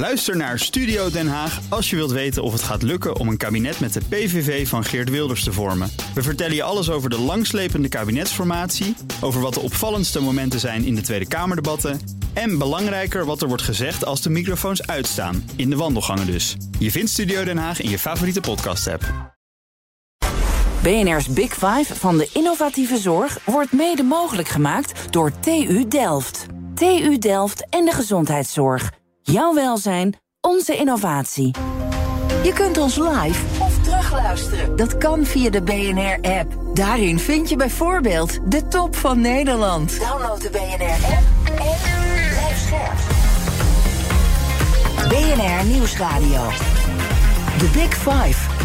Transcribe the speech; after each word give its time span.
Luister 0.00 0.36
naar 0.36 0.58
Studio 0.58 1.10
Den 1.10 1.28
Haag 1.28 1.60
als 1.68 1.90
je 1.90 1.96
wilt 1.96 2.10
weten 2.10 2.42
of 2.42 2.52
het 2.52 2.62
gaat 2.62 2.82
lukken 2.82 3.16
om 3.16 3.28
een 3.28 3.36
kabinet 3.36 3.80
met 3.80 3.92
de 3.92 4.00
PVV 4.08 4.68
van 4.68 4.84
Geert 4.84 5.10
Wilders 5.10 5.44
te 5.44 5.52
vormen. 5.52 5.90
We 6.14 6.22
vertellen 6.22 6.54
je 6.54 6.62
alles 6.62 6.90
over 6.90 7.10
de 7.10 7.18
langslepende 7.18 7.88
kabinetsformatie, 7.88 8.96
over 9.20 9.40
wat 9.40 9.54
de 9.54 9.60
opvallendste 9.60 10.20
momenten 10.20 10.60
zijn 10.60 10.84
in 10.84 10.94
de 10.94 11.00
Tweede 11.00 11.28
Kamerdebatten 11.28 12.00
en 12.32 12.58
belangrijker 12.58 13.24
wat 13.24 13.42
er 13.42 13.48
wordt 13.48 13.62
gezegd 13.62 14.04
als 14.04 14.22
de 14.22 14.30
microfoons 14.30 14.86
uitstaan, 14.86 15.50
in 15.56 15.70
de 15.70 15.76
wandelgangen 15.76 16.26
dus. 16.26 16.56
Je 16.78 16.90
vindt 16.90 17.10
Studio 17.10 17.44
Den 17.44 17.58
Haag 17.58 17.80
in 17.80 17.90
je 17.90 17.98
favoriete 17.98 18.40
podcast-app. 18.40 19.34
BNR's 20.82 21.28
Big 21.28 21.52
Five 21.52 21.94
van 21.94 22.16
de 22.16 22.30
innovatieve 22.32 22.98
zorg 22.98 23.38
wordt 23.44 23.72
mede 23.72 24.02
mogelijk 24.02 24.48
gemaakt 24.48 25.12
door 25.12 25.32
TU 25.40 25.88
Delft. 25.88 26.46
TU 26.74 27.18
Delft 27.18 27.66
en 27.68 27.84
de 27.84 27.92
gezondheidszorg. 27.92 28.98
Jouw 29.30 29.54
welzijn, 29.54 30.16
onze 30.40 30.76
innovatie. 30.76 31.54
Je 32.42 32.52
kunt 32.52 32.78
ons 32.78 32.96
live 32.96 33.62
of 33.62 33.78
terugluisteren. 33.82 34.76
Dat 34.76 34.98
kan 34.98 35.24
via 35.24 35.50
de 35.50 35.62
BNR-app. 35.62 36.52
Daarin 36.74 37.18
vind 37.18 37.48
je 37.48 37.56
bijvoorbeeld 37.56 38.50
de 38.50 38.68
top 38.68 38.96
van 38.96 39.20
Nederland. 39.20 40.00
Download 40.00 40.40
de 40.40 40.50
BNR-app 40.50 41.22
en 41.46 41.78
blijf 42.30 42.58
scherp. 42.66 42.98
BNR 45.08 45.64
Nieuwsradio. 45.66 46.48
The 47.58 47.70
Big 47.72 47.94
Five. 47.94 48.59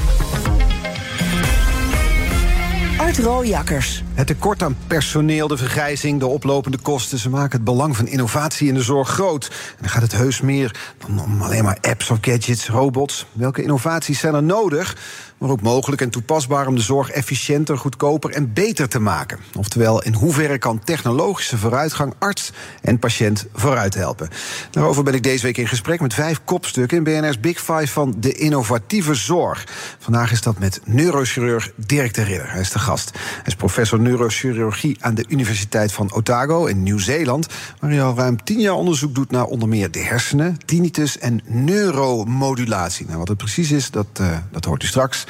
Art 2.98 3.18
Rooijakkers. 3.18 4.04
Het 4.14 4.28
tekort 4.28 4.64
aan 4.64 4.78
personeel, 4.88 5.48
de 5.48 5.58
vergrijzing, 5.58 6.20
de 6.20 6.28
oplopende 6.28 6.78
kosten... 6.78 7.18
ze 7.18 7.30
maken 7.30 7.52
het 7.52 7.64
belang 7.64 7.96
van 7.96 8.08
innovatie 8.08 8.68
in 8.68 8.74
de 8.74 8.82
zorg 8.82 9.10
groot. 9.10 9.48
En 9.50 9.78
dan 9.80 9.90
gaat 9.90 10.02
het 10.02 10.12
heus 10.12 10.42
meer 10.42 10.76
dan 10.98 11.22
om 11.24 11.42
alleen 11.42 11.64
maar 11.64 11.78
apps 11.82 12.10
of 12.10 12.18
gadgets, 12.22 12.68
robots. 12.70 13.26
Welke 13.32 13.62
innovaties 13.62 14.20
zijn 14.20 14.34
er 14.34 14.44
nodig, 14.44 14.98
maar 15.38 15.50
ook 15.50 15.62
mogelijk 15.62 16.02
en 16.02 16.10
toepasbaar... 16.10 16.68
om 16.68 16.76
de 16.76 16.82
zorg 16.82 17.10
efficiënter, 17.10 17.78
goedkoper 17.78 18.32
en 18.32 18.54
beter 18.54 18.90
te 18.90 19.00
maken? 19.00 19.40
Oftewel, 19.58 20.04
in 20.04 20.14
hoeverre 20.14 20.58
kan 20.58 20.80
technologische 20.84 21.58
vooruitgang... 21.58 22.14
arts 22.20 22.52
en 22.82 23.00
patiënt 23.00 23.46
vooruit 23.54 23.94
helpen? 23.94 24.30
Daarover 24.72 25.04
ben 25.04 25.14
ik 25.14 25.24
deze 25.24 25.44
week 25.44 25.58
in 25.58 25.68
gesprek 25.68 26.02
met 26.02 26.14
vijf 26.14 26.42
kopstukken... 26.46 26.98
in 26.98 27.04
BNR's 27.04 27.40
Big 27.40 27.58
Five 27.58 27.88
van 27.88 28.16
de 28.18 28.34
innovatieve 28.34 29.14
zorg. 29.14 29.68
Vandaag 30.00 30.32
is 30.32 30.42
dat 30.42 30.60
met 30.60 30.82
neurochirurg 30.86 31.72
Dirk 31.76 32.14
de 32.14 32.24
Ridder. 32.24 32.52
Hij 32.52 32.62
is 32.62 32.72
de 32.72 32.80
gast. 32.80 33.12
Hij 33.14 33.44
is 33.46 33.56
professor 33.56 34.00
neurochirurgie 34.00 34.98
aan 35.00 35.16
de 35.16 35.26
Universiteit 35.28 35.92
van 35.92 36.12
Otago 36.14 36.66
in 36.66 36.84
Nieuw-Zeeland, 36.84 37.48
waar 37.80 37.90
hij 37.90 38.04
al 38.04 38.16
ruim 38.16 38.44
tien 38.44 38.60
jaar 38.60 38.74
onderzoek 38.74 39.16
doet 39.16 39.32
naar 39.32 39.46
onder 39.46 39.68
meer 39.68 39.92
de 39.92 40.00
hersenen, 40.00 40.58
tinnitus 40.66 41.18
en 41.18 41.42
neuromodulatie. 41.46 43.06
Nou, 43.06 43.18
wat 43.18 43.28
het 43.28 43.38
precies 43.38 43.72
is, 43.72 43.92
dat, 43.92 44.08
uh, 44.22 44.38
dat 44.52 44.66
hoort 44.66 44.84
u 44.84 44.88
straks. 44.88 45.26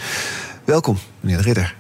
Welkom, 0.63 0.97
meneer 1.19 1.37
de 1.37 1.43
Ridder. 1.43 1.75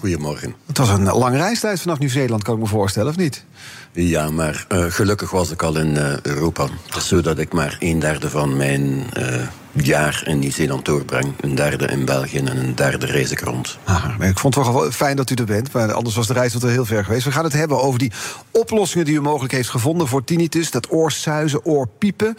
Goedemorgen. 0.00 0.54
Het 0.66 0.78
was 0.78 0.88
een 0.88 1.04
lange 1.04 1.36
reistijd 1.36 1.80
vanaf 1.80 1.98
Nieuw-Zeeland, 1.98 2.42
kan 2.42 2.54
ik 2.54 2.60
me 2.60 2.66
voorstellen, 2.66 3.08
of 3.08 3.16
niet? 3.16 3.44
Ja, 3.92 4.30
maar 4.30 4.66
uh, 4.68 4.84
gelukkig 4.84 5.30
was 5.30 5.50
ik 5.50 5.62
al 5.62 5.76
in 5.76 5.94
uh, 5.94 6.20
Europa. 6.22 6.68
Het 6.86 6.96
is 6.96 7.08
zo 7.08 7.20
dat 7.20 7.38
ik 7.38 7.52
maar 7.52 7.76
een 7.78 7.98
derde 7.98 8.30
van 8.30 8.56
mijn 8.56 9.06
uh, 9.18 9.42
jaar 9.72 10.22
in 10.26 10.38
Nieuw-Zeeland 10.38 10.84
doorbreng. 10.84 11.32
Een 11.40 11.54
derde 11.54 11.86
in 11.86 12.04
België 12.04 12.38
en 12.38 12.56
een 12.56 12.74
derde 12.74 13.06
reis 13.06 13.30
ik 13.30 13.40
rond. 13.40 13.78
Ah, 13.84 14.04
ik 14.20 14.38
vond 14.38 14.54
het 14.54 14.66
wel 14.66 14.90
fijn 14.90 15.16
dat 15.16 15.30
u 15.30 15.34
er 15.34 15.44
bent, 15.44 15.72
maar 15.72 15.92
anders 15.92 16.16
was 16.16 16.26
de 16.26 16.32
reis 16.32 16.54
wel 16.54 16.70
heel 16.70 16.84
ver 16.84 17.04
geweest. 17.04 17.24
We 17.24 17.32
gaan 17.32 17.44
het 17.44 17.52
hebben 17.52 17.82
over 17.82 17.98
die 17.98 18.12
oplossingen 18.50 19.06
die 19.06 19.14
u 19.14 19.20
mogelijk 19.20 19.52
heeft 19.52 19.68
gevonden 19.68 20.08
voor 20.08 20.24
tinnitus. 20.24 20.70
Dat 20.70 20.90
oorsuizen, 20.90 21.64
oorpiepen. 21.64 22.34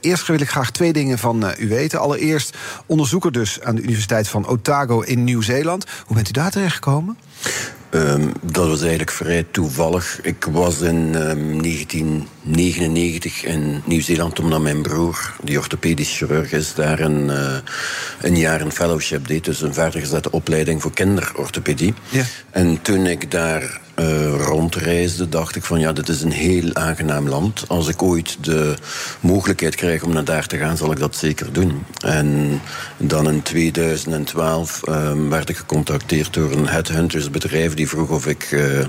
eerst 0.00 0.26
wil 0.26 0.40
ik 0.40 0.50
graag 0.50 0.70
twee 0.70 0.92
dingen 0.92 1.18
van 1.18 1.44
u 1.58 1.68
weten. 1.68 2.00
Allereerst 2.00 2.56
onderzoeker 2.86 3.32
dus 3.32 3.60
aan 3.60 3.74
de 3.74 3.82
Universiteit 3.82 4.28
van 4.28 4.46
Otago 4.46 5.00
in 5.00 5.24
Nieuw-Zeeland. 5.24 5.86
Hoe 6.06 6.16
bent 6.16 6.28
u 6.28 6.32
daar 6.32 6.50
terecht 6.50 6.74
gekomen? 6.74 7.16
Um, 7.94 8.32
dat 8.40 8.68
was 8.68 8.80
eigenlijk 8.80 9.10
vrij 9.10 9.46
toevallig. 9.50 10.20
Ik 10.22 10.46
was 10.50 10.80
in 10.80 11.14
um, 11.14 11.60
1999 12.44 13.44
in 13.44 13.82
Nieuw-Zeeland 13.84 14.40
omdat 14.40 14.60
mijn 14.60 14.82
broer, 14.82 15.36
die 15.42 15.58
orthopedisch 15.58 16.16
chirurg 16.16 16.52
is, 16.52 16.74
daar 16.74 17.00
een, 17.00 17.24
uh, 17.24 17.56
een 18.20 18.36
jaar 18.36 18.60
een 18.60 18.72
fellowship 18.72 19.26
deed. 19.26 19.44
Dus 19.44 19.60
een 19.60 19.74
verdergezette 19.74 20.30
opleiding 20.30 20.82
voor 20.82 20.92
kinderorthopedie. 20.92 21.94
Ja. 22.08 22.24
En 22.50 22.82
toen 22.82 23.06
ik 23.06 23.30
daar 23.30 23.80
uh, 23.96 24.34
rondreisde, 24.34 25.28
dacht 25.28 25.56
ik 25.56 25.64
van 25.64 25.80
ja, 25.80 25.92
dit 25.92 26.08
is 26.08 26.22
een 26.22 26.32
heel 26.32 26.74
aangenaam 26.74 27.28
land. 27.28 27.64
Als 27.68 27.88
ik 27.88 28.02
ooit 28.02 28.36
de 28.40 28.74
mogelijkheid 29.20 29.74
krijg 29.74 30.02
om 30.02 30.12
naar 30.12 30.24
daar 30.24 30.46
te 30.46 30.58
gaan, 30.58 30.76
zal 30.76 30.92
ik 30.92 30.98
dat 30.98 31.16
zeker 31.16 31.52
doen. 31.52 31.84
En 32.04 32.60
dan 32.96 33.28
in 33.28 33.42
2012 33.42 34.80
uh, 34.88 35.12
werd 35.28 35.48
ik 35.48 35.56
gecontacteerd 35.56 36.34
door 36.34 36.52
een 36.52 36.68
headhuntersbedrijf 36.68 37.74
die 37.74 37.88
vroeg 37.88 38.10
of 38.10 38.26
ik 38.26 38.50
uh, 38.50 38.84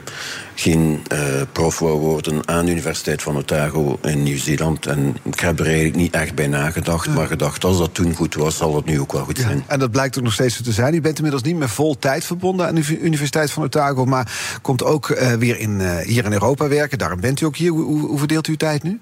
geen 0.55 1.03
prof 1.51 1.79
wou 1.79 1.99
worden 1.99 2.47
aan 2.47 2.65
de 2.65 2.71
Universiteit 2.71 3.21
van 3.21 3.35
Otago 3.43 3.97
in 4.01 4.23
Nieuw-Zeeland. 4.23 4.85
En 4.85 5.15
ik 5.23 5.39
heb 5.39 5.59
er 5.59 5.65
eigenlijk 5.65 5.95
niet 5.95 6.13
echt 6.13 6.35
bij 6.35 6.47
nagedacht, 6.47 7.05
ja. 7.05 7.11
maar 7.11 7.27
gedacht 7.27 7.63
als 7.63 7.77
dat 7.77 7.93
toen 7.93 8.13
goed 8.13 8.35
was, 8.35 8.57
zal 8.57 8.75
het 8.75 8.85
nu 8.85 8.99
ook 8.99 9.11
wel 9.11 9.23
goed 9.23 9.37
zijn. 9.37 9.57
Ja, 9.57 9.63
en 9.67 9.79
dat 9.79 9.91
blijkt 9.91 10.17
ook 10.17 10.23
nog 10.23 10.33
steeds 10.33 10.55
zo 10.55 10.63
te 10.63 10.71
zijn. 10.71 10.93
U 10.93 11.01
bent 11.01 11.17
inmiddels 11.17 11.43
niet 11.43 11.55
meer 11.55 11.69
vol 11.69 11.99
tijd 11.99 12.25
verbonden 12.25 12.67
aan 12.67 12.75
de 12.75 12.99
Universiteit 12.99 13.51
van 13.51 13.63
Otago, 13.63 14.05
maar 14.05 14.59
komt 14.61 14.83
ook 14.83 15.09
uh, 15.09 15.33
weer 15.33 15.59
in, 15.59 15.79
uh, 15.79 15.97
hier 15.97 16.25
in 16.25 16.31
Europa 16.31 16.67
werken. 16.67 16.97
Daarom 16.97 17.19
bent 17.19 17.41
u 17.41 17.45
ook 17.45 17.55
hier. 17.55 17.71
Hoe, 17.71 17.99
hoe 17.99 18.17
verdeelt 18.17 18.47
u 18.47 18.51
uw 18.51 18.57
tijd 18.57 18.83
nu? 18.83 18.99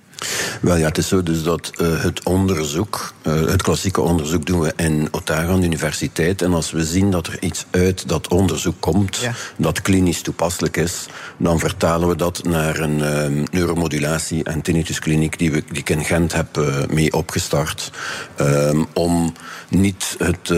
Wel 0.61 0.75
ja, 0.75 0.87
het 0.87 0.97
is 0.97 1.07
zo 1.07 1.23
dus 1.23 1.43
dat 1.43 1.71
uh, 1.81 2.03
het 2.03 2.23
onderzoek, 2.23 3.13
uh, 3.23 3.33
het 3.33 3.61
klassieke 3.61 4.01
onderzoek 4.01 4.45
doen 4.45 4.59
we 4.59 4.73
in 4.75 5.07
Otago 5.11 5.51
aan 5.51 5.59
de 5.59 5.65
universiteit. 5.65 6.41
En 6.41 6.53
als 6.53 6.71
we 6.71 6.85
zien 6.85 7.11
dat 7.11 7.27
er 7.27 7.43
iets 7.43 7.65
uit 7.69 8.07
dat 8.07 8.27
onderzoek 8.27 8.75
komt, 8.79 9.15
ja. 9.15 9.33
dat 9.55 9.81
klinisch 9.81 10.21
toepasselijk 10.21 10.77
is, 10.77 11.05
dan 11.37 11.59
vertalen 11.59 12.07
we 12.07 12.15
dat 12.15 12.43
naar 12.43 12.79
een 12.79 12.99
uh, 12.99 13.45
neuromodulatie- 13.51 14.43
en 14.43 14.61
tinnituskliniek 14.61 15.37
die, 15.37 15.51
we, 15.51 15.63
die 15.67 15.79
ik 15.79 15.89
in 15.89 16.05
Gent 16.05 16.33
heb 16.33 16.59
mee 16.89 17.13
opgestart. 17.13 17.91
Um, 18.41 18.88
om 18.93 19.33
niet 19.69 20.15
het 20.17 20.53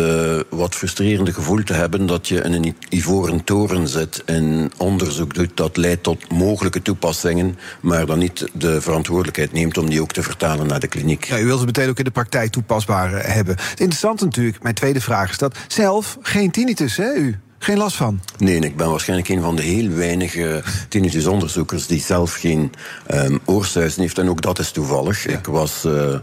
wat 0.50 0.76
frustrerende 0.76 1.34
gevoel 1.34 1.64
te 1.64 1.74
hebben 1.74 2.06
dat 2.06 2.28
je 2.28 2.42
in 2.42 2.54
een 2.54 2.76
ivoren 2.90 3.44
toren 3.44 3.88
zit 3.88 4.24
en 4.26 4.72
onderzoek 4.78 5.34
doet 5.34 5.58
dat 5.58 5.78
leidt 5.78 6.04
tot 6.04 6.32
mogelijke 6.32 6.82
toepassingen, 6.82 7.58
maar 7.82 8.06
dan 8.06 8.20
niet 8.20 8.50
de 8.54 8.82
verantwoordelijkheid 8.82 9.53
neemt 9.54 9.78
om 9.78 9.90
die 9.90 10.02
ook 10.02 10.12
te 10.12 10.24
vertalen 10.24 10.68
naar 10.68 10.80
de 10.80 10.88
kliniek. 10.88 11.24
Ja, 11.24 11.40
u 11.40 11.46
wilt 11.46 11.58
het 11.60 11.68
meteen 11.68 11.90
ook 11.90 11.98
in 11.98 12.04
de 12.04 12.12
praktijk 12.12 12.52
toepasbaar 12.52 13.26
hebben. 13.34 13.56
Het 13.56 13.80
interessante 13.80 14.26
natuurlijk, 14.26 14.64
mijn 14.64 14.76
tweede 14.76 15.02
vraag 15.02 15.30
is 15.30 15.38
dat 15.38 15.58
zelf 15.68 16.18
geen 16.22 16.52
tinnitus, 16.52 16.98
hè, 16.98 17.14
u? 17.14 17.40
Geen 17.64 17.78
last 17.78 17.96
van? 17.96 18.20
Nee, 18.38 18.60
ik 18.60 18.78
ben 18.78 18.90
waarschijnlijk 18.90 19.30
een 19.30 19.42
van 19.42 19.56
de 19.56 19.62
heel 19.62 19.90
weinige 19.90 20.64
tinnitusonderzoekers 20.90 21.88
die 21.88 22.02
zelf 22.02 22.34
geen 22.34 22.72
um, 23.14 23.40
oorsuizen 23.46 24.02
heeft. 24.02 24.18
En 24.18 24.30
ook 24.30 24.42
dat 24.42 24.60
is 24.60 24.72
toevallig. 24.72 25.24
Ja. 25.24 25.38
Ik 25.38 25.46
was 25.46 25.84
uh, 25.86 26.16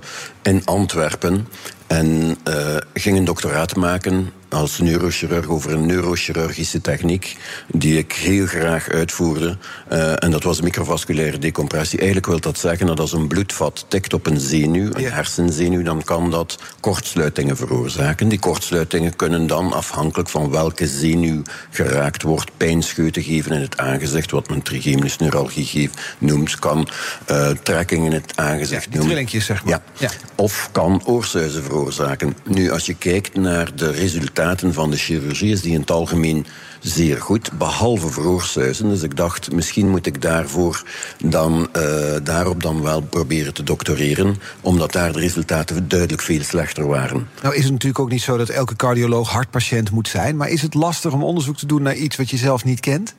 in 0.42 0.64
Antwerpen 0.64 1.48
en 1.86 2.36
uh, 2.48 2.76
ging 2.94 3.16
een 3.16 3.24
doctoraat 3.24 3.76
maken 3.76 4.32
als 4.50 4.78
neurochirurg 4.78 5.46
over 5.46 5.72
een 5.72 5.86
neurochirurgische 5.86 6.80
techniek 6.80 7.36
die 7.66 7.98
ik 7.98 8.12
heel 8.12 8.46
graag 8.46 8.88
uitvoerde. 8.88 9.56
Uh, 9.92 10.22
en 10.22 10.30
dat 10.30 10.42
was 10.42 10.60
microvasculaire 10.60 11.38
decompressie. 11.38 11.98
Eigenlijk 11.98 12.28
wil 12.28 12.40
dat 12.40 12.58
zeggen 12.58 12.86
dat 12.86 13.00
als 13.00 13.12
een 13.12 13.28
bloedvat 13.28 13.84
tikt 13.88 14.12
op 14.12 14.26
een 14.26 14.40
zenuw, 14.40 14.94
een 14.94 15.02
ja. 15.02 15.10
hersenzenuw, 15.10 15.82
dan 15.82 16.04
kan 16.04 16.30
dat 16.30 16.58
kortsluitingen 16.80 17.56
veroorzaken. 17.56 18.28
Die 18.28 18.38
kortsluitingen 18.38 19.16
kunnen 19.16 19.46
dan 19.46 19.72
afhankelijk 19.72 20.28
van 20.28 20.50
welke 20.50 20.86
zenuw 20.86 21.42
geraakt 21.70 22.22
wordt, 22.22 22.50
pijnscheuten 22.56 23.22
geven 23.22 23.52
in 23.52 23.60
het 23.60 23.78
aangezicht, 23.78 24.30
wat 24.30 24.48
men 24.48 24.62
trigeminus 24.62 25.16
neuralgie 25.16 25.90
noemt, 26.18 26.58
kan 26.58 26.88
uh, 27.30 27.48
trekking 27.48 28.04
in 28.04 28.12
het 28.12 28.32
aangezicht 28.36 28.88
ja, 28.90 28.98
noemen. 28.98 29.28
zeg 29.28 29.64
maar. 29.64 29.72
Ja. 29.72 29.82
ja. 29.98 30.10
Of 30.34 30.68
kan 30.72 31.02
oorsuizen 31.04 31.62
veroorzaken. 31.62 32.36
Nu, 32.44 32.70
als 32.70 32.86
je 32.86 32.94
kijkt 32.94 33.36
naar 33.36 33.76
de 33.76 33.90
resultaten 33.90 34.39
van 34.72 34.90
de 34.90 34.96
chirurgie, 34.96 35.52
is 35.52 35.60
die 35.60 35.72
in 35.72 35.80
het 35.80 35.90
algemeen 35.90 36.46
zeer 36.80 37.20
goed, 37.20 37.50
behalve 37.58 38.08
voor. 38.08 38.50
Dus 38.54 39.02
ik 39.02 39.16
dacht, 39.16 39.52
misschien 39.52 39.88
moet 39.88 40.06
ik 40.06 40.22
daarvoor 40.22 40.82
dan, 41.24 41.68
uh, 41.76 41.82
daarop 42.22 42.62
dan 42.62 42.82
wel 42.82 43.00
proberen 43.00 43.54
te 43.54 43.62
doctoreren, 43.62 44.36
omdat 44.60 44.92
daar 44.92 45.12
de 45.12 45.18
resultaten 45.18 45.88
duidelijk 45.88 46.22
veel 46.22 46.42
slechter 46.42 46.86
waren. 46.86 47.28
Nou 47.42 47.54
is 47.54 47.62
het 47.62 47.72
natuurlijk 47.72 48.00
ook 48.00 48.10
niet 48.10 48.22
zo 48.22 48.36
dat 48.36 48.48
elke 48.48 48.76
cardioloog 48.76 49.28
hartpatiënt 49.28 49.90
moet 49.90 50.08
zijn, 50.08 50.36
maar 50.36 50.48
is 50.48 50.62
het 50.62 50.74
lastig 50.74 51.12
om 51.12 51.24
onderzoek 51.24 51.56
te 51.56 51.66
doen 51.66 51.82
naar 51.82 51.96
iets 51.96 52.16
wat 52.16 52.30
je 52.30 52.36
zelf 52.36 52.64
niet 52.64 52.80
kent? 52.80 53.14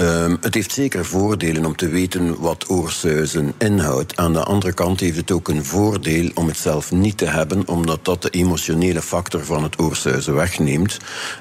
Um, 0.00 0.36
het 0.40 0.54
heeft 0.54 0.72
zeker 0.72 1.04
voordelen 1.04 1.64
om 1.64 1.76
te 1.76 1.88
weten 1.88 2.40
wat 2.40 2.64
oorsuizen 2.68 3.54
inhoudt. 3.58 4.16
Aan 4.16 4.32
de 4.32 4.44
andere 4.44 4.72
kant 4.72 5.00
heeft 5.00 5.16
het 5.16 5.30
ook 5.30 5.48
een 5.48 5.64
voordeel 5.64 6.30
om 6.34 6.46
het 6.46 6.56
zelf 6.56 6.92
niet 6.92 7.18
te 7.18 7.24
hebben, 7.24 7.68
omdat 7.68 8.04
dat 8.04 8.22
de 8.22 8.30
emotionele 8.30 9.02
factor 9.02 9.44
van 9.44 9.62
het 9.62 9.80
oorsuizen 9.80 10.34
wegneemt. 10.34 10.98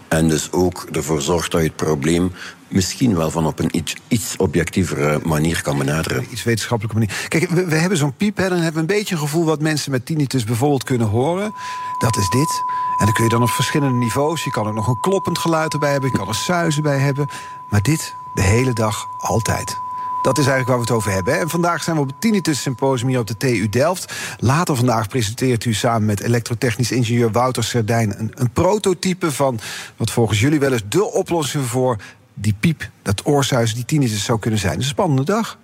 En 0.08 0.28
dus 0.28 0.52
ook 0.52 0.88
ervoor 0.92 1.22
zorgt 1.22 1.52
dat 1.52 1.62
je 1.62 1.68
het 1.68 1.76
probleem 1.76 2.32
misschien 2.68 3.16
wel 3.16 3.32
van 3.32 3.46
op 3.46 3.60
een 3.60 3.78
iets, 3.78 3.96
iets 4.08 4.36
objectievere 4.38 5.20
manier 5.24 5.62
kan 5.62 5.78
benaderen. 5.78 6.26
Iets 6.32 6.44
wetenschappelijke 6.44 7.00
manier. 7.00 7.26
Kijk, 7.28 7.50
we, 7.50 7.66
we 7.66 7.76
hebben 7.76 7.98
zo'n 7.98 8.16
piep, 8.16 8.38
hè, 8.38 8.50
dan 8.50 8.58
hebben 8.58 8.82
een 8.82 8.88
beetje 8.88 9.16
een 9.16 9.22
gevoel 9.22 9.46
wat 9.46 9.62
mensen 9.62 9.92
met 9.92 10.06
tinnitus 10.06 10.44
bijvoorbeeld 10.44 10.84
kunnen 10.84 11.08
horen. 11.08 11.54
Dat 11.98 12.18
is 12.18 12.30
dit. 12.30 12.64
En 13.00 13.06
dan 13.06 13.14
kun 13.14 13.24
je 13.24 13.30
dan 13.30 13.42
op 13.42 13.50
verschillende 13.50 13.98
niveaus. 13.98 14.44
Je 14.44 14.52
kan 14.52 14.68
er 14.68 14.74
nog 14.74 14.88
een 14.88 15.00
kloppend 15.00 15.38
geluid 15.38 15.74
erbij 15.74 15.92
hebben, 15.92 16.12
je 16.12 16.18
kan 16.18 16.28
er 16.28 16.36
suizen 16.36 16.84
bij 16.84 16.98
hebben. 16.98 17.30
Maar 17.70 17.82
dit 17.82 18.16
de 18.34 18.42
hele 18.42 18.74
dag, 18.74 19.08
altijd. 19.20 19.78
Dat 20.26 20.38
is 20.38 20.48
eigenlijk 20.48 20.68
waar 20.68 20.78
we 20.78 20.84
het 20.84 20.92
over 20.92 21.12
hebben. 21.12 21.40
En 21.40 21.50
vandaag 21.50 21.84
zijn 21.84 21.96
we 21.96 22.02
op 22.02 22.08
het 22.08 22.22
Tinnitus 22.22 22.62
Symposium 22.62 23.10
hier 23.10 23.20
op 23.20 23.28
de 23.28 23.38
TU 23.38 23.70
Delft. 23.70 24.14
Later 24.40 24.76
vandaag 24.76 25.08
presenteert 25.08 25.66
u 25.66 25.74
samen 25.74 26.06
met 26.06 26.22
elektrotechnisch 26.22 26.92
ingenieur 26.92 27.32
Wouter 27.32 27.64
Serdijn... 27.64 28.20
een, 28.20 28.32
een 28.34 28.52
prototype 28.52 29.32
van 29.32 29.60
wat 29.98 30.12
volgens 30.12 30.40
jullie 30.40 30.60
wel 30.60 30.72
eens 30.72 30.84
de 30.90 31.12
oplossing 31.12 31.66
voor 31.66 31.98
die 32.36 32.56
piep, 32.60 32.90
dat 33.02 33.26
oorsuizen, 33.26 33.76
die 33.76 33.86
tinnitus 33.86 34.24
zou 34.24 34.40
kunnen 34.40 34.60
zijn. 34.60 34.78
Een 34.78 34.84
spannende 34.84 35.24
dag. 35.24 35.58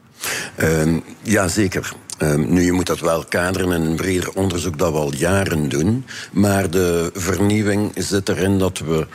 Um, 0.59 1.03
ja, 1.21 1.47
zeker. 1.47 1.93
Um, 2.19 2.53
nu, 2.53 2.61
je 2.61 2.71
moet 2.71 2.85
dat 2.85 2.99
wel 2.99 3.25
kaderen 3.29 3.71
in 3.71 3.81
een 3.81 3.95
breder 3.95 4.31
onderzoek 4.33 4.77
dat 4.77 4.91
we 4.91 4.97
al 4.97 5.13
jaren 5.13 5.69
doen. 5.69 6.05
Maar 6.31 6.69
de 6.69 7.11
vernieuwing 7.13 7.91
zit 7.95 8.29
erin 8.29 8.57
dat 8.57 8.79
we 8.79 9.07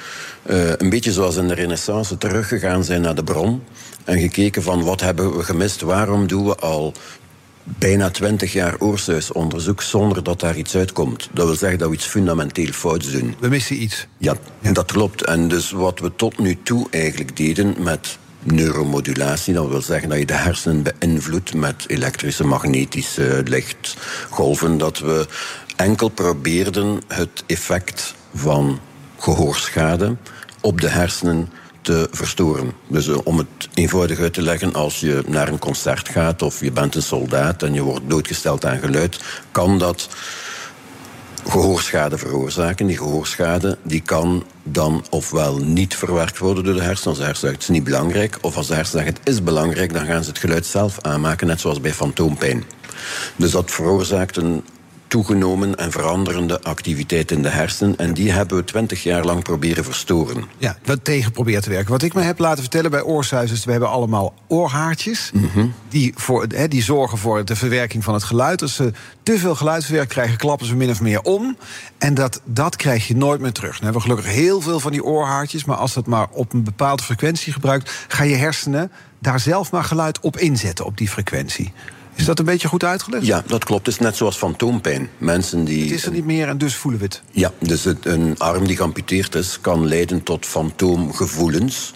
uh, 0.50 0.72
een 0.76 0.90
beetje 0.90 1.12
zoals 1.12 1.36
in 1.36 1.48
de 1.48 1.54
renaissance 1.54 2.18
teruggegaan 2.18 2.84
zijn 2.84 3.00
naar 3.00 3.14
de 3.14 3.24
bron. 3.24 3.62
En 4.04 4.18
gekeken 4.18 4.62
van 4.62 4.82
wat 4.82 5.00
hebben 5.00 5.36
we 5.36 5.42
gemist, 5.42 5.80
waarom 5.80 6.26
doen 6.26 6.44
we 6.44 6.56
al 6.56 6.92
bijna 7.66 8.10
twintig 8.10 8.52
jaar 8.52 8.74
oorsuisonderzoek 8.78 9.82
zonder 9.82 10.22
dat 10.22 10.40
daar 10.40 10.56
iets 10.56 10.76
uitkomt. 10.76 11.28
Dat 11.32 11.46
wil 11.46 11.56
zeggen 11.56 11.78
dat 11.78 11.88
we 11.88 11.94
iets 11.94 12.06
fundamenteel 12.06 12.72
fouts 12.72 13.10
doen. 13.10 13.34
We 13.40 13.48
missen 13.48 13.82
iets. 13.82 14.06
Ja, 14.18 14.34
ja. 14.60 14.72
dat 14.72 14.92
klopt. 14.92 15.24
En 15.24 15.48
dus 15.48 15.70
wat 15.70 16.00
we 16.00 16.12
tot 16.16 16.38
nu 16.38 16.58
toe 16.62 16.86
eigenlijk 16.90 17.36
deden 17.36 17.74
met 17.78 18.18
neuromodulatie. 18.42 19.54
Dat 19.54 19.68
wil 19.68 19.82
zeggen 19.82 20.08
dat 20.08 20.18
je 20.18 20.26
de 20.26 20.34
hersenen 20.34 20.82
beïnvloedt 20.82 21.54
met 21.54 21.84
elektrische, 21.86 22.44
magnetische 22.44 23.42
lichtgolven. 23.44 24.78
Dat 24.78 24.98
we 24.98 25.26
enkel 25.76 26.08
probeerden 26.08 27.00
het 27.08 27.44
effect 27.46 28.14
van 28.34 28.80
gehoorschade 29.18 30.16
op 30.60 30.80
de 30.80 30.88
hersenen 30.88 31.48
te 31.86 32.08
verstoren. 32.10 32.72
Dus 32.86 33.06
uh, 33.06 33.16
om 33.24 33.38
het 33.38 33.68
eenvoudig 33.74 34.18
uit 34.18 34.32
te 34.32 34.42
leggen, 34.42 34.74
als 34.74 35.00
je 35.00 35.22
naar 35.26 35.48
een 35.48 35.58
concert 35.58 36.08
gaat 36.08 36.42
of 36.42 36.60
je 36.60 36.72
bent 36.72 36.94
een 36.94 37.02
soldaat 37.02 37.62
en 37.62 37.74
je 37.74 37.82
wordt 37.82 38.10
doodgesteld 38.10 38.64
aan 38.64 38.78
geluid, 38.78 39.20
kan 39.50 39.78
dat 39.78 40.08
gehoorschade 41.48 42.18
veroorzaken. 42.18 42.86
Die 42.86 42.96
gehoorschade 42.96 43.78
die 43.82 44.00
kan 44.00 44.44
dan 44.62 45.04
ofwel 45.10 45.58
niet 45.58 45.96
verwerkt 45.96 46.38
worden 46.38 46.64
door 46.64 46.74
de 46.74 46.82
hersenen. 46.82 47.08
Als 47.08 47.18
de 47.18 47.24
hersenen 47.24 47.54
het 47.54 47.62
is 47.62 47.68
niet 47.68 47.84
belangrijk. 47.84 48.38
Of 48.40 48.56
als 48.56 48.66
de 48.66 48.74
hersenen 48.74 49.04
zeggen 49.04 49.22
het 49.22 49.34
is 49.34 49.42
belangrijk, 49.42 49.92
dan 49.92 50.06
gaan 50.06 50.22
ze 50.22 50.28
het 50.28 50.38
geluid 50.38 50.66
zelf 50.66 51.00
aanmaken, 51.00 51.46
net 51.46 51.60
zoals 51.60 51.80
bij 51.80 51.92
fantoompijn. 51.94 52.64
Dus 53.36 53.50
dat 53.50 53.70
veroorzaakt 53.70 54.36
een 54.36 54.64
toegenomen 55.08 55.76
en 55.76 55.90
veranderende 55.90 56.62
activiteit 56.62 57.30
in 57.30 57.42
de 57.42 57.48
hersenen. 57.48 57.98
En 57.98 58.14
die 58.14 58.32
hebben 58.32 58.56
we 58.56 58.64
twintig 58.64 59.02
jaar 59.02 59.24
lang 59.24 59.42
proberen 59.42 59.84
verstoren. 59.84 60.44
Ja, 60.58 60.78
wat 60.84 61.04
tegen 61.04 61.32
probeert 61.32 61.62
te 61.62 61.70
werken. 61.70 61.90
Wat 61.90 62.02
ik 62.02 62.14
me 62.14 62.22
heb 62.22 62.38
laten 62.38 62.62
vertellen 62.62 62.90
bij 62.90 63.02
oorsuizers... 63.02 63.64
we 63.64 63.70
hebben 63.70 63.88
allemaal 63.88 64.34
oorhaartjes. 64.48 65.30
Mm 65.32 65.50
-hmm. 65.52 65.74
die, 65.88 66.12
voor, 66.16 66.46
he, 66.54 66.68
die 66.68 66.82
zorgen 66.82 67.18
voor 67.18 67.44
de 67.44 67.56
verwerking 67.56 68.04
van 68.04 68.14
het 68.14 68.24
geluid. 68.24 68.62
Als 68.62 68.74
ze 68.74 68.92
te 69.22 69.38
veel 69.38 69.54
geluid 69.54 69.84
verwerken, 69.84 70.14
krijgen, 70.14 70.36
klappen 70.36 70.66
ze 70.66 70.76
min 70.76 70.90
of 70.90 71.00
meer 71.00 71.20
om. 71.20 71.56
En 71.98 72.14
dat, 72.14 72.40
dat 72.44 72.76
krijg 72.76 73.08
je 73.08 73.16
nooit 73.16 73.40
meer 73.40 73.52
terug. 73.52 73.72
Dan 73.72 73.84
hebben 73.84 74.02
we 74.02 74.08
gelukkig 74.08 74.32
heel 74.32 74.60
veel 74.60 74.80
van 74.80 74.92
die 74.92 75.04
oorhaartjes... 75.04 75.64
maar 75.64 75.76
als 75.76 75.94
dat 75.94 76.06
maar 76.06 76.28
op 76.30 76.52
een 76.52 76.64
bepaalde 76.64 77.02
frequentie 77.02 77.52
gebruikt... 77.52 77.90
ga 78.08 78.24
je 78.24 78.34
hersenen 78.34 78.90
daar 79.18 79.40
zelf 79.40 79.72
maar 79.72 79.84
geluid 79.84 80.20
op 80.20 80.36
inzetten, 80.36 80.84
op 80.84 80.98
die 80.98 81.08
frequentie. 81.08 81.72
Is 82.16 82.24
dat 82.24 82.38
een 82.38 82.44
beetje 82.44 82.68
goed 82.68 82.84
uitgelegd? 82.84 83.26
Ja, 83.26 83.42
dat 83.46 83.64
klopt. 83.64 83.86
Het 83.86 83.94
is 83.94 84.00
net 84.00 84.16
zoals 84.16 84.36
fantoompijn. 84.36 85.10
Mensen 85.18 85.64
die... 85.64 85.82
Het 85.82 85.90
is 85.90 86.04
er 86.04 86.12
niet 86.12 86.24
meer 86.24 86.48
en 86.48 86.58
dus 86.58 86.74
voelen 86.74 87.00
we 87.00 87.06
het. 87.06 87.22
Ja, 87.30 87.52
dus 87.58 87.84
een 88.02 88.34
arm 88.38 88.66
die 88.66 88.76
geamputeerd 88.76 89.34
is... 89.34 89.58
kan 89.60 89.88
leiden 89.88 90.22
tot 90.22 90.46
fantoomgevoelens. 90.46 91.92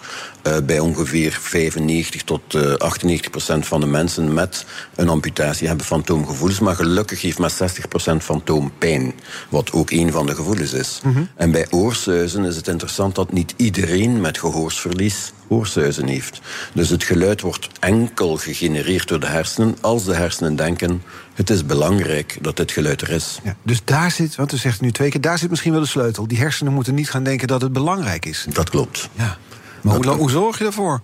Uh, 0.46 0.56
bij 0.66 0.78
ongeveer 0.78 1.38
95 1.40 2.22
tot 2.22 2.54
uh, 2.54 2.74
98 2.74 3.30
procent 3.30 3.66
van 3.66 3.80
de 3.80 3.86
mensen 3.86 4.34
met 4.34 4.64
een 4.94 5.08
amputatie 5.08 5.68
hebben 5.68 5.86
fantoomgevoelens. 5.86 6.60
Maar 6.60 6.74
gelukkig 6.74 7.22
heeft 7.22 7.38
maar 7.38 7.50
60 7.50 7.88
procent 7.88 8.22
fantoompijn. 8.22 9.14
Wat 9.48 9.72
ook 9.72 9.90
een 9.90 10.12
van 10.12 10.26
de 10.26 10.34
gevoelens 10.34 10.72
is. 10.72 11.00
Mm 11.02 11.12
-hmm. 11.12 11.28
En 11.34 11.50
bij 11.50 11.66
oorsuizen 11.70 12.44
is 12.44 12.56
het 12.56 12.68
interessant 12.68 13.14
dat 13.14 13.32
niet 13.32 13.54
iedereen 13.56 14.20
met 14.20 14.38
gehoorsverlies 14.38 15.32
oorsuizen 15.48 16.06
heeft. 16.06 16.40
Dus 16.72 16.88
het 16.88 17.04
geluid 17.04 17.40
wordt 17.40 17.68
enkel 17.80 18.36
gegenereerd 18.36 19.08
door 19.08 19.20
de 19.20 19.26
hersenen 19.26 19.76
als 19.80 20.04
de 20.04 20.14
hersenen 20.14 20.56
denken 20.56 21.02
het 21.34 21.50
is 21.50 21.66
belangrijk 21.66 22.38
dat 22.40 22.56
dit 22.56 22.72
geluid 22.72 23.00
er 23.00 23.10
is. 23.10 23.38
Ja, 23.44 23.56
dus 23.62 23.84
daar 23.84 24.10
zit, 24.10 24.34
want 24.34 24.52
u 24.52 24.56
zegt 24.56 24.80
nu 24.80 24.92
twee 24.92 25.10
keer, 25.10 25.20
daar 25.20 25.38
zit 25.38 25.50
misschien 25.50 25.72
wel 25.72 25.80
de 25.80 25.86
sleutel. 25.86 26.28
Die 26.28 26.38
hersenen 26.38 26.72
moeten 26.72 26.94
niet 26.94 27.10
gaan 27.10 27.22
denken 27.22 27.48
dat 27.48 27.62
het 27.62 27.72
belangrijk 27.72 28.26
is. 28.26 28.46
Dat 28.48 28.70
klopt. 28.70 29.08
Ja. 29.12 29.38
Maar 29.82 29.96
hoe, 29.96 30.06
hoe 30.06 30.30
zorg 30.30 30.58
je 30.58 30.64
ervoor? 30.64 31.00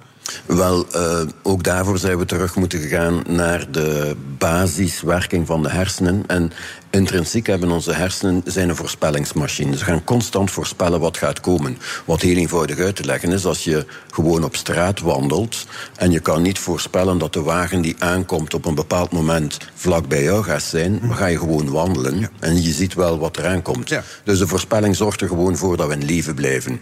Wel, 0.46 0.86
uh, 0.94 1.20
ook 1.42 1.62
daarvoor 1.62 1.98
zijn 1.98 2.18
we 2.18 2.24
terug 2.24 2.56
moeten 2.56 2.80
gaan 2.80 3.22
naar 3.28 3.70
de 3.70 4.16
basiswerking 4.38 5.46
van 5.46 5.62
de 5.62 5.68
hersenen. 5.68 6.24
En 6.26 6.52
intrinsiek 6.90 7.46
hebben 7.46 7.70
onze 7.70 7.92
hersenen 7.92 8.42
zijn 8.44 8.68
een 8.68 8.76
voorspellingsmachine. 8.76 9.76
Ze 9.76 9.84
gaan 9.84 10.04
constant 10.04 10.50
voorspellen 10.50 11.00
wat 11.00 11.16
gaat 11.16 11.40
komen. 11.40 11.78
Wat 12.04 12.20
heel 12.20 12.36
eenvoudig 12.36 12.78
uit 12.78 12.96
te 12.96 13.04
leggen 13.04 13.32
is 13.32 13.44
als 13.44 13.64
je 13.64 13.86
gewoon 14.10 14.44
op 14.44 14.56
straat 14.56 15.00
wandelt 15.00 15.66
en 15.96 16.10
je 16.10 16.20
kan 16.20 16.42
niet 16.42 16.58
voorspellen 16.58 17.18
dat 17.18 17.32
de 17.32 17.42
wagen 17.42 17.80
die 17.80 17.96
aankomt 17.98 18.54
op 18.54 18.64
een 18.64 18.74
bepaald 18.74 19.12
moment 19.12 19.58
vlak 19.74 20.08
bij 20.08 20.22
jou 20.22 20.44
gaat 20.44 20.62
zijn, 20.62 20.98
dan 21.00 21.16
ga 21.16 21.26
je 21.26 21.38
gewoon 21.38 21.70
wandelen 21.70 22.18
ja. 22.18 22.28
en 22.40 22.62
je 22.62 22.72
ziet 22.72 22.94
wel 22.94 23.18
wat 23.18 23.36
eraan 23.36 23.62
komt. 23.62 23.88
Ja. 23.88 24.02
Dus 24.24 24.38
de 24.38 24.46
voorspelling 24.46 24.96
zorgt 24.96 25.20
er 25.20 25.28
gewoon 25.28 25.56
voor 25.56 25.76
dat 25.76 25.88
we 25.88 25.94
in 25.94 26.04
leven 26.04 26.34
blijven. 26.34 26.80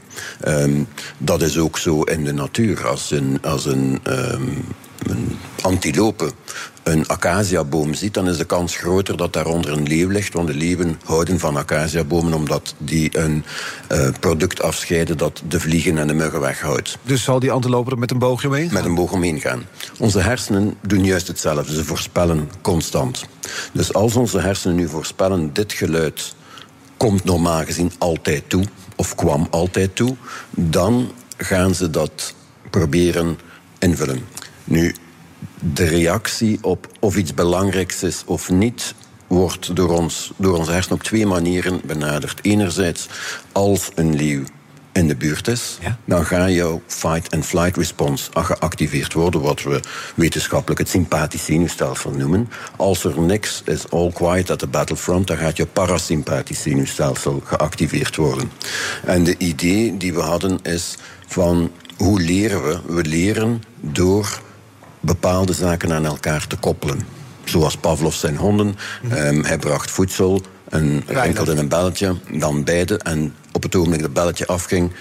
Um, 0.49 0.89
dat 1.19 1.43
is 1.43 1.59
ook 1.59 1.79
zo 1.79 2.03
in 2.03 2.25
de 2.25 2.33
natuur. 2.33 2.87
Als 2.87 3.11
een, 3.11 3.39
als 3.43 3.65
een 3.65 4.01
um, 4.09 4.65
een 5.07 5.39
antilope 5.63 6.31
een 6.85 7.09
acaciaboom 7.09 7.95
ziet, 7.95 8.15
dan 8.15 8.29
is 8.29 8.37
de 8.37 8.45
kans 8.45 8.77
groter 8.77 9.17
dat 9.17 9.33
daaronder 9.33 9.73
een 9.73 9.87
leeuw 9.87 10.09
ligt. 10.09 10.33
Want 10.33 10.47
de 10.47 10.55
leeuwen 10.55 11.01
houden 11.05 11.39
van 11.39 11.57
acaciabomen 11.57 12.33
omdat 12.33 12.75
die 12.79 13.19
een 13.19 13.45
uh, 13.93 14.09
product 14.21 14.63
afscheiden 14.63 15.19
dat 15.19 15.43
de 15.49 15.61
vliegen 15.61 15.99
en 15.99 16.07
de 16.07 16.15
muggen 16.15 16.41
weghoudt. 16.41 16.99
Dus 17.03 17.23
zal 17.23 17.39
die 17.39 17.51
antilope 17.51 17.91
er 17.91 17.99
met 17.99 18.11
een 18.11 18.19
boogje 18.19 18.49
omheen 18.49 18.65
gaan? 18.65 18.75
Met 18.75 18.85
een 18.85 18.95
boog 18.95 19.13
omheen 19.13 19.41
gaan. 19.41 19.65
Onze 19.99 20.21
hersenen 20.21 20.77
doen 20.87 21.05
juist 21.05 21.29
hetzelfde. 21.29 21.75
Ze 21.75 21.85
voorspellen 21.85 22.51
constant. 22.61 23.25
Dus 23.73 23.93
als 23.93 24.17
onze 24.17 24.41
hersenen 24.41 24.77
nu 24.77 24.89
voorspellen, 24.89 25.53
dit 25.53 25.73
geluid 25.73 26.35
komt 26.97 27.25
normaal 27.25 27.65
gezien 27.65 27.93
altijd 27.99 28.49
toe, 28.49 28.65
of 28.97 29.15
kwam 29.15 29.47
altijd 29.51 29.97
toe, 29.97 30.17
dan 30.51 31.13
gaan 31.37 31.75
ze 31.75 31.91
dat 31.91 32.35
proberen 32.71 33.39
invullen. 33.79 34.25
Nu, 34.65 34.95
de 35.73 35.85
reactie 35.85 36.59
op 36.63 36.89
of 37.01 37.17
iets 37.17 37.35
belangrijks 37.35 38.03
is 38.03 38.23
of 38.27 38.51
niet, 38.51 38.95
wordt 39.27 39.77
door, 39.77 39.91
ons, 39.91 40.33
door 40.37 40.59
onze 40.59 40.71
hersenen 40.71 40.99
op 40.99 41.05
twee 41.05 41.27
manieren 41.27 41.81
benaderd. 41.85 42.39
Enerzijds, 42.43 43.09
als 43.53 43.91
een 43.95 44.17
leeuw 44.17 44.43
in 44.93 45.09
de 45.09 45.17
buurt 45.17 45.49
is, 45.49 45.79
ja? 45.81 45.99
dan 46.05 46.27
gaat 46.27 46.51
jouw 46.51 46.83
fight-and-flight 46.87 47.77
response 47.77 48.31
geactiveerd 48.33 49.13
worden, 49.13 49.41
wat 49.41 49.63
we 49.63 49.81
wetenschappelijk 50.15 50.81
het 50.81 50.89
sympathisch 50.89 51.45
zenuwstelsel 51.45 52.11
noemen. 52.11 52.49
Als 52.77 53.05
er 53.05 53.21
niks 53.21 53.63
is, 53.65 53.91
all 53.91 54.13
quiet 54.13 54.51
at 54.51 54.59
the 54.59 54.67
battlefront, 54.67 55.27
dan 55.27 55.37
gaat 55.37 55.57
je 55.57 55.67
parasympathisch 55.67 56.63
zenuwstelsel 56.63 57.43
geactiveerd 57.45 58.17
worden. 58.17 58.51
En 59.05 59.25
de 59.25 59.39
idee 59.39 59.97
die 59.97 60.15
we 60.15 60.21
hadden 60.21 60.59
is 60.63 60.97
van 61.27 61.71
hoe 61.97 62.21
leren 62.21 62.63
we? 62.63 62.81
We 62.87 63.05
leren 63.05 63.63
door 63.81 64.41
bepaalde 65.05 65.53
zaken 65.53 65.93
aan 65.93 66.05
elkaar 66.05 66.47
te 66.47 66.57
koppelen. 66.57 67.07
Zoals 67.45 67.77
Pavlov 67.77 68.15
zijn 68.15 68.37
honden. 68.37 68.77
Um, 69.13 69.45
hij 69.45 69.59
bracht 69.59 69.91
voedsel, 69.91 70.43
en 70.69 71.03
rinkelde 71.07 71.53
een 71.53 71.69
belletje, 71.69 72.17
dan 72.31 72.65
beide. 72.65 72.99
En 72.99 73.35
op 73.53 73.63
het 73.63 73.75
ogenblik 73.75 74.01
dat 74.01 74.11
het 74.11 74.19
belletje 74.19 74.47
afging, 74.47 74.93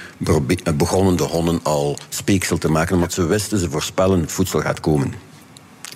begonnen 0.75 1.15
de 1.15 1.23
honden 1.23 1.59
al 1.63 1.97
speeksel 2.09 2.57
te 2.57 2.69
maken. 2.69 2.95
Omdat 2.95 3.13
ze 3.13 3.25
wisten, 3.25 3.59
ze 3.59 3.69
voorspellen, 3.69 4.21
het 4.21 4.31
voedsel 4.31 4.61
gaat 4.61 4.79
komen. 4.79 5.13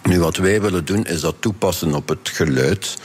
Nu, 0.03 0.19
wat 0.19 0.37
wij 0.37 0.61
willen 0.61 0.85
doen, 0.85 1.05
is 1.05 1.21
dat 1.21 1.35
toepassen 1.39 1.93
op 1.93 2.09
het 2.09 2.29
geluid. 2.33 2.97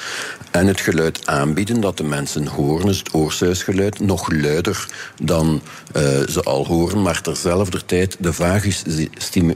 En 0.52 0.66
het 0.66 0.80
geluid 0.80 1.26
aanbieden 1.26 1.80
dat 1.80 1.97
de 1.97 2.04
mensen 2.04 2.47
horen, 2.47 2.87
dus 2.87 2.99
het 2.99 3.14
oorsuisgeluid, 3.14 4.00
nog 4.00 4.30
luider 4.30 4.87
dan 5.23 5.62
uh, 5.97 6.02
ze 6.28 6.42
al 6.42 6.66
horen, 6.66 7.02
maar 7.02 7.21
terzelfde 7.21 7.85
tijd 7.85 8.16
de 8.18 8.32
vagus, 8.32 8.82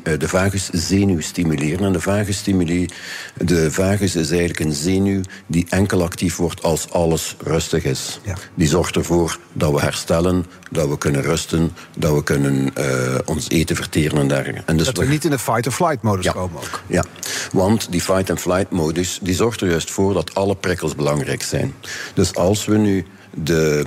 de 0.02 0.28
vagus 0.28 0.68
zenuw 0.72 1.20
stimuleren. 1.20 1.86
En 1.86 1.92
de 1.92 2.00
vagus, 2.00 2.44
de 2.44 3.70
vagus 3.70 4.16
is 4.16 4.30
eigenlijk 4.30 4.60
een 4.60 4.72
zenuw 4.72 5.20
die 5.46 5.66
enkel 5.68 6.02
actief 6.02 6.36
wordt 6.36 6.62
als 6.62 6.90
alles 6.90 7.36
rustig 7.38 7.84
is. 7.84 8.20
Ja. 8.24 8.34
Die 8.54 8.68
zorgt 8.68 8.96
ervoor 8.96 9.38
dat 9.52 9.72
we 9.72 9.80
herstellen, 9.80 10.46
dat 10.70 10.88
we 10.88 10.99
kunnen 10.99 11.23
rusten, 11.23 11.73
dat 11.96 12.14
we 12.14 12.23
kunnen 12.23 12.70
uh, 12.78 13.18
ons 13.25 13.49
eten 13.49 13.76
verteren 13.76 14.18
en 14.18 14.28
dergelijke. 14.28 14.62
En 14.66 14.76
dus 14.76 14.87
dat 14.87 14.96
we, 14.96 15.04
we 15.04 15.11
niet 15.11 15.25
in 15.25 15.30
de 15.30 15.38
fight-or-flight-modus 15.38 16.25
ja. 16.25 16.32
komen 16.32 16.56
ook. 16.56 16.82
Ja, 16.87 17.04
want 17.52 17.90
die 17.90 18.00
fight-and-flight-modus 18.00 19.18
die 19.23 19.35
zorgt 19.35 19.61
er 19.61 19.68
juist 19.68 19.90
voor 19.90 20.14
dat 20.14 20.35
alle 20.35 20.54
prikkels 20.54 20.94
belangrijk 20.94 21.42
zijn. 21.42 21.75
Dus 22.14 22.35
als 22.35 22.64
we 22.64 22.76
nu 22.76 23.06
de 23.35 23.87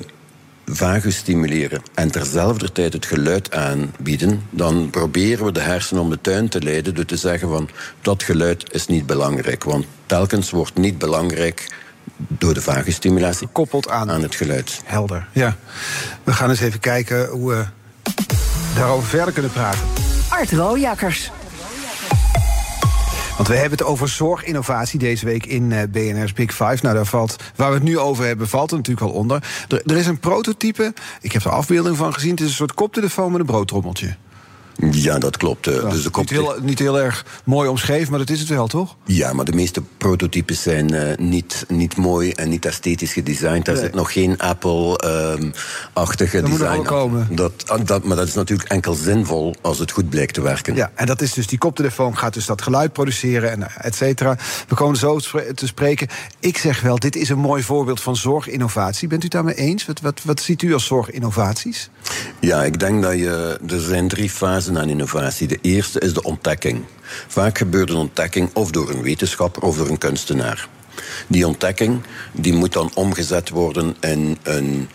vagus 0.66 1.16
stimuleren 1.16 1.82
en 1.94 2.12
terzelfde 2.12 2.72
tijd 2.72 2.94
het 2.94 3.06
geluid 3.06 3.52
aanbieden, 3.52 4.42
dan 4.50 4.90
proberen 4.90 5.46
we 5.46 5.52
de 5.52 5.60
hersenen 5.60 6.04
om 6.04 6.10
de 6.10 6.22
tuin 6.22 6.50
te 6.50 6.62
leiden 6.62 6.96
door 6.96 7.06
te 7.06 7.18
zeggen 7.18 7.50
van 7.50 7.70
dat 8.02 8.24
geluid 8.24 8.74
is 8.74 8.88
niet 8.88 9.06
belangrijk. 9.06 9.64
Want 9.64 9.86
telkens 10.06 10.52
wordt 10.52 10.76
niet 10.76 10.98
belangrijk 10.98 11.68
door 12.18 12.54
de 12.54 12.62
vagustimulatie 12.62 13.48
gekoppeld 13.48 13.90
aan, 13.90 14.12
aan 14.12 14.22
het 14.22 14.36
geluid. 14.36 14.82
Helder, 14.86 15.28
ja. 15.32 15.56
We 16.24 16.34
gaan 16.34 16.50
eens 16.50 16.60
even 16.60 16.80
kijken 16.80 17.28
hoe 17.28 17.50
we 17.50 17.66
daarover 18.76 19.10
verder 19.10 19.34
kunnen 19.34 19.52
praten. 19.52 19.82
Art 20.30 20.52
Rooijakkers. 20.52 21.32
Want 23.40 23.52
we 23.52 23.58
hebben 23.58 23.78
het 23.78 23.88
over 23.88 24.10
zorginnovatie 24.10 25.00
deze 25.00 25.26
week 25.26 25.46
in 25.46 25.72
uh, 25.72 25.82
BNR's 25.92 26.34
Big 26.34 26.52
Five. 26.52 26.78
Nou, 26.82 26.96
daar 26.96 27.06
valt, 27.06 27.36
waar 27.56 27.70
we 27.70 27.76
het 27.76 27.84
nu 27.84 27.98
over 27.98 28.26
hebben, 28.26 28.48
valt 28.48 28.72
er 28.72 28.78
natuurlijk 28.78 29.06
wel 29.06 29.16
onder. 29.16 29.44
Er, 29.68 29.82
er 29.86 29.98
is 29.98 30.08
een 30.08 30.20
prototype, 30.20 30.94
ik 31.22 31.32
heb 31.32 31.44
er 31.44 31.52
afbeelding 31.52 31.98
van 31.98 32.14
gezien. 32.14 32.32
Het 32.32 32.40
is 32.40 32.46
een 32.46 32.54
soort 32.54 32.74
koptelefoon 32.74 33.32
met 33.32 33.40
een 33.40 33.46
broodtrommeltje. 33.46 34.16
Ja, 34.92 35.18
dat 35.18 35.38
klopt. 35.38 35.66
Ja, 35.66 35.72
dus 35.72 36.04
de 36.04 36.10
niet, 36.14 36.30
heel, 36.30 36.56
niet 36.62 36.80
heel 36.80 37.00
erg 37.00 37.26
mooi 37.44 37.70
omschreven, 37.70 38.10
maar 38.10 38.20
dat 38.20 38.30
is 38.30 38.40
het 38.40 38.50
wel, 38.50 38.68
toch? 38.68 38.96
Ja, 39.06 39.34
maar 39.34 39.46
de 39.46 39.52
meeste 39.52 39.82
prototypes 39.98 40.62
zijn 40.62 40.94
uh, 40.94 41.02
niet, 41.18 41.66
niet 41.68 41.98
mooi 41.98 42.32
en 42.32 42.50
niet 42.50 42.66
esthetisch 42.66 43.14
gedesigned. 43.14 43.66
Daar 43.66 43.76
zit 43.76 43.94
nog 43.94 44.14
geen 44.14 44.38
Apple-achtige 44.38 46.38
um, 46.38 46.50
design. 46.50 46.76
Moet 46.76 46.86
komen. 46.86 47.28
Dat, 47.32 47.54
ah, 47.68 47.86
dat, 47.86 48.04
maar 48.04 48.18
dat 48.18 48.28
is 48.28 48.34
natuurlijk 48.34 48.70
enkel 48.70 48.94
zinvol 48.94 49.56
als 49.62 49.80
het 49.80 49.92
goed 49.92 50.10
blijkt 50.10 50.34
te 50.34 50.42
werken. 50.42 50.76
Ja, 50.76 50.92
en 50.96 51.06
dat 51.06 51.22
is 51.22 51.34
dus 51.34 51.48
die 51.48 51.58
koptelefoon 51.58 52.18
gaat 52.18 52.34
dus 52.34 52.46
dat 52.46 52.62
geluid 52.62 52.94
produceren 52.94 53.52
en 53.52 53.68
et 53.78 53.96
cetera. 53.96 54.38
We 54.68 54.76
komen 54.76 54.98
zo 54.98 55.20
te 55.56 55.68
spreken. 55.68 56.08
Ik 56.40 56.58
zeg 56.58 56.82
wel, 56.82 57.00
dit 57.00 57.16
is 57.16 57.30
een 57.30 57.40
mooi 57.40 57.64
voorbeeld 57.64 58.02
van 58.02 58.16
zorginnovatie. 58.16 59.08
Bent 59.08 59.24
u 59.24 59.28
daarmee 59.28 59.56
eens? 59.56 59.86
Wat, 59.86 60.02
wat, 60.02 60.22
wat 60.24 60.42
ziet 60.42 60.62
u 60.62 60.74
als 60.74 60.86
zorginnovaties? 60.86 61.90
Ja, 62.40 62.64
ik 62.64 62.80
denk 62.80 63.04
dat 63.04 63.14
je. 63.14 63.60
Er 63.68 63.80
zijn 63.80 64.08
drie 64.08 64.32
aan 64.78 64.90
innovatie. 64.90 65.48
De 65.48 65.60
eerste 65.62 66.00
is 66.00 66.14
de 66.14 66.24
ontdekking. 66.24 66.84
Vaak 67.28 67.58
gebeurt 67.58 67.90
een 67.90 67.96
ontdekking 67.96 68.50
of 68.54 68.72
door 68.72 68.90
een 68.90 69.02
wetenschapper 69.02 69.64
of 69.64 69.78
door 69.78 69.90
een 69.90 69.98
kunstenaar. 69.98 70.68
Die 71.28 71.48
ontdekking 71.48 72.02
die 72.32 72.54
moet 72.54 72.74
dan 72.74 72.92
omgezet 72.94 73.50
worden 73.50 73.96
in 74.00 74.38
een, 74.44 74.90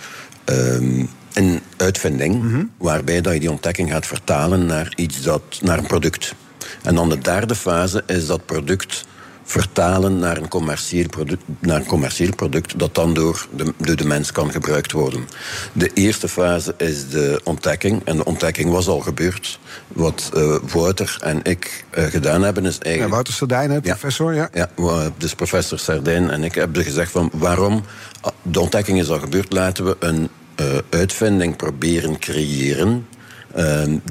um, 0.45 1.09
een 1.33 1.61
uitvinding, 1.77 2.43
mhm. 2.43 2.65
waarbij 2.79 3.21
dat 3.21 3.33
je 3.33 3.41
die 3.41 3.51
ontdekking 3.51 3.91
gaat 3.91 4.07
vertalen 4.07 4.67
naar, 4.67 4.93
iets 4.97 5.23
dat, 5.23 5.43
naar 5.63 5.79
een 5.79 5.87
product. 5.87 6.35
En 6.83 6.95
dan 6.95 7.09
de 7.09 7.19
derde 7.19 7.55
fase 7.55 8.03
is 8.07 8.27
dat 8.27 8.47
product 8.47 9.05
vertalen 9.45 10.19
naar 10.19 10.37
een 10.37 10.49
commercieel 10.49 11.09
product, 11.09 11.43
naar 11.59 11.77
een 11.77 11.87
commercieel 11.87 12.35
product 12.35 12.79
dat 12.79 12.95
dan 12.95 13.15
door 13.15 13.47
de, 13.57 13.75
door 13.77 13.97
de 13.97 14.07
mens 14.07 14.33
kan 14.33 14.51
gebruikt 14.51 14.93
worden. 14.93 15.29
De 15.73 15.91
eerste 15.95 16.29
fase 16.29 16.75
is 16.77 17.09
de 17.09 17.41
ontdekking. 17.45 18.03
En 18.05 18.17
de 18.17 18.25
ontdekking 18.25 18.71
was 18.71 18.87
al 18.87 19.01
gebeurd. 19.01 19.59
Wat 19.89 20.31
uh, 20.37 20.57
Wouter 20.73 21.19
en 21.21 21.41
ik 21.43 21.85
uh, 21.99 22.05
gedaan 22.05 22.43
hebben 22.43 22.65
is 22.65 22.79
eigenlijk... 22.79 23.05
Ja, 23.05 23.09
Wouter 23.09 23.35
Sardijn, 23.35 23.81
professor, 23.81 24.35
ja. 24.35 24.49
Ja, 24.53 24.71
dus 25.19 25.35
professor 25.35 25.79
Sardijn 25.79 26.31
en 26.31 26.45
ik 26.45 26.55
hebben 26.55 26.85
gezegd 26.85 27.11
van... 27.11 27.31
waarom, 27.33 27.85
ah, 28.21 28.33
de 28.43 28.61
ontdekking 28.61 28.99
is 28.99 29.09
al 29.09 29.19
gebeurd, 29.19 29.53
laten 29.53 29.85
we 29.85 29.97
een 29.99 30.29
uh, 30.61 30.67
uitvinding 30.91 31.57
proberen 31.57 32.19
creëren... 32.19 33.07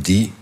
die 0.02 0.34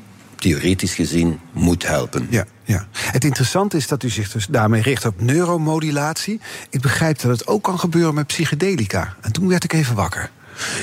theoretisch 0.42 0.94
gezien 0.94 1.40
moet 1.52 1.88
helpen. 1.88 2.28
Ja. 2.30 2.46
Ja. 2.72 2.88
Het 2.94 3.24
interessante 3.24 3.78
is 3.78 3.88
dat 3.88 4.04
u 4.04 4.10
zich 4.10 4.32
dus 4.32 4.46
daarmee 4.50 4.82
richt 4.82 5.06
op 5.06 5.22
neuromodulatie. 5.22 6.40
Ik 6.70 6.82
begrijp 6.82 7.20
dat 7.20 7.32
het 7.32 7.48
ook 7.48 7.64
kan 7.64 7.80
gebeuren 7.80 8.14
met 8.14 8.28
psychedelica. 8.28 9.16
En 9.22 9.32
toen 9.32 9.48
werd 9.48 9.64
ik 9.64 9.74
even 9.74 9.96
wakker. 9.96 10.30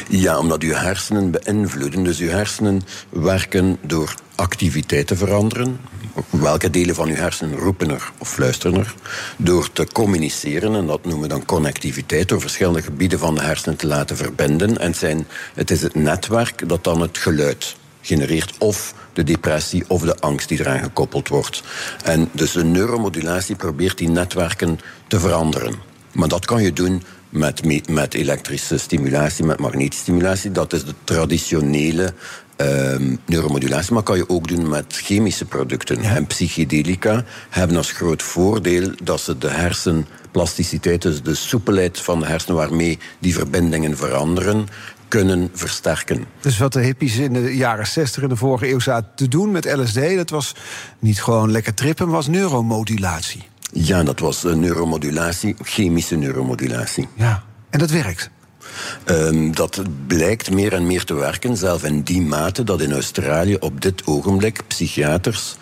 Ja, 0.09 0.39
omdat 0.39 0.63
uw 0.63 0.73
hersenen 0.73 1.31
beïnvloeden. 1.31 2.05
Dus 2.05 2.19
uw 2.19 2.29
hersenen 2.29 2.83
werken 3.09 3.79
door 3.83 4.15
activiteit 4.35 5.07
te 5.07 5.17
veranderen. 5.17 5.81
Welke 6.31 6.71
delen 6.71 6.95
van 6.95 7.09
uw 7.09 7.15
hersenen 7.15 7.59
roepen 7.59 7.91
er 7.91 8.13
of 8.19 8.29
fluisteren 8.29 8.79
er? 8.79 8.95
Door 9.37 9.73
te 9.73 9.87
communiceren, 9.93 10.75
en 10.75 10.87
dat 10.87 11.05
noemen 11.05 11.23
we 11.23 11.29
dan 11.29 11.45
connectiviteit, 11.45 12.29
door 12.29 12.41
verschillende 12.41 12.83
gebieden 12.83 13.19
van 13.19 13.35
de 13.35 13.43
hersenen 13.43 13.77
te 13.77 13.87
laten 13.87 14.17
verbinden. 14.17 14.79
En 14.79 14.95
zijn, 14.95 15.27
het 15.55 15.71
is 15.71 15.83
het 15.83 15.95
netwerk 15.95 16.69
dat 16.69 16.85
dan 16.85 17.01
het 17.01 17.19
geluid 17.19 17.77
genereert 18.09 18.55
of 18.59 18.95
de 19.13 19.23
depressie 19.23 19.85
of 19.89 20.03
de 20.03 20.17
angst 20.21 20.49
die 20.49 20.61
eraan 20.61 20.83
gekoppeld 20.83 21.29
wordt. 21.29 21.63
En 22.05 22.29
dus 22.33 22.53
de 22.53 22.65
neuromodulatie 22.65 23.57
probeert 23.57 23.99
die 23.99 24.09
netwerken 24.09 24.79
te 25.07 25.21
veranderen. 25.21 25.75
Maar 26.13 26.29
dat 26.29 26.47
kan 26.47 26.63
je 26.63 26.73
doen 26.73 27.03
met, 27.29 27.89
met 27.89 28.15
elektrische 28.15 28.79
stimulatie, 28.79 29.45
met 29.45 29.61
magnetische 29.61 30.03
stimulatie. 30.03 30.53
Dat 30.53 30.73
is 30.73 30.85
de 30.85 30.95
traditionele 31.05 32.15
uh, 32.61 33.17
neuromodulatie, 33.27 33.93
maar 33.93 34.03
kan 34.03 34.17
je 34.17 34.29
ook 34.29 34.49
doen 34.49 34.69
met 34.69 34.85
chemische 34.89 35.45
producten. 35.45 36.03
En 36.03 36.27
psychedelica 36.27 37.25
hebben 37.51 37.77
als 37.77 37.93
groot 37.93 38.23
voordeel 38.23 38.91
dat 39.03 39.21
ze 39.21 39.39
de 39.39 39.49
hersenplasticiteit, 39.51 41.03
dus 41.03 41.23
de 41.23 41.35
soepelheid 41.35 42.01
van 42.01 42.21
de 42.21 42.27
hersenen 42.27 42.57
waarmee 42.57 42.99
die 43.19 43.35
verbindingen 43.35 43.97
veranderen, 43.97 44.67
kunnen 45.09 45.51
versterken. 45.53 46.25
Dus 46.41 46.59
wat 46.59 46.73
de 46.73 46.81
hippies 46.81 47.17
in 47.17 47.33
de 47.33 47.57
jaren 47.57 47.87
60 47.87 48.23
in 48.23 48.29
de 48.29 48.37
vorige 48.37 48.69
eeuw 48.69 48.79
zaten 48.79 49.11
te 49.15 49.29
doen 49.29 49.51
met 49.51 49.77
LSD, 49.77 50.17
dat 50.17 50.31
was 50.31 50.55
niet 50.99 51.23
gewoon 51.23 51.51
lekker 51.51 51.75
trippen, 51.75 52.09
was 52.09 52.27
neuromodulatie. 52.27 53.43
Ja, 53.73 54.03
dat 54.03 54.19
was 54.19 54.43
neuromodulatie, 54.43 55.57
chemische 55.63 56.17
neuromodulatie. 56.17 57.09
Ja, 57.15 57.45
en 57.71 57.79
dat 57.79 57.91
werkt. 57.91 58.31
Um, 59.05 59.55
dat 59.55 59.83
blijkt 60.07 60.51
meer 60.51 60.73
en 60.73 60.87
meer 60.87 61.05
te 61.05 61.15
werken, 61.15 61.57
zelf 61.57 61.85
in 61.85 62.03
die 62.03 62.23
mate 62.23 62.65
dat 62.65 62.81
in 62.81 62.93
Australië 62.93 63.57
op 63.57 63.81
dit 63.81 64.07
ogenblik 64.07 64.61
psychiaters 64.67 65.57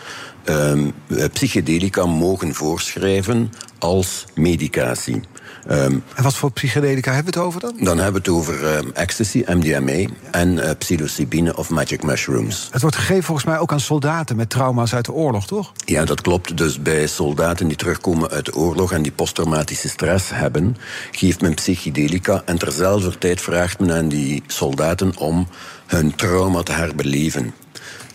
um, 0.45 0.93
psychedelica 1.33 2.07
mogen 2.07 2.55
voorschrijven 2.55 3.53
als 3.79 4.25
medicatie. 4.35 5.21
Um, 5.71 6.05
en 6.15 6.23
wat 6.23 6.35
voor 6.35 6.53
psychedelica 6.53 7.13
hebben 7.13 7.33
we 7.33 7.39
het 7.39 7.49
over 7.49 7.61
dan? 7.61 7.75
Dan 7.79 7.99
hebben 7.99 8.23
we 8.23 8.31
het 8.31 8.39
over 8.39 8.77
um, 8.77 8.91
ecstasy, 8.95 9.45
MDMA 9.47 10.09
en 10.31 10.53
uh, 10.53 10.71
psilocybine 10.79 11.57
of 11.57 11.71
magic 11.71 12.03
mushrooms. 12.03 12.69
Het 12.71 12.83
wordt 12.83 12.97
gegeven 12.97 13.23
volgens 13.23 13.47
mij 13.47 13.59
ook 13.59 13.73
aan 13.73 13.81
soldaten 13.81 14.37
met 14.37 14.51
trauma's 14.51 14.95
uit 14.95 15.05
de 15.05 15.13
oorlog, 15.13 15.47
toch? 15.47 15.73
Ja, 15.85 16.05
dat 16.05 16.21
klopt. 16.21 16.57
Dus 16.57 16.83
bij 16.83 17.07
soldaten 17.07 17.69
die 17.69 17.77
terugkomen 17.77 18.31
uit 18.31 18.45
de 18.45 18.55
oorlog 18.55 18.93
en 18.93 19.03
die 19.03 19.13
posttraumatische 19.13 19.89
stress 19.89 20.31
hebben, 20.35 20.77
geeft 21.11 21.41
men 21.41 21.55
psychedelica 21.55 22.43
en 22.45 22.59
terzelfde 22.59 23.19
tijd 23.19 23.41
vraagt 23.41 23.79
men 23.79 23.97
aan 23.97 24.09
die 24.09 24.43
soldaten 24.47 25.17
om 25.17 25.49
hun 25.87 26.15
trauma 26.15 26.63
te 26.63 26.73
herbeleven. 26.73 27.55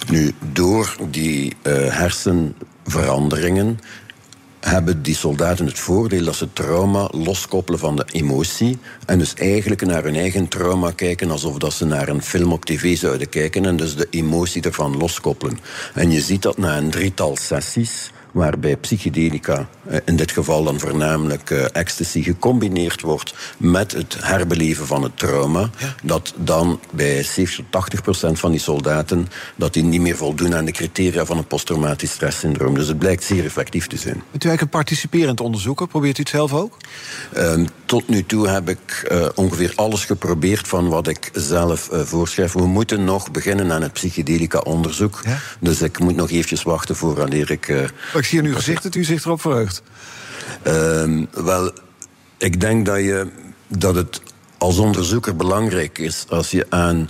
Nu, 0.09 0.33
door 0.51 0.95
die 1.09 1.55
uh, 1.63 1.73
hersenveranderingen 1.73 3.79
hebben 4.61 5.01
die 5.01 5.15
soldaten 5.15 5.65
het 5.65 5.79
voordeel 5.79 6.23
dat 6.23 6.35
ze 6.35 6.53
trauma 6.53 7.09
loskoppelen 7.11 7.79
van 7.79 7.95
de 7.95 8.05
emotie. 8.11 8.77
En 9.05 9.17
dus 9.17 9.33
eigenlijk 9.33 9.85
naar 9.85 10.03
hun 10.03 10.15
eigen 10.15 10.47
trauma 10.47 10.91
kijken 10.91 11.31
alsof 11.31 11.57
dat 11.57 11.73
ze 11.73 11.85
naar 11.85 12.07
een 12.07 12.21
film 12.21 12.51
op 12.51 12.65
tv 12.65 12.97
zouden 12.97 13.29
kijken. 13.29 13.65
En 13.65 13.75
dus 13.75 13.95
de 13.95 14.07
emotie 14.09 14.61
ervan 14.61 14.97
loskoppelen. 14.97 15.59
En 15.93 16.11
je 16.11 16.21
ziet 16.21 16.41
dat 16.41 16.57
na 16.57 16.77
een 16.77 16.89
drietal 16.89 17.37
sessies 17.37 18.11
waarbij 18.31 18.77
psychedelica, 18.77 19.67
eh, 19.87 19.99
in 20.05 20.15
dit 20.15 20.31
geval 20.31 20.63
dan 20.63 20.79
voornamelijk 20.79 21.49
uh, 21.49 21.65
ecstasy, 21.71 22.23
gecombineerd 22.23 23.01
wordt 23.01 23.33
met 23.57 23.91
het 23.91 24.17
herbeleven 24.19 24.87
van 24.87 25.03
het 25.03 25.17
trauma, 25.17 25.69
dat 26.03 26.33
dan 26.37 26.79
bij 26.91 27.23
70 27.23 27.55
tot 27.55 27.65
80 27.69 28.01
procent 28.01 28.39
van 28.39 28.51
die 28.51 28.59
soldaten 28.59 29.27
dat 29.55 29.73
die 29.73 29.83
niet 29.83 30.01
meer 30.01 30.15
voldoen 30.15 30.55
aan 30.55 30.65
de 30.65 30.71
criteria 30.71 31.25
van 31.25 31.37
het 31.37 31.47
posttraumatisch 31.47 32.11
stresssyndroom. 32.11 32.73
Dus 32.73 32.87
het 32.87 32.99
blijkt 32.99 33.23
zeer 33.23 33.45
effectief 33.45 33.87
te 33.87 33.97
zijn. 33.97 34.13
Bent 34.31 34.43
u 34.43 34.47
eigenlijk 34.47 34.61
een 34.61 34.69
participerend 34.69 35.41
onderzoeker? 35.41 35.87
Probeert 35.87 36.17
u 36.17 36.21
het 36.21 36.29
zelf 36.29 36.53
ook? 36.53 36.77
Um, 37.37 37.67
tot 37.85 38.07
nu 38.07 38.25
toe 38.25 38.47
heb 38.47 38.69
ik 38.69 39.07
uh, 39.11 39.25
ongeveer 39.35 39.73
alles 39.75 40.05
geprobeerd 40.05 40.67
van 40.67 40.89
wat 40.89 41.07
ik 41.07 41.29
zelf 41.33 41.89
uh, 41.93 41.99
voorschrijf. 41.99 42.53
We 42.53 42.67
moeten 42.67 43.03
nog 43.03 43.31
beginnen 43.31 43.71
aan 43.71 43.81
het 43.81 43.93
psychedelica-onderzoek. 43.93 45.21
Ja? 45.23 45.37
Dus 45.59 45.81
ik 45.81 45.99
moet 45.99 46.15
nog 46.15 46.31
eventjes 46.31 46.63
wachten 46.63 46.95
voordat 46.95 47.33
ik 47.33 47.91
ik 48.21 48.27
zie 48.27 48.39
aan 48.39 48.45
uw 48.45 48.55
gezicht 48.55 48.83
dat 48.83 48.95
u 48.95 49.03
zich 49.03 49.25
erop 49.25 49.41
verheugt. 49.41 49.81
Um, 50.67 51.27
wel, 51.33 51.71
Ik 52.37 52.59
denk 52.59 52.85
dat, 52.85 52.97
je, 52.97 53.27
dat 53.67 53.95
het 53.95 54.21
als 54.57 54.77
onderzoeker 54.77 55.35
belangrijk 55.35 55.97
is 55.97 56.25
als 56.29 56.51
je 56.51 56.65
aan 56.69 57.09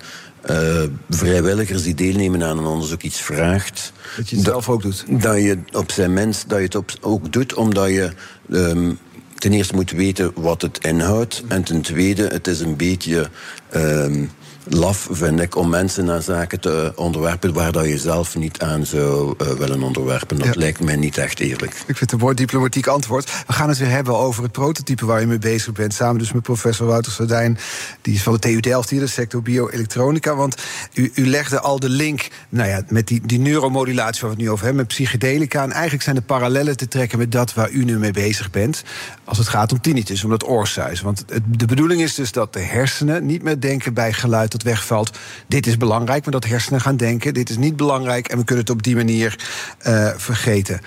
uh, 0.49 0.83
vrijwilligers 1.09 1.83
die 1.83 1.95
deelnemen 1.95 2.43
aan 2.43 2.57
een 2.57 2.65
onderzoek 2.65 3.01
iets 3.01 3.21
vraagt. 3.21 3.91
Dat 4.17 4.29
je 4.29 4.35
het 4.35 4.45
zelf 4.45 4.69
ook 4.69 4.81
doet. 4.81 5.05
Dat 5.07 5.35
je 5.35 5.59
op 5.71 5.91
zijn 5.91 6.13
minst 6.13 6.49
dat 6.49 6.57
je 6.57 6.63
het 6.63 6.75
op, 6.75 6.91
ook 7.01 7.31
doet 7.31 7.53
omdat 7.53 7.89
je. 7.89 8.11
Um, 8.49 8.97
ten 9.37 9.53
eerste 9.53 9.75
moet 9.75 9.91
weten 9.91 10.31
wat 10.35 10.61
het 10.61 10.77
inhoudt. 10.85 11.43
En 11.47 11.63
ten 11.63 11.81
tweede, 11.81 12.27
het 12.27 12.47
is 12.47 12.59
een 12.59 12.75
beetje. 12.75 13.29
Um, 13.75 14.31
laf, 14.63 15.07
vind 15.11 15.39
ik, 15.39 15.55
om 15.55 15.69
mensen 15.69 16.05
naar 16.05 16.21
zaken 16.21 16.59
te 16.59 16.93
onderwerpen 16.95 17.53
waar 17.53 17.71
dat 17.71 17.85
je 17.85 17.97
zelf 17.97 18.35
niet 18.35 18.59
aan 18.59 18.85
zou 18.85 19.33
uh, 19.41 19.47
willen 19.47 19.83
onderwerpen. 19.83 20.37
Dat 20.37 20.55
lijkt 20.55 20.79
mij 20.79 20.95
niet 20.95 21.17
echt 21.17 21.39
eerlijk. 21.39 21.71
Ik 21.71 21.83
vind 21.85 21.99
het 21.99 22.11
een 22.11 22.17
mooi 22.17 22.35
diplomatiek 22.35 22.87
antwoord. 22.87 23.31
We 23.47 23.53
gaan 23.53 23.69
het 23.69 23.77
weer 23.77 23.89
hebben 23.89 24.17
over 24.17 24.43
het 24.43 24.51
prototype 24.51 25.05
waar 25.05 25.19
je 25.19 25.25
mee 25.25 25.37
bezig 25.37 25.73
bent. 25.73 25.93
Samen 25.93 26.17
dus 26.17 26.31
met 26.31 26.43
professor 26.43 26.87
Wouter 26.87 27.11
Sardijn, 27.11 27.57
die 28.01 28.13
is 28.13 28.23
van 28.23 28.33
de 28.33 28.39
TU 28.39 28.59
Delft 28.59 28.89
hier, 28.89 28.99
de 28.99 29.07
sector 29.07 29.41
bioelektronica. 29.41 30.35
Want 30.35 30.55
u, 30.93 31.11
u 31.15 31.27
legde 31.27 31.59
al 31.59 31.79
de 31.79 31.89
link 31.89 32.27
nou 32.49 32.69
ja, 32.69 32.83
met 32.87 33.07
die, 33.07 33.21
die 33.25 33.39
neuromodulatie 33.39 34.21
waar 34.21 34.29
we 34.29 34.35
het 34.35 34.45
nu 34.45 34.51
over 34.51 34.65
hebben, 34.65 34.83
met 34.83 34.93
psychedelica. 34.93 35.63
En 35.63 35.71
eigenlijk 35.71 36.03
zijn 36.03 36.15
de 36.15 36.21
parallellen 36.21 36.77
te 36.77 36.87
trekken 36.87 37.17
met 37.17 37.31
dat 37.31 37.53
waar 37.53 37.71
u 37.71 37.83
nu 37.83 37.99
mee 37.99 38.11
bezig 38.11 38.51
bent. 38.51 38.83
Als 39.23 39.37
het 39.37 39.47
gaat 39.47 39.71
om 39.71 39.81
tinnitus, 39.81 40.23
om 40.23 40.29
dat 40.29 40.47
oorsuis. 40.47 41.01
Want 41.01 41.23
het, 41.27 41.43
de 41.47 41.65
bedoeling 41.65 42.01
is 42.01 42.15
dus 42.15 42.31
dat 42.31 42.53
de 42.53 42.59
hersenen 42.59 43.25
niet 43.25 43.43
meer 43.43 43.59
denken 43.59 43.93
bij 43.93 44.13
geluid 44.13 44.50
dat 44.51 44.63
wegvalt. 44.63 45.17
Dit 45.47 45.67
is 45.67 45.77
belangrijk, 45.77 46.23
maar 46.23 46.33
dat 46.33 46.45
hersenen 46.45 46.81
gaan 46.81 46.97
denken. 46.97 47.33
Dit 47.33 47.49
is 47.49 47.57
niet 47.57 47.75
belangrijk 47.75 48.27
en 48.27 48.37
we 48.37 48.43
kunnen 48.43 48.63
het 48.63 48.73
op 48.73 48.83
die 48.83 48.95
manier 48.95 49.39
uh, 49.87 50.09
vergeten. 50.17 50.81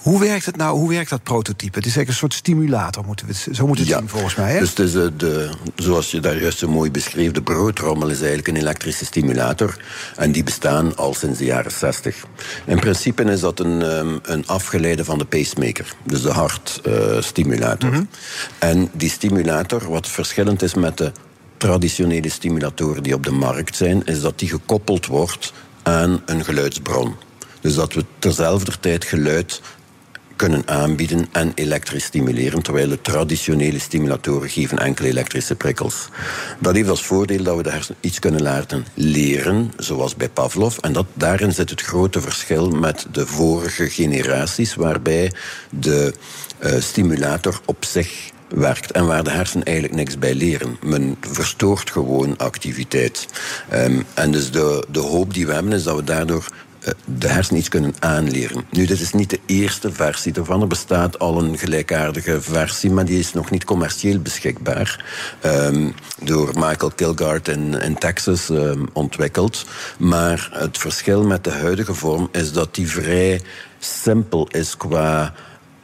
Hoe 0.00 0.20
werkt 0.20 0.46
het 0.46 0.56
nou? 0.56 0.78
Hoe 0.78 0.88
werkt 0.88 1.10
dat 1.10 1.22
prototype? 1.22 1.78
Het 1.78 1.86
is 1.86 1.96
eigenlijk 1.96 2.08
een 2.08 2.14
soort 2.14 2.34
stimulator, 2.34 3.04
moeten 3.04 3.26
we 3.26 3.32
het, 3.32 3.56
zo 3.56 3.66
moeten 3.66 3.84
we 3.84 3.90
het 3.90 4.00
zien 4.00 4.08
volgens 4.08 4.34
mij. 4.34 4.52
Hè? 4.52 4.58
Dus, 4.58 4.74
dus 4.74 4.92
de, 4.92 5.16
de, 5.16 5.50
zoals 5.76 6.10
je 6.10 6.20
daar 6.20 6.40
juist 6.40 6.58
zo 6.58 6.68
mooi 6.68 6.90
beschreef, 6.90 7.32
de 7.32 7.42
broodtrommel 7.42 8.08
is 8.08 8.18
eigenlijk 8.18 8.48
een 8.48 8.56
elektrische 8.56 9.04
stimulator. 9.04 9.76
En 10.16 10.32
die 10.32 10.42
bestaan 10.42 10.96
al 10.96 11.14
sinds 11.14 11.38
de 11.38 11.44
jaren 11.44 11.72
60. 11.72 12.24
In 12.66 12.80
principe 12.80 13.22
is 13.22 13.40
dat 13.40 13.60
een, 13.60 13.98
um, 13.98 14.18
een 14.22 14.46
afgeleide 14.46 15.04
van 15.04 15.18
de 15.18 15.24
pacemaker, 15.24 15.94
dus 16.04 16.22
de 16.22 16.30
hartstimulator. 16.30 17.88
Uh, 17.88 17.94
mm 17.94 18.00
-hmm. 18.00 18.08
En 18.58 18.90
die 18.92 19.10
stimulator, 19.10 19.90
wat 19.90 20.08
verschillend 20.08 20.62
is 20.62 20.74
met 20.74 20.98
de 20.98 21.12
traditionele 21.60 22.28
stimulatoren 22.28 23.02
die 23.02 23.14
op 23.14 23.24
de 23.24 23.30
markt 23.30 23.76
zijn, 23.76 24.04
is 24.04 24.20
dat 24.20 24.38
die 24.38 24.48
gekoppeld 24.48 25.06
wordt 25.06 25.52
aan 25.82 26.22
een 26.26 26.44
geluidsbron. 26.44 27.14
Dus 27.60 27.74
dat 27.74 27.92
we 27.94 28.04
terzelfde 28.18 28.72
tijd 28.80 29.04
geluid 29.04 29.60
kunnen 30.36 30.68
aanbieden 30.68 31.28
en 31.32 31.52
elektrisch 31.54 32.04
stimuleren, 32.04 32.62
terwijl 32.62 32.88
de 32.88 33.00
traditionele 33.00 33.78
stimulatoren 33.78 34.48
geven 34.48 34.78
enkele 34.78 35.08
elektrische 35.08 35.54
prikkels. 35.54 36.08
Dat 36.58 36.74
heeft 36.74 36.88
als 36.88 37.04
voordeel 37.04 37.42
dat 37.42 37.56
we 37.56 37.62
de 37.62 37.80
iets 38.00 38.18
kunnen 38.18 38.42
laten 38.42 38.84
leren, 38.94 39.72
zoals 39.76 40.16
bij 40.16 40.28
Pavlov. 40.28 40.78
En 40.78 40.92
dat, 40.92 41.06
daarin 41.14 41.52
zit 41.52 41.70
het 41.70 41.80
grote 41.80 42.20
verschil 42.20 42.70
met 42.70 43.06
de 43.12 43.26
vorige 43.26 43.90
generaties, 43.90 44.74
waarbij 44.74 45.32
de 45.70 46.14
uh, 46.60 46.80
stimulator 46.80 47.60
op 47.64 47.84
zich 47.84 48.30
werkt 48.54 48.90
en 48.90 49.06
waar 49.06 49.24
de 49.24 49.30
hersenen 49.30 49.64
eigenlijk 49.64 49.96
niks 49.96 50.18
bij 50.18 50.34
leren. 50.34 50.76
Men 50.82 51.16
verstoort 51.20 51.90
gewoon 51.90 52.36
activiteit. 52.36 53.28
Um, 53.72 54.04
en 54.14 54.30
dus 54.30 54.50
de, 54.50 54.86
de 54.90 55.00
hoop 55.00 55.34
die 55.34 55.46
we 55.46 55.52
hebben 55.52 55.72
is 55.72 55.82
dat 55.82 55.96
we 55.96 56.04
daardoor 56.04 56.48
uh, 56.80 56.90
de 57.04 57.28
hersenen 57.28 57.60
iets 57.60 57.68
kunnen 57.68 57.94
aanleren. 57.98 58.64
Nu, 58.70 58.84
dit 58.86 59.00
is 59.00 59.12
niet 59.12 59.30
de 59.30 59.40
eerste 59.46 59.92
versie 59.92 60.32
ervan. 60.32 60.60
Er 60.60 60.66
bestaat 60.66 61.18
al 61.18 61.42
een 61.42 61.58
gelijkaardige 61.58 62.40
versie, 62.40 62.90
maar 62.90 63.04
die 63.04 63.18
is 63.18 63.32
nog 63.32 63.50
niet 63.50 63.64
commercieel 63.64 64.18
beschikbaar. 64.18 65.04
Um, 65.44 65.94
door 66.22 66.50
Michael 66.54 66.90
Kilgard 66.94 67.48
in, 67.48 67.74
in 67.80 67.98
Texas 67.98 68.48
um, 68.48 68.88
ontwikkeld. 68.92 69.64
Maar 69.98 70.48
het 70.52 70.78
verschil 70.78 71.24
met 71.24 71.44
de 71.44 71.52
huidige 71.52 71.94
vorm 71.94 72.28
is 72.32 72.52
dat 72.52 72.74
die 72.74 72.88
vrij 72.88 73.40
simpel 73.78 74.48
is 74.50 74.76
qua 74.76 75.34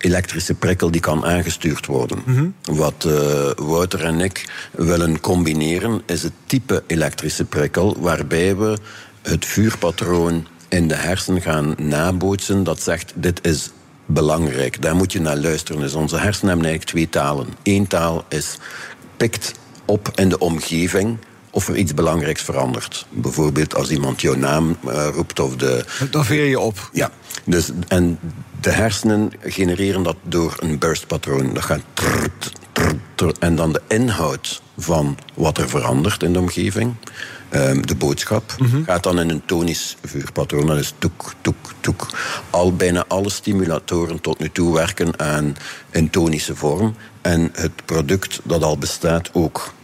elektrische 0.06 0.54
prikkel 0.54 0.90
die 0.90 1.00
kan 1.00 1.24
aangestuurd 1.24 1.86
worden. 1.86 2.18
Mm 2.24 2.34
-hmm. 2.34 2.54
Wat 2.76 3.04
uh, 3.06 3.50
Wouter 3.56 4.04
en 4.04 4.20
ik 4.20 4.48
willen 4.70 5.20
combineren 5.20 6.02
is 6.06 6.22
het 6.22 6.32
type 6.46 6.82
elektrische 6.86 7.44
prikkel 7.44 7.96
waarbij 8.00 8.56
we 8.56 8.78
het 9.22 9.44
vuurpatroon 9.44 10.46
in 10.68 10.88
de 10.88 10.94
hersen 10.94 11.40
gaan 11.40 11.74
nabootsen 11.78 12.64
dat 12.64 12.82
zegt 12.82 13.12
dit 13.14 13.46
is 13.46 13.70
belangrijk. 14.06 14.82
Daar 14.82 14.96
moet 14.96 15.12
je 15.12 15.20
naar 15.20 15.36
luisteren. 15.36 15.80
Dus 15.80 15.94
onze 15.94 16.16
hersenen 16.16 16.48
hebben 16.48 16.66
eigenlijk 16.66 16.90
twee 16.90 17.08
talen. 17.08 17.46
Eén 17.62 17.86
taal 17.86 18.24
is 18.28 18.58
pikt 19.16 19.52
op 19.84 20.12
in 20.14 20.28
de 20.28 20.38
omgeving 20.38 21.18
of 21.50 21.68
er 21.68 21.76
iets 21.76 21.94
belangrijks 21.94 22.42
verandert. 22.42 23.06
Bijvoorbeeld 23.10 23.74
als 23.74 23.90
iemand 23.90 24.20
jouw 24.20 24.34
naam 24.34 24.76
uh, 24.84 25.08
roept 25.14 25.40
of 25.40 25.56
de... 25.56 25.84
Dan 26.10 26.24
veer 26.24 26.44
je 26.44 26.60
op. 26.60 26.90
Ja, 26.92 27.10
dus, 27.46 27.70
en 27.88 28.18
de 28.60 28.70
hersenen 28.70 29.32
genereren 29.42 30.02
dat 30.02 30.16
door 30.22 30.56
een 30.58 30.78
burstpatroon. 30.78 31.54
Dat 31.54 31.64
gaat... 31.64 31.82
Trrr, 33.14 33.34
en 33.38 33.56
dan 33.56 33.72
de 33.72 33.82
inhoud 33.88 34.62
van 34.78 35.18
wat 35.34 35.58
er 35.58 35.68
verandert 35.68 36.22
in 36.22 36.32
de 36.32 36.38
omgeving... 36.38 36.94
Um, 37.50 37.86
de 37.86 37.94
boodschap 37.94 38.54
mm 38.58 38.66
-hmm. 38.66 38.84
gaat 38.84 39.02
dan 39.02 39.20
in 39.20 39.30
een 39.30 39.44
tonisch 39.44 39.96
vuurpatroon. 40.02 40.66
Dat 40.66 40.78
is 40.78 40.94
toek, 40.98 41.32
toek, 41.40 41.72
toek. 41.80 42.08
Al 42.50 42.76
bijna 42.76 43.04
alle 43.08 43.30
stimulatoren 43.30 44.20
tot 44.20 44.38
nu 44.38 44.50
toe 44.50 44.74
werken 44.74 45.18
aan 45.18 45.56
een 45.90 46.10
tonische 46.10 46.56
vorm. 46.56 46.94
En 47.20 47.50
het 47.52 47.84
product 47.84 48.40
dat 48.44 48.62
al 48.62 48.78
bestaat 48.78 49.30
ook 49.32 49.74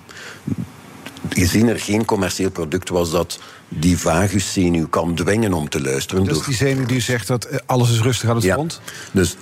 gezien 1.28 1.68
er 1.68 1.80
geen 1.80 2.04
commercieel 2.04 2.50
product 2.50 2.88
was 2.88 3.10
dat 3.10 3.38
die 3.78 3.98
vaguszenuw 3.98 4.88
kan 4.88 5.14
dwingen 5.14 5.52
om 5.52 5.68
te 5.68 5.80
luisteren. 5.80 6.24
Dat 6.24 6.36
is 6.36 6.44
die 6.44 6.54
zenuw 6.54 6.86
die 6.86 7.00
zegt 7.00 7.26
dat 7.26 7.44
eh, 7.44 7.58
alles 7.66 7.90
is 7.90 8.00
rustig 8.00 8.28
aan 8.28 8.34
het 8.36 8.44
ja. 8.44 8.54
front? 8.54 8.80
Dus 9.12 9.36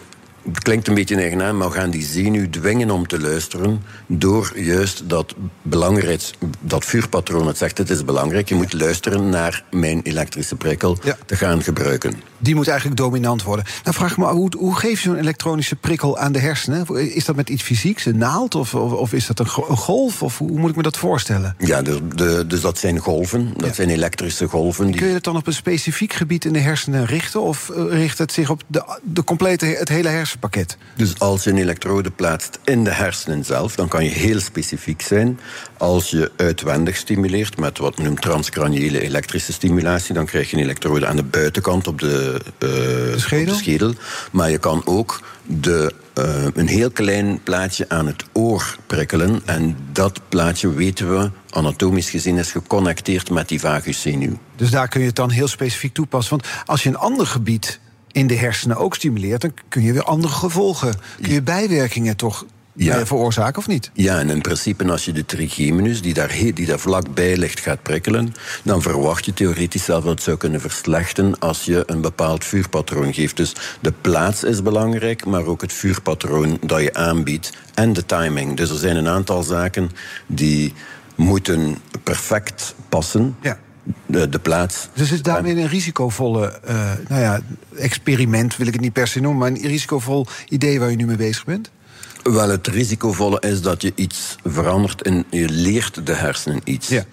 het 0.45 0.62
klinkt 0.62 0.88
een 0.88 0.95
beetje 0.95 1.16
eigenaar, 1.16 1.55
maar 1.55 1.69
we 1.69 1.75
gaan 1.75 1.90
die 1.90 2.05
zenuw 2.05 2.51
dwingen 2.51 2.90
om 2.90 3.07
te 3.07 3.21
luisteren 3.21 3.83
door 4.07 4.53
juist 4.59 5.03
dat 5.09 5.35
belangrijks, 5.62 6.33
dat 6.61 6.85
vuurpatroon 6.85 7.47
het 7.47 7.59
zegt, 7.59 7.79
het 7.79 7.90
is 7.90 8.05
belangrijk, 8.05 8.49
je 8.49 8.55
moet 8.55 8.73
luisteren 8.73 9.29
naar 9.29 9.64
mijn 9.71 10.01
elektrische 10.03 10.57
prikkel 10.57 10.99
Ja. 11.03 11.16
te 11.27 11.37
gaan 11.37 11.62
gebruiken. 11.62 12.30
Die 12.42 12.55
moet 12.55 12.68
eigenlijk 12.68 12.98
dominant 13.00 13.42
worden. 13.42 13.64
Nou 13.85 13.96
vraag 13.96 14.11
ik 14.11 14.16
me, 14.16 14.26
hoe, 14.26 14.50
hoe 14.59 14.76
geef 14.76 15.03
je 15.03 15.09
zo'n 15.09 15.18
elektronische 15.18 15.76
prikkel 15.76 16.18
aan 16.18 16.33
de 16.33 16.38
hersenen? 16.38 16.87
Is 17.14 17.24
dat 17.24 17.37
met 17.37 17.48
iets 17.48 17.62
fysieks, 17.62 18.05
een 18.05 18.16
naald, 18.18 18.55
of, 18.55 18.74
of, 18.74 18.92
of 18.92 19.12
is 19.12 19.26
dat 19.26 19.38
een, 19.38 19.48
go- 19.48 19.66
een 19.68 19.76
golf? 19.76 20.22
Of 20.22 20.38
hoe 20.38 20.59
moet 20.59 20.70
ik 20.70 20.76
me 20.76 20.83
dat 20.83 20.96
voorstellen? 20.96 21.55
Ja, 21.59 21.83
de, 21.83 22.09
de, 22.14 22.44
dus 22.46 22.61
dat 22.61 22.79
zijn 22.79 22.98
golven, 22.98 23.53
dat 23.57 23.66
Ja. 23.66 23.72
zijn 23.72 23.90
elektrische 23.90 24.46
golven. 24.48 24.94
Kun 24.94 25.07
je 25.07 25.14
het 25.14 25.24
dan 25.24 25.37
op 25.37 25.46
een 25.46 25.53
specifiek 25.53 26.12
gebied 26.12 26.44
in 26.44 26.53
de 26.53 26.59
hersenen 26.59 27.07
richten? 27.07 27.40
Of 27.42 27.70
eh, 27.70 27.85
richt 27.88 28.18
het 28.18 28.33
zich 28.33 28.50
op 28.50 28.62
de, 28.66 28.98
de 29.03 29.24
complete, 29.24 29.66
het 29.66 29.88
hele 29.88 30.09
hersenpakket? 30.09 30.76
Dus 30.96 31.18
als 31.18 31.44
je 31.44 31.50
een 31.50 31.59
elektrode 31.59 32.11
plaatst 32.11 32.59
in 32.64 32.85
de 32.85 32.90
hersenen 32.92 33.44
zelf, 33.44 33.74
dan 33.74 33.88
kan 33.88 34.05
je 34.05 34.11
heel 34.11 34.40
specifiek 34.40 35.03
zijn. 35.03 35.38
Als 35.81 36.11
je 36.11 36.31
uitwendig 36.37 36.97
stimuleert 36.97 37.59
met 37.59 37.79
wat 37.79 37.97
men 37.97 38.07
noemt 38.07 38.21
transcraniële 38.21 39.01
elektrische 39.01 39.53
stimulatie, 39.53 40.14
dan 40.14 40.27
krijg 40.27 40.51
je 40.51 40.57
een 40.57 40.62
elektrode 40.62 41.07
aan 41.07 41.16
de 41.16 41.23
buitenkant 41.23 41.87
op 41.87 41.99
de, 41.99 42.40
eh, 42.59 43.19
schedel? 43.19 43.53
op 43.53 43.59
de 43.59 43.64
schedel. 43.64 43.95
Maar 44.33 44.51
je 44.51 44.59
kan 44.59 44.83
ook 44.85 45.23
de, 45.47 45.93
eh, 46.12 46.45
een 46.55 46.66
heel 46.66 46.90
klein 46.90 47.43
plaatje 47.43 47.88
aan 47.88 48.07
het 48.07 48.25
oor 48.33 48.77
prikkelen. 48.87 49.43
En 49.45 49.77
dat 49.93 50.21
plaatje, 50.29 50.75
weten 50.75 51.19
we, 51.19 51.31
anatomisch 51.51 52.11
gezien, 52.11 52.38
is 52.38 52.51
geconnecteerd 52.51 53.31
met 53.31 53.49
die 53.49 53.61
vaguszenuw. 53.61 54.38
Dus 54.57 54.71
daar 54.71 54.88
kun 54.88 55.01
je 55.01 55.07
het 55.07 55.16
dan 55.16 55.31
heel 55.31 55.49
specifiek 55.49 55.95
toepassen. 55.95 56.38
Want 56.38 56.49
als 56.66 56.83
je 56.83 56.88
een 56.88 56.97
ander 56.97 57.27
gebied 57.27 57.81
in 58.12 58.27
de 58.27 58.37
hersenen 58.37 58.77
ook 58.77 58.95
stimuleert, 58.95 59.40
dan 59.40 59.55
kun 59.69 59.83
je 59.83 59.93
weer 59.93 60.05
andere 60.05 60.33
gevolgen. 60.33 60.95
Kun 61.21 61.33
je 61.33 61.43
bijwerkingen 61.43 62.16
toch 62.16 62.45
Ja. 62.72 62.98
eh, 62.98 63.06
veroorzaken 63.06 63.59
of 63.59 63.66
niet? 63.66 63.90
Ja, 63.92 64.18
en 64.18 64.30
in 64.30 64.40
principe 64.40 64.90
als 64.90 65.04
je 65.04 65.12
de 65.12 65.24
trigeminus, 65.24 66.02
die 66.02 66.14
daar, 66.14 66.37
die 66.54 66.66
daar 66.66 66.78
vlakbij 66.78 67.37
ligt, 67.37 67.61
gaat 67.61 67.83
prikkelen... 67.83 68.35
dan 68.62 68.83
verwacht 68.83 69.24
je 69.24 69.35
theoretisch 69.35 69.85
zelf 69.85 70.04
dat 70.04 70.12
het 70.12 70.22
zou 70.22 70.37
kunnen 70.37 70.61
verslechten... 70.61 71.38
als 71.38 71.64
je 71.64 71.83
een 71.87 72.00
bepaald 72.00 72.44
vuurpatroon 72.44 73.14
geeft. 73.14 73.37
Dus 73.37 73.52
de 73.80 73.92
plaats 74.00 74.44
is 74.44 74.62
belangrijk, 74.62 75.24
maar 75.24 75.44
ook 75.44 75.61
het 75.61 75.72
vuurpatroon 75.72 76.59
dat 76.61 76.80
je 76.80 76.94
aanbiedt... 76.94 77.52
en 77.74 77.92
de 77.92 78.06
timing. 78.06 78.56
Dus 78.56 78.70
er 78.70 78.78
zijn 78.78 78.96
een 78.96 79.09
aantal 79.09 79.42
zaken 79.42 79.90
die 80.26 80.74
moeten 81.14 81.78
perfect 82.02 82.74
passen. 82.88 83.37
Ja. 83.40 83.59
De, 84.06 84.28
de 84.28 84.38
plaats. 84.38 84.88
Dus 84.94 85.09
het 85.09 85.18
is 85.18 85.22
daarmee 85.22 85.56
een 85.56 85.68
risicovolle 85.68 86.61
eh, 86.64 86.92
nou 87.09 87.20
ja, 87.20 87.40
experiment, 87.76 88.56
wil 88.56 88.66
ik 88.66 88.72
het 88.72 88.83
niet 88.83 88.92
per 88.92 89.09
se 89.09 89.20
noemen, 89.20 89.40
maar 89.40 89.48
een 89.48 89.68
risicovol 89.68 90.26
idee 90.48 90.80
waar 90.80 90.90
je 90.90 90.96
nu 90.96 91.06
mee 91.06 91.16
bezig 91.16 91.44
bent? 91.44 91.70
Wel, 92.22 92.48
het 92.48 92.66
risicovolle 92.66 93.40
is 93.40 93.62
dat 93.62 93.83
je 93.83 93.92
iets 93.94 94.37
verandert 94.44 95.02
en 95.02 95.24
je 95.30 95.48
leert 95.48 96.06
de 96.06 96.14
hersenen 96.14 96.61
iets. 96.64 96.88
Ja. 96.88 97.04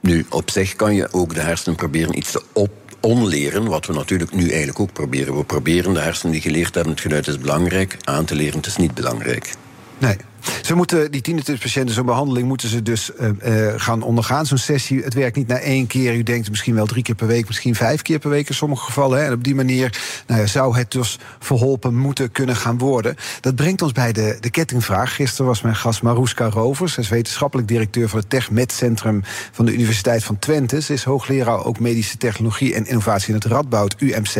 Nu, 0.00 0.26
op 0.30 0.50
zich 0.50 0.76
kan 0.76 0.94
je 0.94 1.12
ook 1.12 1.34
de 1.34 1.40
hersenen 1.40 1.76
proberen 1.76 2.18
iets 2.18 2.30
te 2.30 2.42
op 2.52 2.70
onleren, 3.00 3.66
wat 3.66 3.86
we 3.86 3.92
natuurlijk 3.92 4.32
nu 4.32 4.48
eigenlijk 4.48 4.80
ook 4.80 4.92
proberen. 4.92 5.36
We 5.36 5.44
proberen 5.44 5.94
de 5.94 6.00
hersenen 6.00 6.32
die 6.32 6.40
geleerd 6.40 6.74
hebben, 6.74 6.92
het 6.92 7.02
geluid 7.02 7.26
is 7.26 7.38
belangrijk, 7.38 7.96
aan 8.04 8.24
te 8.24 8.34
leren, 8.34 8.56
het 8.56 8.66
is 8.66 8.76
niet 8.76 8.94
belangrijk. 8.94 9.54
Nee. 9.98 10.16
Ze 10.62 10.74
moeten, 10.74 11.10
die 11.10 11.20
tienentispatiënten, 11.20 11.94
zo'n 11.94 12.06
behandeling 12.06 12.46
moeten 12.48 12.68
ze 12.68 12.82
dus 12.82 13.10
uh, 13.20 13.30
gaan 13.76 14.02
ondergaan. 14.02 14.46
Zo'n 14.46 14.58
sessie, 14.58 15.02
het 15.02 15.14
werkt 15.14 15.36
niet 15.36 15.46
na 15.46 15.58
één 15.58 15.86
keer. 15.86 16.14
U 16.14 16.22
denkt 16.22 16.50
misschien 16.50 16.74
wel 16.74 16.86
drie 16.86 17.02
keer 17.02 17.14
per 17.14 17.26
week, 17.26 17.46
misschien 17.46 17.74
vijf 17.74 18.02
keer 18.02 18.18
per 18.18 18.30
week 18.30 18.48
in 18.48 18.54
sommige 18.54 18.84
gevallen. 18.84 19.18
Hè. 19.18 19.24
En 19.24 19.32
op 19.32 19.44
die 19.44 19.54
manier 19.54 19.98
nou 20.26 20.40
ja, 20.40 20.46
zou 20.46 20.76
het 20.76 20.90
dus 20.90 21.18
verholpen 21.38 21.96
moeten 21.96 22.32
kunnen 22.32 22.56
gaan 22.56 22.78
worden. 22.78 23.16
Dat 23.40 23.54
brengt 23.54 23.82
ons 23.82 23.92
bij 23.92 24.12
de, 24.12 24.36
de 24.40 24.50
kettingvraag. 24.50 25.14
Gisteren 25.14 25.46
was 25.46 25.62
mijn 25.62 25.76
gast 25.76 26.02
Maruska 26.02 26.48
Rovers. 26.48 26.92
Zij 26.92 27.02
is 27.02 27.08
wetenschappelijk 27.08 27.68
directeur 27.68 28.08
van 28.08 28.18
het 28.18 28.30
TechMed 28.30 28.72
Centrum 28.72 29.22
van 29.52 29.64
de 29.64 29.72
Universiteit 29.72 30.24
van 30.24 30.38
Twente. 30.38 30.82
Ze 30.82 30.92
is 30.92 31.04
hoogleraar 31.04 31.64
ook 31.64 31.80
medische 31.80 32.16
technologie 32.16 32.74
en 32.74 32.86
innovatie 32.86 33.28
in 33.28 33.34
het 33.34 33.44
Radboud 33.44 33.96
UMC. 33.98 34.36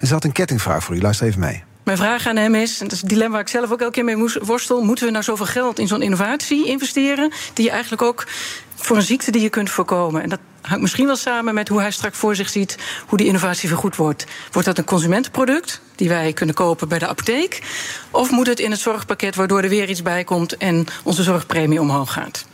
En 0.00 0.06
ze 0.06 0.12
had 0.12 0.24
een 0.24 0.32
kettingvraag 0.32 0.84
voor 0.84 0.96
u. 0.96 1.00
Luister 1.00 1.26
even 1.26 1.40
mee. 1.40 1.71
Mijn 1.84 1.96
vraag 1.96 2.26
aan 2.26 2.36
hem 2.36 2.54
is, 2.54 2.80
en 2.80 2.84
dat 2.84 2.92
is 2.92 3.02
een 3.02 3.08
dilemma 3.08 3.32
waar 3.32 3.40
ik 3.40 3.48
zelf 3.48 3.70
ook 3.70 3.80
elke 3.80 3.92
keer 3.92 4.04
mee 4.04 4.28
worstel... 4.42 4.82
moeten 4.82 5.04
we 5.04 5.10
nou 5.10 5.24
zoveel 5.24 5.46
geld 5.46 5.78
in 5.78 5.86
zo'n 5.86 6.02
innovatie 6.02 6.66
investeren... 6.66 7.32
die 7.52 7.64
je 7.64 7.70
eigenlijk 7.70 8.02
ook 8.02 8.26
voor 8.74 8.96
een 8.96 9.02
ziekte 9.02 9.30
die 9.30 9.42
je 9.42 9.48
kunt 9.48 9.70
voorkomen? 9.70 10.22
En 10.22 10.28
dat 10.28 10.38
hangt 10.60 10.82
misschien 10.82 11.06
wel 11.06 11.16
samen 11.16 11.54
met 11.54 11.68
hoe 11.68 11.80
hij 11.80 11.90
straks 11.90 12.18
voor 12.18 12.36
zich 12.36 12.48
ziet... 12.48 12.78
hoe 13.06 13.18
die 13.18 13.26
innovatie 13.26 13.68
vergoed 13.68 13.96
wordt. 13.96 14.26
Wordt 14.52 14.68
dat 14.68 14.78
een 14.78 14.84
consumentenproduct 14.84 15.80
die 15.94 16.08
wij 16.08 16.32
kunnen 16.32 16.54
kopen 16.54 16.88
bij 16.88 16.98
de 16.98 17.06
apotheek? 17.06 17.62
Of 18.10 18.30
moet 18.30 18.46
het 18.46 18.60
in 18.60 18.70
het 18.70 18.80
zorgpakket 18.80 19.34
waardoor 19.34 19.62
er 19.62 19.68
weer 19.68 19.88
iets 19.88 20.02
bij 20.02 20.24
komt... 20.24 20.56
en 20.56 20.86
onze 21.02 21.22
zorgpremie 21.22 21.80
omhoog 21.80 22.12
gaat? 22.12 22.46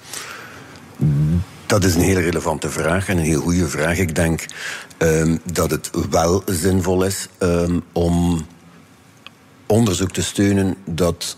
Dat 1.67 1.85
is 1.85 1.95
een 1.95 2.01
hele 2.01 2.21
relevante 2.21 2.71
vraag 2.71 3.09
en 3.09 3.19
een 3.19 3.25
heel 3.25 3.41
goede 3.41 3.69
vraag. 3.69 3.99
Ik 3.99 4.14
denk 4.14 4.45
um, 4.99 5.41
dat 5.53 5.71
het 5.71 5.91
wel 6.11 6.43
zinvol 6.47 7.03
is 7.03 7.29
um, 7.38 7.83
om 7.93 8.47
onderzoek 9.68 10.12
te 10.12 10.22
steunen 10.22 10.74
dat 10.85 11.37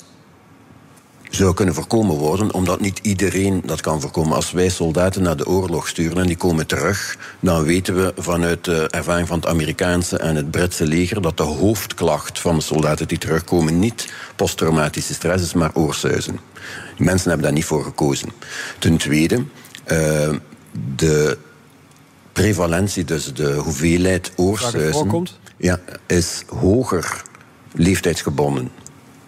zou 1.30 1.54
kunnen 1.54 1.74
voorkomen 1.74 2.16
worden, 2.16 2.54
omdat 2.54 2.80
niet 2.80 2.98
iedereen 3.02 3.62
dat 3.64 3.80
kan 3.80 4.00
voorkomen. 4.00 4.36
Als 4.36 4.52
wij 4.52 4.68
soldaten 4.68 5.22
naar 5.22 5.36
de 5.36 5.46
oorlog 5.46 5.88
sturen 5.88 6.18
en 6.18 6.26
die 6.26 6.36
komen 6.36 6.66
terug, 6.66 7.18
dan 7.40 7.64
weten 7.64 7.94
we 7.94 8.12
vanuit 8.16 8.64
de 8.64 8.88
ervaring 8.90 9.28
van 9.28 9.36
het 9.36 9.46
Amerikaanse 9.46 10.18
en 10.18 10.36
het 10.36 10.50
Britse 10.50 10.86
leger 10.86 11.22
dat 11.22 11.36
de 11.36 11.42
hoofdklacht 11.42 12.40
van 12.40 12.54
de 12.54 12.62
soldaten 12.62 13.08
die 13.08 13.18
terugkomen 13.18 13.78
niet 13.78 14.12
posttraumatische 14.36 15.14
stress 15.14 15.44
is, 15.44 15.54
maar 15.54 15.70
oorsuizen. 15.74 16.38
Die 16.96 17.06
mensen 17.06 17.28
hebben 17.28 17.46
daar 17.46 17.56
niet 17.56 17.64
voor 17.64 17.84
gekozen. 17.84 18.28
Ten 18.78 18.96
tweede, 18.96 19.44
uh, 19.86 20.34
de 20.96 21.38
prevalentie, 22.32 23.04
dus 23.04 23.34
de 23.34 23.52
hoeveelheid 23.54 24.32
oorsuizen, 24.36 25.26
ja, 25.56 25.80
is 26.06 26.42
hoger 26.46 27.22
leeftijdsgebonden. 27.72 28.70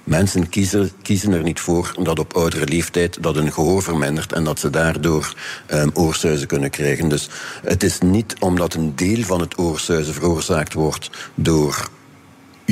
Mensen 0.04 0.48
kiezen, 0.48 0.90
kiezen 1.02 1.32
er 1.32 1.42
niet 1.42 1.60
voor 1.60 1.94
dat 2.02 2.18
op 2.18 2.36
oudere 2.36 2.66
leeftijd 2.66 3.22
dat 3.22 3.34
hun 3.34 3.52
gehoor 3.52 3.82
vermindert 3.82 4.32
en 4.32 4.44
dat 4.44 4.58
ze 4.58 4.70
daardoor 4.70 5.34
um, 5.72 5.90
oorsuizen 5.94 6.46
kunnen 6.46 6.70
krijgen. 6.70 7.08
Dus 7.08 7.28
het 7.62 7.82
is 7.82 7.98
niet 7.98 8.36
omdat 8.38 8.74
een 8.74 8.96
deel 8.96 9.22
van 9.22 9.40
het 9.40 9.58
oorsuizen 9.58 10.14
veroorzaakt 10.14 10.72
wordt 10.72 11.10
door 11.34 11.90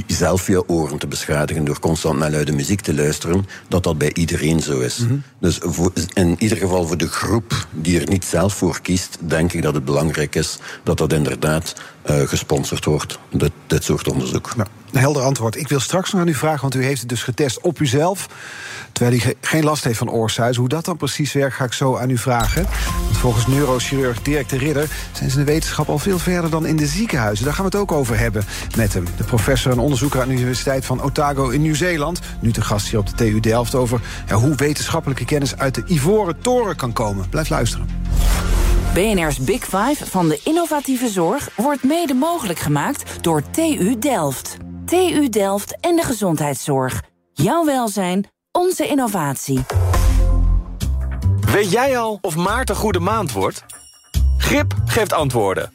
zelf 0.07 0.46
je 0.46 0.68
oren 0.68 0.98
te 0.98 1.07
beschadigen 1.07 1.64
door 1.64 1.81
constant 1.81 2.18
naar 2.18 2.31
luide 2.31 2.53
muziek 2.53 2.81
te 2.81 2.94
luisteren, 2.94 3.46
dat 3.68 3.83
dat 3.83 3.98
bij 3.98 4.12
iedereen 4.14 4.61
zo 4.61 4.81
is. 4.81 4.98
Mm 4.98 5.09
-hmm. 5.09 5.22
Dus 5.38 5.59
voor, 5.62 5.92
in 6.12 6.37
ieder 6.38 6.59
geval 6.59 6.87
voor 6.87 6.96
de 6.96 7.09
groep 7.09 7.66
die 7.70 8.00
er 8.00 8.09
niet 8.09 8.24
zelf 8.24 8.55
voor 8.55 8.81
kiest, 8.81 9.18
denk 9.20 9.53
ik 9.53 9.62
dat 9.62 9.74
het 9.74 9.85
belangrijk 9.85 10.35
is 10.35 10.59
dat 10.83 10.98
dat 10.98 11.12
inderdaad 11.12 11.74
uh, 12.11 12.20
gesponsord 12.20 12.85
wordt, 12.85 13.18
dit, 13.31 13.53
dit 13.66 13.85
soort 13.85 14.09
onderzoek. 14.09 14.57
Nou, 14.57 14.68
een 14.92 15.00
helder 15.00 15.22
antwoord. 15.22 15.57
Ik 15.57 15.68
wil 15.68 15.81
straks 15.81 16.12
nog 16.12 16.20
aan 16.20 16.29
u 16.29 16.35
vragen, 16.35 16.61
want 16.61 16.74
u 16.74 16.85
heeft 16.85 17.00
het 17.00 17.09
dus 17.09 17.22
getest 17.22 17.61
op 17.61 17.81
uzelf. 17.81 18.29
Terwijl 19.00 19.20
hij 19.22 19.34
geen 19.40 19.64
last 19.64 19.84
heeft 19.84 19.98
van 19.98 20.10
oorsuis. 20.10 20.56
Hoe 20.56 20.68
dat 20.68 20.84
dan 20.84 20.96
precies 20.96 21.32
werkt, 21.32 21.54
ga 21.54 21.64
ik 21.64 21.72
zo 21.72 21.96
aan 21.96 22.10
u 22.10 22.18
vragen. 22.18 22.66
Want 23.04 23.16
volgens 23.16 23.46
neurochirurg 23.46 24.22
Dirk 24.22 24.48
de 24.48 24.56
Ridder 24.56 24.88
zijn 25.12 25.30
ze 25.30 25.38
in 25.38 25.44
de 25.44 25.52
wetenschap 25.52 25.88
al 25.88 25.98
veel 25.98 26.18
verder 26.18 26.50
dan 26.50 26.66
in 26.66 26.76
de 26.76 26.86
ziekenhuizen. 26.86 27.44
Daar 27.44 27.54
gaan 27.54 27.64
we 27.64 27.70
het 27.70 27.80
ook 27.80 27.92
over 27.92 28.18
hebben 28.18 28.44
met 28.76 28.94
hem. 28.94 29.04
De 29.16 29.24
professor 29.24 29.72
en 29.72 29.78
onderzoeker 29.78 30.20
aan 30.20 30.28
de 30.28 30.34
Universiteit 30.34 30.84
van 30.84 31.00
Otago 31.00 31.48
in 31.48 31.62
Nieuw-Zeeland. 31.62 32.20
Nu 32.40 32.52
te 32.52 32.60
gast 32.60 32.88
hier 32.88 32.98
op 32.98 33.06
de 33.06 33.14
TU 33.14 33.40
Delft 33.40 33.74
over 33.74 34.00
hoe 34.30 34.54
wetenschappelijke 34.54 35.24
kennis 35.24 35.56
uit 35.56 35.74
de 35.74 35.82
Ivoren 35.86 36.40
Toren 36.40 36.76
kan 36.76 36.92
komen. 36.92 37.28
Blijf 37.28 37.48
luisteren. 37.48 37.88
BNR's 38.94 39.38
Big 39.38 39.64
Five 39.64 40.06
van 40.06 40.28
de 40.28 40.40
innovatieve 40.44 41.08
zorg 41.08 41.48
wordt 41.56 41.82
mede 41.82 42.14
mogelijk 42.14 42.58
gemaakt 42.58 43.22
door 43.24 43.42
TU 43.50 43.98
Delft. 43.98 44.56
TU 44.86 45.28
Delft 45.28 45.76
en 45.80 45.96
de 45.96 46.02
gezondheidszorg. 46.02 47.02
Jouw 47.32 47.64
welzijn, 47.64 48.26
onze 48.61 48.87
innovatie. 48.87 49.61
Weet 51.40 51.70
jij 51.70 51.99
al 51.99 52.18
of 52.20 52.37
maart 52.37 52.68
een 52.70 52.77
goede 52.77 53.01
maand 53.01 53.33
wordt? 53.33 53.64
Grip 54.38 54.75
geeft 54.85 55.12
antwoorden. 55.12 55.73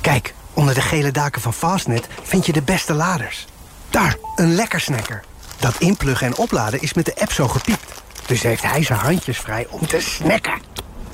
Kijk, 0.00 0.34
onder 0.54 0.74
de 0.74 0.80
gele 0.80 1.10
daken 1.10 1.40
van 1.40 1.52
Fastnet 1.52 2.08
vind 2.22 2.46
je 2.46 2.52
de 2.52 2.62
beste 2.62 2.94
laders. 2.94 3.46
Daar, 3.90 4.16
een 4.36 4.54
lekker 4.54 4.80
snacker. 4.80 5.24
Dat 5.60 5.74
inpluggen 5.78 6.26
en 6.26 6.36
opladen 6.36 6.80
is 6.80 6.94
met 6.94 7.04
de 7.04 7.16
app 7.16 7.32
zo 7.32 7.48
gepiept. 7.48 8.02
Dus 8.26 8.42
heeft 8.42 8.62
hij 8.62 8.82
zijn 8.82 8.98
handjes 8.98 9.38
vrij 9.38 9.66
om 9.70 9.86
te 9.86 10.00
snacken. 10.00 10.60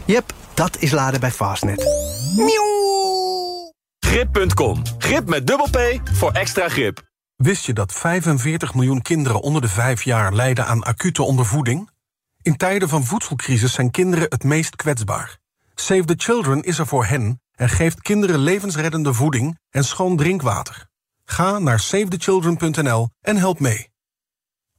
Yep, 0.05 0.33
dat 0.55 0.77
is 0.79 0.91
laden 0.91 1.21
bij 1.21 1.31
Fastnet. 1.31 1.85
Grip.com. 3.99 4.83
Grip 4.99 5.29
met 5.29 5.47
dubbel 5.47 5.69
P 5.71 6.01
voor 6.13 6.31
extra 6.31 6.69
grip. 6.69 7.12
Wist 7.43 7.65
je 7.65 7.73
dat 7.73 7.93
45 7.93 8.75
miljoen 8.75 9.03
kinderen 9.03 9.41
onder 9.41 9.63
de 9.63 9.69
5 9.69 10.03
jaar 10.03 10.33
lijden 10.33 10.67
aan 10.67 10.83
acute 10.83 11.23
ondervoeding? 11.23 11.91
In 12.43 12.57
tijden 12.57 12.89
van 12.89 13.05
voedselcrisis 13.05 13.73
zijn 13.73 13.91
kinderen 13.91 14.27
het 14.29 14.45
meest 14.45 14.77
kwetsbaar. 14.77 15.39
Save 15.75 16.05
the 16.05 16.15
Children 16.17 16.63
is 16.63 16.79
er 16.79 16.87
voor 16.87 17.05
hen 17.05 17.41
en 17.55 17.69
geeft 17.69 18.03
kinderen 18.03 18.39
levensreddende 18.39 19.15
voeding 19.15 19.59
en 19.71 19.85
schoon 19.85 20.17
drinkwater. 20.17 20.87
Ga 21.25 21.59
naar 21.59 21.81
savethechildren.nl 21.81 23.09
en 23.21 23.37
help 23.37 23.61
mee. 23.61 23.91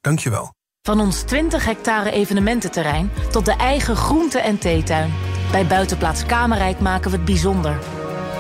Dankjewel. 0.01 0.53
Van 0.81 0.99
ons 0.99 1.21
20 1.21 1.65
hectare 1.65 2.11
evenemententerrein 2.11 3.11
tot 3.31 3.45
de 3.45 3.55
eigen 3.55 3.95
groente- 3.95 4.39
en 4.39 4.57
theetuin. 4.57 5.13
Bij 5.51 5.67
Buitenplaats 5.67 6.25
Kamerijk 6.25 6.79
maken 6.79 7.11
we 7.11 7.17
het 7.17 7.25
bijzonder. 7.25 7.79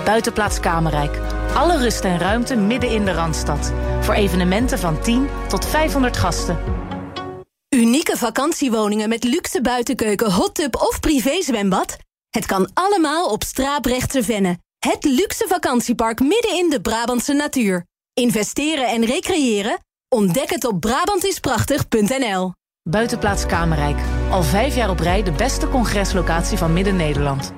Buitenplaats 0.05 0.59
Kamerijk. 0.59 1.17
Alle 1.53 1.77
rust 1.77 2.03
en 2.03 2.17
ruimte 2.17 2.55
midden 2.55 2.89
in 2.89 3.05
de 3.05 3.11
Randstad. 3.11 3.73
Voor 4.03 4.13
evenementen 4.13 4.79
van 4.79 5.01
10 5.01 5.27
tot 5.47 5.65
500 5.65 6.17
gasten. 6.17 6.57
Unieke 7.75 8.17
vakantiewoningen 8.17 9.09
met 9.09 9.23
luxe 9.23 9.61
buitenkeuken, 9.61 10.31
hot 10.31 10.55
tub 10.55 10.75
of 10.75 10.99
privézwembad? 10.99 11.97
Het 12.29 12.45
kan 12.45 12.69
allemaal 12.73 13.29
op 13.29 13.43
Straaprechtse 13.43 14.23
Venne. 14.23 14.57
Het 14.79 15.03
luxe 15.03 15.45
vakantiepark 15.47 16.19
midden 16.19 16.57
in 16.57 16.69
de 16.69 16.81
Brabantse 16.81 17.33
natuur. 17.33 17.85
Investeren 18.13 18.87
en 18.87 19.05
recreëren? 19.05 19.77
Ontdek 20.09 20.49
het 20.49 20.65
op 20.65 20.79
Brabantisprachtig.nl. 20.79 22.51
Buitenplaats 22.89 23.45
Kamerijk. 23.45 23.97
Al 24.29 24.43
vijf 24.43 24.75
jaar 24.75 24.89
op 24.89 24.99
rij 24.99 25.23
de 25.23 25.31
beste 25.31 25.69
congreslocatie 25.69 26.57
van 26.57 26.73
Midden-Nederland. 26.73 27.53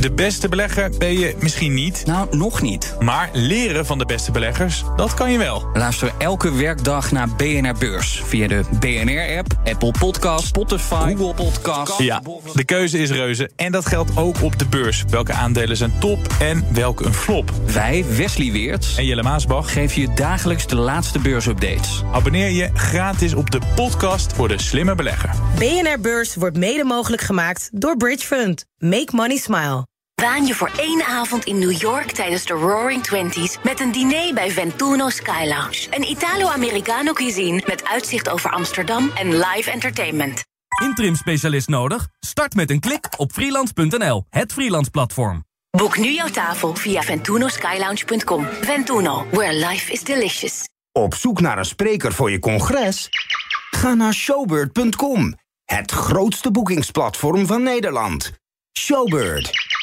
De 0.00 0.12
beste 0.12 0.48
belegger 0.48 0.90
ben 0.98 1.18
je 1.18 1.34
misschien 1.38 1.74
niet. 1.74 2.02
Nou, 2.06 2.36
nog 2.36 2.62
niet. 2.62 2.96
Maar 3.00 3.30
leren 3.32 3.86
van 3.86 3.98
de 3.98 4.04
beste 4.04 4.30
beleggers, 4.30 4.84
dat 4.96 5.14
kan 5.14 5.32
je 5.32 5.38
wel. 5.38 5.68
Luister 5.72 6.12
elke 6.18 6.54
werkdag 6.54 7.12
naar 7.12 7.28
BNR 7.36 7.74
Beurs. 7.78 8.22
Via 8.24 8.48
de 8.48 8.62
BNR-app, 8.78 9.46
Apple 9.64 9.90
Podcast, 9.98 10.46
Spotify, 10.46 11.14
Google 11.16 11.44
Podcast. 11.44 11.98
Ja, 11.98 12.22
de 12.54 12.64
keuze 12.64 12.98
is 12.98 13.10
reuze. 13.10 13.50
En 13.56 13.72
dat 13.72 13.86
geldt 13.86 14.16
ook 14.16 14.42
op 14.42 14.58
de 14.58 14.66
beurs. 14.66 15.04
Welke 15.08 15.32
aandelen 15.32 15.76
zijn 15.76 15.92
top 15.98 16.18
en 16.38 16.64
welke 16.72 17.04
een 17.04 17.14
flop. 17.14 17.50
Wij, 17.72 18.04
Wesley 18.16 18.52
Weerts 18.52 18.96
en 18.96 19.04
Jelle 19.04 19.22
Maasbach, 19.22 19.72
geven 19.72 20.00
je 20.00 20.12
dagelijks 20.14 20.66
de 20.66 20.76
laatste 20.76 21.18
beursupdates. 21.18 22.02
Abonneer 22.12 22.50
je 22.50 22.70
gratis 22.74 23.34
op 23.34 23.50
de 23.50 23.60
podcast 23.74 24.32
voor 24.32 24.48
de 24.48 24.60
slimme 24.60 24.94
belegger. 24.94 25.30
BNR 25.58 26.00
Beurs 26.00 26.34
wordt 26.34 26.56
mede 26.56 26.84
mogelijk 26.84 27.22
gemaakt 27.22 27.68
door 27.72 27.96
Bridge 27.96 28.26
Fund. 28.26 28.64
Make 28.78 29.08
money 29.12 29.36
smile. 29.36 29.88
Waan 30.20 30.46
je 30.46 30.54
voor 30.54 30.70
één 30.76 31.04
avond 31.04 31.44
in 31.44 31.58
New 31.58 31.80
York 31.80 32.10
tijdens 32.12 32.44
de 32.44 32.52
Roaring 32.52 33.02
Twenties 33.02 33.58
met 33.62 33.80
een 33.80 33.92
diner 33.92 34.34
bij 34.34 34.50
Ventuno 34.50 35.08
Sky 35.08 35.44
Lounge. 35.46 35.86
Een 35.90 36.10
Italo-Americano 36.10 37.12
cuisine 37.12 37.62
met 37.66 37.84
uitzicht 37.84 38.28
over 38.28 38.50
Amsterdam 38.50 39.10
en 39.14 39.38
live 39.38 39.70
entertainment. 39.70 40.44
Interim 40.82 41.14
specialist 41.14 41.68
nodig? 41.68 42.08
Start 42.18 42.54
met 42.54 42.70
een 42.70 42.80
klik 42.80 43.08
op 43.16 43.32
freelance.nl, 43.32 44.24
het 44.30 44.52
freelance 44.52 44.90
platform. 44.90 45.44
Boek 45.70 45.98
nu 45.98 46.12
jouw 46.12 46.28
tafel 46.28 46.74
via 46.74 47.02
ventunoskylounge.com. 47.02 48.46
Ventuno, 48.60 49.26
where 49.30 49.66
life 49.66 49.92
is 49.92 50.04
delicious. 50.04 50.68
Op 50.92 51.14
zoek 51.14 51.40
naar 51.40 51.58
een 51.58 51.64
spreker 51.64 52.12
voor 52.12 52.30
je 52.30 52.38
congres? 52.38 53.08
Ga 53.70 53.94
naar 53.94 54.14
showbird.com, 54.14 55.34
het 55.64 55.90
grootste 55.90 56.50
boekingsplatform 56.50 57.46
van 57.46 57.62
Nederland. 57.62 58.32
Showbird. 58.78 59.78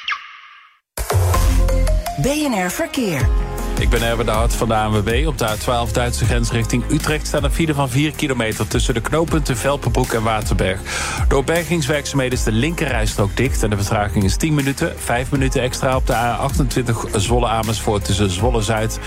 BNR 2.22 2.70
Verkeer. 2.72 3.47
Ik 3.80 3.90
ben 3.90 4.02
Erwin 4.02 4.26
de 4.26 4.32
Hart 4.32 4.54
van 4.54 4.68
de 4.68 4.76
ANWB. 4.76 5.24
Op 5.28 5.38
de 5.38 5.58
A12 5.58 5.92
Duitse 5.92 6.26
grens 6.26 6.52
richting 6.52 6.84
Utrecht 6.92 7.28
staat 7.28 7.44
een 7.44 7.52
file 7.52 7.74
van 7.74 7.90
4 7.90 8.12
kilometer... 8.12 8.68
tussen 8.68 8.94
de 8.94 9.02
knooppunten 9.02 9.58
Velpenbroek 9.58 10.14
en 10.14 10.24
Waterberg. 10.24 10.80
Door 11.28 11.44
bergingswerkzaamheden 11.44 12.38
is 12.38 12.44
de 12.44 12.52
linkerrijstrook 12.52 13.36
dicht... 13.36 13.64
en 13.64 13.70
de 13.70 13.76
vertraging 13.76 14.24
is 14.24 14.38
10 14.38 14.54
minuten. 14.54 14.94
5 14.98 15.32
minuten 15.32 15.62
extra 15.62 15.96
op 15.96 16.08
de 16.08 16.14
A28 16.14 17.16
Zwolle-Amersfoort... 17.16 18.06
tussen 18.06 18.30
Zwolle-Zuid 18.30 19.00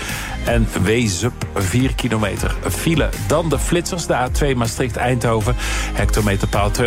en 0.45 0.67
Weezup, 0.83 1.45
4 1.55 1.95
kilometer. 1.95 2.55
File. 2.69 3.09
Dan 3.27 3.49
de 3.49 3.59
flitsers, 3.59 4.05
de 4.05 4.29
A2 4.29 4.55
Maastricht-Eindhoven. 4.55 5.55
Hectometerpaal 5.93 6.71
236,5. 6.71 6.83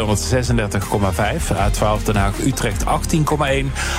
A12 1.52 2.04
Den 2.04 2.16
Haag-Utrecht 2.16 2.84
18,1. 2.84 2.88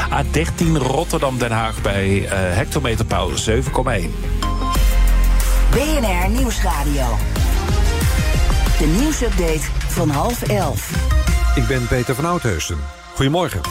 A13 0.10 0.78
Rotterdam-Den 0.78 1.52
Haag 1.52 1.82
bij 1.82 2.08
uh, 2.08 2.30
hectometerpaal 2.32 3.30
7,1. 3.76 3.82
BNR 5.72 6.30
Nieuwsradio. 6.30 7.06
De 8.80 8.96
nieuwsupdate 9.00 9.62
van 9.88 10.10
half 10.10 10.42
elf. 10.42 10.92
Ik 11.56 11.68
ben 11.68 11.88
Peter 11.88 12.16
van 12.16 12.26
Oudheusden. 12.26 12.78
Goedemorgen. 13.14 13.62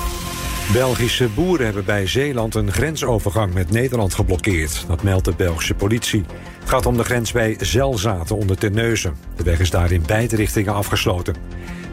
Belgische 0.73 1.29
boeren 1.29 1.64
hebben 1.64 1.85
bij 1.85 2.07
Zeeland 2.07 2.55
een 2.55 2.73
grensovergang 2.73 3.55
met 3.55 3.71
Nederland 3.71 4.14
geblokkeerd. 4.14 4.85
Dat 4.88 5.03
meldt 5.03 5.25
de 5.25 5.35
Belgische 5.37 5.75
politie. 5.75 6.25
Het 6.61 6.69
gaat 6.69 6.87
om 6.87 6.97
de 6.97 7.05
grens 7.05 7.33
bij 7.33 7.57
Zelzaten 7.61 8.37
onder 8.37 8.59
Terneuzen. 8.59 9.17
De 9.37 9.43
weg 9.43 9.61
is 9.61 9.71
daar 9.71 9.93
in 9.93 10.03
beide 10.07 10.37
richtingen 10.37 10.75
afgesloten. 10.75 11.35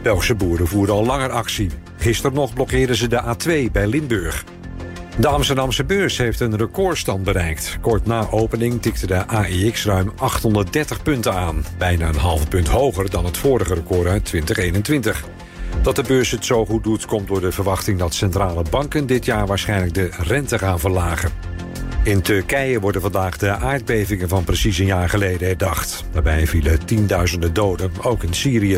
Belgische 0.04 0.36
boeren 0.36 0.68
voeren 0.68 0.96
al 0.96 1.06
langer 1.06 1.30
actie. 1.30 1.70
Gisteren 1.98 2.34
nog 2.34 2.54
blokkeerden 2.54 2.96
ze 2.96 3.08
de 3.08 3.36
A2 3.36 3.72
bij 3.72 3.88
Limburg. 3.88 4.44
De 5.20 5.28
Amsterdamse 5.28 5.84
beurs 5.84 6.18
heeft 6.18 6.40
een 6.40 6.58
recordstand 6.58 7.24
bereikt. 7.24 7.78
Kort 7.82 8.06
na 8.06 8.28
opening 8.30 8.82
tikte 8.82 9.08
de 9.08 9.28
AEX 9.28 9.86
ruim 9.86 10.12
830 10.16 11.04
punten 11.04 11.34
aan. 11.34 11.66
Bijna 11.78 12.08
een 12.08 12.16
half 12.16 12.48
punt 12.48 12.68
hoger 12.68 13.10
dan 13.10 13.26
het 13.26 13.38
vorige 13.38 13.74
record 13.74 14.08
uit 14.08 14.26
2021. 14.26 15.24
Dat 15.82 15.96
de 15.96 16.04
beurs 16.04 16.32
het 16.32 16.46
zo 16.46 16.66
goed 16.66 16.84
doet 16.84 17.06
komt 17.06 17.28
door 17.28 17.42
de 17.42 17.52
verwachting 17.52 18.00
dat 18.00 18.14
centrale 18.14 18.64
banken 18.70 19.08
dit 19.08 19.26
jaar 19.26 19.48
waarschijnlijk 19.48 19.94
de 19.94 20.10
rente 20.20 20.58
gaan 20.58 20.80
verlagen. 20.80 21.32
In 22.04 22.22
Turkije 22.22 22.80
worden 22.80 23.02
vandaag 23.02 23.38
de 23.38 23.50
aardbevingen 23.50 24.30
van 24.30 24.44
precies 24.44 24.78
een 24.78 24.86
jaar 24.86 25.10
geleden 25.10 25.48
herdacht. 25.48 26.04
Daarbij 26.12 26.48
vielen 26.48 26.86
tienduizenden 26.86 27.54
doden, 27.54 27.92
ook 28.02 28.24
in 28.24 28.34
Syrië. 28.34 28.78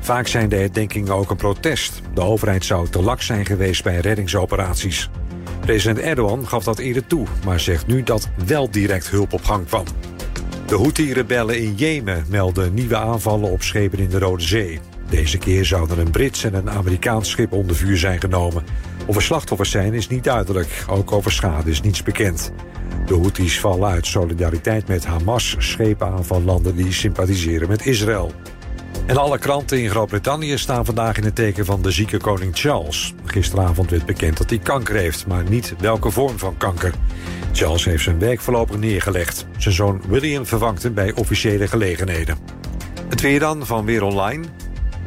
Vaak 0.00 0.26
zijn 0.26 0.48
de 0.48 0.56
herdenkingen 0.56 1.14
ook 1.14 1.30
een 1.30 1.36
protest. 1.36 2.02
De 2.14 2.20
overheid 2.20 2.64
zou 2.64 2.88
te 2.88 3.02
laks 3.02 3.26
zijn 3.26 3.46
geweest 3.46 3.84
bij 3.84 3.98
reddingsoperaties. 4.00 5.10
President 5.68 5.98
Erdogan 5.98 6.48
gaf 6.48 6.64
dat 6.64 6.78
eerder 6.78 7.06
toe, 7.06 7.26
maar 7.44 7.60
zegt 7.60 7.86
nu 7.86 8.02
dat 8.02 8.28
wel 8.46 8.70
direct 8.70 9.10
hulp 9.10 9.32
op 9.32 9.44
gang 9.44 9.66
kwam. 9.66 9.84
De 10.66 10.74
Houthi-rebellen 10.76 11.58
in 11.58 11.74
Jemen 11.74 12.24
melden 12.28 12.74
nieuwe 12.74 12.96
aanvallen 12.96 13.50
op 13.50 13.62
schepen 13.62 13.98
in 13.98 14.08
de 14.08 14.18
Rode 14.18 14.42
Zee. 14.42 14.78
Deze 15.10 15.38
keer 15.38 15.64
zouden 15.64 15.98
een 15.98 16.10
Brits 16.10 16.44
en 16.44 16.54
een 16.54 16.70
Amerikaans 16.70 17.30
schip 17.30 17.52
onder 17.52 17.76
vuur 17.76 17.98
zijn 17.98 18.20
genomen. 18.20 18.64
Of 19.06 19.16
er 19.16 19.22
slachtoffers 19.22 19.70
zijn 19.70 19.94
is 19.94 20.08
niet 20.08 20.24
duidelijk. 20.24 20.84
Ook 20.90 21.12
over 21.12 21.32
schade 21.32 21.70
is 21.70 21.80
niets 21.80 22.02
bekend. 22.02 22.52
De 23.06 23.14
Houthis 23.14 23.60
vallen 23.60 23.88
uit 23.88 24.06
solidariteit 24.06 24.88
met 24.88 25.06
Hamas, 25.06 25.56
schepen 25.58 26.06
aan 26.06 26.24
van 26.24 26.44
landen 26.44 26.76
die 26.76 26.92
sympathiseren 26.92 27.68
met 27.68 27.86
Israël. 27.86 28.32
En 29.08 29.16
alle 29.16 29.38
kranten 29.38 29.82
in 29.82 29.90
Groot-Brittannië 29.90 30.58
staan 30.58 30.84
vandaag 30.84 31.16
in 31.16 31.24
het 31.24 31.34
teken 31.34 31.64
van 31.64 31.82
de 31.82 31.90
zieke 31.90 32.16
koning 32.16 32.56
Charles. 32.56 33.14
Gisteravond 33.24 33.90
werd 33.90 34.06
bekend 34.06 34.36
dat 34.36 34.50
hij 34.50 34.58
kanker 34.58 34.94
heeft, 34.94 35.26
maar 35.26 35.44
niet 35.48 35.74
welke 35.78 36.10
vorm 36.10 36.38
van 36.38 36.56
kanker. 36.56 36.94
Charles 37.52 37.84
heeft 37.84 38.02
zijn 38.02 38.18
werk 38.18 38.40
voorlopig 38.40 38.76
neergelegd. 38.76 39.46
Zijn 39.56 39.74
zoon 39.74 40.02
William 40.08 40.46
vervangt 40.46 40.82
hem 40.82 40.94
bij 40.94 41.14
officiële 41.14 41.68
gelegenheden. 41.68 42.38
Het 43.08 43.20
weer 43.20 43.40
dan 43.40 43.66
van 43.66 43.84
Weer 43.84 44.02
Online. 44.02 44.44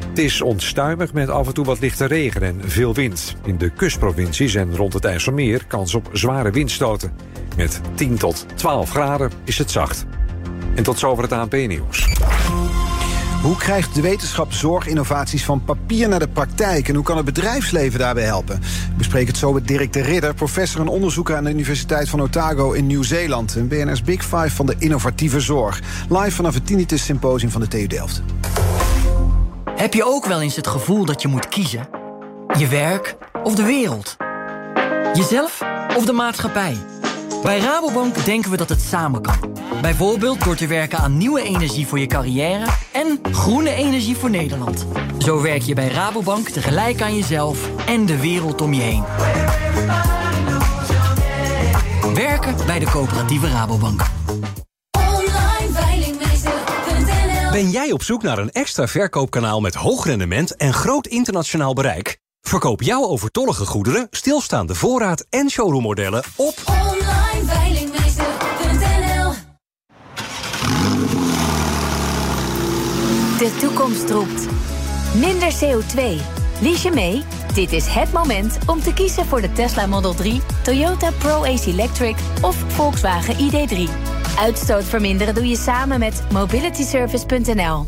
Het 0.07 0.19
is 0.19 0.41
onstuimig 0.41 1.13
met 1.13 1.29
af 1.29 1.47
en 1.47 1.53
toe 1.53 1.65
wat 1.65 1.79
lichte 1.79 2.05
regen 2.05 2.43
en 2.43 2.61
veel 2.69 2.93
wind. 2.93 3.35
In 3.45 3.57
de 3.57 3.69
kustprovincies 3.69 4.55
en 4.55 4.75
rond 4.75 4.93
het 4.93 5.05
IJsselmeer 5.05 5.65
kans 5.67 5.95
op 5.95 6.09
zware 6.11 6.51
windstoten. 6.51 7.13
Met 7.57 7.81
10 7.95 8.17
tot 8.17 8.45
12 8.55 8.89
graden 8.89 9.31
is 9.43 9.57
het 9.57 9.71
zacht. 9.71 10.05
En 10.75 10.83
tot 10.83 10.99
zover 10.99 11.23
het 11.23 11.31
ANP-nieuws. 11.31 12.07
Hoe 13.41 13.57
krijgt 13.57 13.95
de 13.95 14.01
wetenschap 14.01 14.53
zorginnovaties 14.53 15.45
van 15.45 15.63
papier 15.63 16.07
naar 16.07 16.19
de 16.19 16.27
praktijk... 16.27 16.87
en 16.87 16.95
hoe 16.95 17.03
kan 17.03 17.15
het 17.15 17.25
bedrijfsleven 17.25 17.99
daarbij 17.99 18.23
helpen? 18.23 18.61
Bespreek 18.97 19.27
het 19.27 19.37
zo 19.37 19.53
met 19.53 19.67
Dirk 19.67 19.93
de 19.93 20.01
Ridder, 20.01 20.33
professor 20.33 20.81
en 20.81 20.87
onderzoeker... 20.87 21.35
aan 21.35 21.43
de 21.43 21.49
Universiteit 21.49 22.09
van 22.09 22.21
Otago 22.21 22.71
in 22.71 22.87
Nieuw-Zeeland. 22.87 23.55
Een 23.55 23.67
BNS 23.67 24.01
Big 24.01 24.23
Five 24.23 24.49
van 24.49 24.65
de 24.65 24.75
innovatieve 24.77 25.39
zorg. 25.39 25.81
Live 26.09 26.31
vanaf 26.31 26.53
het 26.53 26.65
Tinnitus 26.65 27.05
Symposium 27.05 27.51
van 27.51 27.61
de 27.61 27.67
TU 27.67 27.87
Delft. 27.87 28.21
Heb 29.75 29.93
je 29.93 30.05
ook 30.05 30.25
wel 30.25 30.41
eens 30.41 30.55
het 30.55 30.67
gevoel 30.67 31.05
dat 31.05 31.21
je 31.21 31.27
moet 31.27 31.47
kiezen? 31.47 31.87
Je 32.57 32.67
werk 32.67 33.15
of 33.43 33.55
de 33.55 33.63
wereld? 33.63 34.17
Jezelf 35.13 35.61
of 35.97 36.05
de 36.05 36.13
maatschappij? 36.13 36.77
Bij 37.43 37.59
Rabobank 37.59 38.25
denken 38.25 38.51
we 38.51 38.57
dat 38.57 38.69
het 38.69 38.81
samen 38.81 39.21
kan. 39.21 39.57
Bijvoorbeeld 39.81 40.43
door 40.43 40.55
te 40.55 40.67
werken 40.67 40.97
aan 40.97 41.17
nieuwe 41.17 41.43
energie 41.43 41.87
voor 41.87 41.99
je 41.99 42.05
carrière 42.05 42.65
en 42.91 43.19
groene 43.31 43.73
energie 43.73 44.15
voor 44.17 44.29
Nederland. 44.29 44.85
Zo 45.17 45.41
werk 45.41 45.61
je 45.61 45.73
bij 45.73 45.87
Rabobank 45.87 46.49
tegelijk 46.49 47.01
aan 47.01 47.15
jezelf 47.15 47.69
en 47.85 48.05
de 48.05 48.19
wereld 48.19 48.61
om 48.61 48.73
je 48.73 48.81
heen. 48.81 49.03
Werken 52.13 52.65
bij 52.65 52.79
de 52.79 52.85
coöperatieve 52.85 53.47
Rabobank. 53.47 54.01
Ben 57.51 57.69
jij 57.69 57.91
op 57.91 58.03
zoek 58.03 58.23
naar 58.23 58.37
een 58.37 58.51
extra 58.51 58.87
verkoopkanaal 58.87 59.61
met 59.61 59.75
hoog 59.75 60.05
rendement 60.05 60.55
en 60.55 60.73
groot 60.73 61.07
internationaal 61.07 61.73
bereik? 61.73 62.19
Verkoop 62.41 62.81
jouw 62.81 63.03
overtollige 63.03 63.65
goederen, 63.65 64.07
stilstaande 64.11 64.75
voorraad 64.75 65.25
en 65.29 65.49
showroommodellen 65.49 66.23
op 66.35 66.53
De 73.41 73.55
toekomst 73.59 74.09
roept. 74.09 74.47
Minder 75.15 75.53
CO2. 75.53 76.21
Lies 76.61 76.83
je 76.83 76.91
mee? 76.93 77.23
Dit 77.53 77.71
is 77.71 77.87
het 77.87 78.13
moment 78.13 78.57
om 78.65 78.81
te 78.81 78.93
kiezen 78.93 79.25
voor 79.25 79.41
de 79.41 79.51
Tesla 79.51 79.85
Model 79.85 80.13
3, 80.13 80.41
Toyota 80.63 81.11
Pro-Ace 81.11 81.69
Electric 81.69 82.15
of 82.41 82.55
Volkswagen 82.67 83.35
ID3. 83.35 83.89
Uitstoot 84.39 84.83
verminderen 84.83 85.35
doe 85.35 85.47
je 85.47 85.55
samen 85.55 85.99
met 85.99 86.23
mobilityservice.nl. 86.31 87.85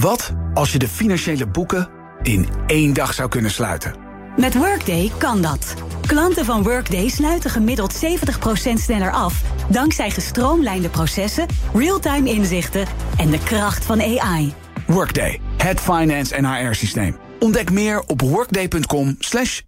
Wat 0.00 0.32
als 0.54 0.72
je 0.72 0.78
de 0.78 0.88
financiële 0.88 1.46
boeken 1.46 1.90
in 2.22 2.48
één 2.66 2.92
dag 2.92 3.14
zou 3.14 3.28
kunnen 3.28 3.50
sluiten? 3.50 4.05
Met 4.36 4.54
Workday 4.54 5.10
kan 5.18 5.42
dat. 5.42 5.74
Klanten 6.06 6.44
van 6.44 6.62
Workday 6.62 7.08
sluiten 7.08 7.50
gemiddeld 7.50 8.04
70% 8.04 8.72
sneller 8.74 9.12
af... 9.12 9.42
dankzij 9.70 10.10
gestroomlijnde 10.10 10.88
processen, 10.88 11.46
real-time 11.74 12.30
inzichten 12.30 12.86
en 13.16 13.30
de 13.30 13.38
kracht 13.38 13.84
van 13.84 14.00
AI. 14.00 14.52
Workday, 14.86 15.40
het 15.56 15.80
finance 15.80 16.34
en 16.34 16.44
HR-systeem. 16.44 17.16
Ontdek 17.38 17.70
meer 17.70 18.02
op 18.06 18.20
workday.com 18.20 19.16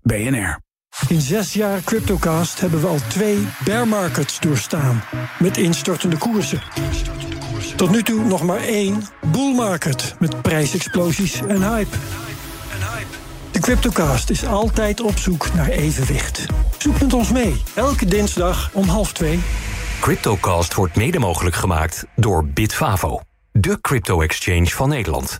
bnr. 0.02 0.59
In 1.09 1.20
zes 1.20 1.52
jaar 1.52 1.81
Cryptocast 1.81 2.61
hebben 2.61 2.81
we 2.81 2.87
al 2.87 2.98
twee 3.09 3.46
bear 3.64 3.88
markets 3.88 4.40
doorstaan. 4.40 5.02
Met 5.38 5.57
instortende 5.57 6.16
koersen. 6.16 6.62
Tot 7.76 7.90
nu 7.90 8.02
toe 8.02 8.24
nog 8.24 8.42
maar 8.42 8.61
één 8.61 9.02
bull 9.33 9.54
market. 9.54 10.14
Met 10.18 10.42
prijsexplosies 10.42 11.40
en 11.40 11.74
hype. 11.74 11.96
De 13.53 13.61
Cryptocast 13.61 14.31
is 14.31 14.47
altijd 14.47 15.01
op 15.01 15.19
zoek 15.19 15.55
naar 15.55 15.69
evenwicht. 15.69 16.47
Zoek 16.79 17.01
met 17.01 17.13
ons 17.13 17.33
mee. 17.33 17.63
Elke 17.75 18.07
dinsdag 18.07 18.71
om 18.73 18.89
half 18.89 19.13
twee. 19.13 19.41
Cryptocast 20.01 20.75
wordt 20.75 20.97
mede 20.97 21.19
mogelijk 21.19 21.57
gemaakt 21.57 22.05
door 22.17 22.47
Bitfavo. 22.47 23.21
De 23.53 23.81
crypto-exchange 23.81 24.67
van 24.67 24.89
Nederland. 24.89 25.37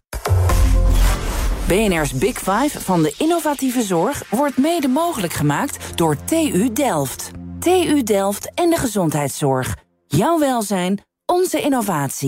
BNR's 1.67 2.13
Big 2.13 2.39
Five 2.39 2.81
van 2.81 3.03
de 3.03 3.15
innovatieve 3.19 3.83
zorg 3.83 4.23
wordt 4.31 4.57
mede 4.57 4.89
mogelijk 4.89 5.33
gemaakt 5.33 5.99
door 5.99 6.17
TU 6.25 6.73
Delft. 6.73 7.31
TU 7.61 8.03
Delft 8.03 8.55
en 8.55 8.71
de 8.71 8.77
gezondheidszorg. 8.77 9.77
Jouw 10.07 10.39
welzijn, 10.39 11.03
onze 11.27 11.61
innovatie. 11.61 12.28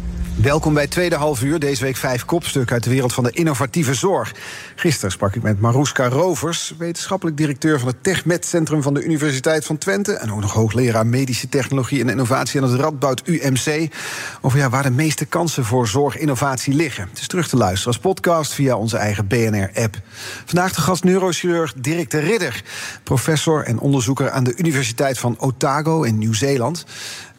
Welkom 0.35 0.73
bij 0.73 0.87
Tweede 0.87 1.15
Half 1.15 1.43
Uur. 1.43 1.59
Deze 1.59 1.83
week 1.83 1.95
vijf 1.95 2.25
kopstukken 2.25 2.73
uit 2.73 2.83
de 2.83 2.89
wereld 2.89 3.13
van 3.13 3.23
de 3.23 3.31
innovatieve 3.31 3.93
zorg. 3.93 4.33
Gisteren 4.75 5.11
sprak 5.11 5.35
ik 5.35 5.41
met 5.41 5.59
Maroeska 5.59 6.09
Rovers, 6.09 6.73
wetenschappelijk 6.77 7.37
directeur 7.37 7.79
van 7.79 7.87
het 7.87 8.03
TechMed 8.03 8.45
Centrum 8.45 8.81
van 8.81 8.93
de 8.93 9.03
Universiteit 9.03 9.65
van 9.65 9.77
Twente. 9.77 10.13
En 10.13 10.31
ook 10.31 10.41
nog 10.41 10.53
hoogleraar 10.53 11.07
medische 11.07 11.49
technologie 11.49 12.01
en 12.01 12.09
innovatie 12.09 12.61
aan 12.61 12.69
het 12.69 12.79
Radboud 12.79 13.21
UMC. 13.25 13.93
Over 14.41 14.69
waar 14.69 14.83
de 14.83 14.91
meeste 14.91 15.25
kansen 15.25 15.65
voor 15.65 15.87
zorginnovatie 15.87 16.73
liggen. 16.73 17.07
Het 17.09 17.19
is 17.19 17.27
terug 17.27 17.47
te 17.47 17.57
luisteren 17.57 17.87
als 17.87 17.99
podcast 17.99 18.53
via 18.53 18.75
onze 18.75 18.97
eigen 18.97 19.27
BNR-app. 19.27 19.99
Vandaag 20.45 20.73
de 20.73 20.81
gast 20.81 21.03
neurochirurg 21.03 21.73
Dirk 21.73 22.09
de 22.09 22.19
Ridder, 22.19 22.63
professor 23.03 23.63
en 23.63 23.79
onderzoeker 23.79 24.29
aan 24.29 24.43
de 24.43 24.55
Universiteit 24.55 25.17
van 25.17 25.39
Otago 25.39 26.03
in 26.03 26.17
Nieuw-Zeeland. 26.17 26.85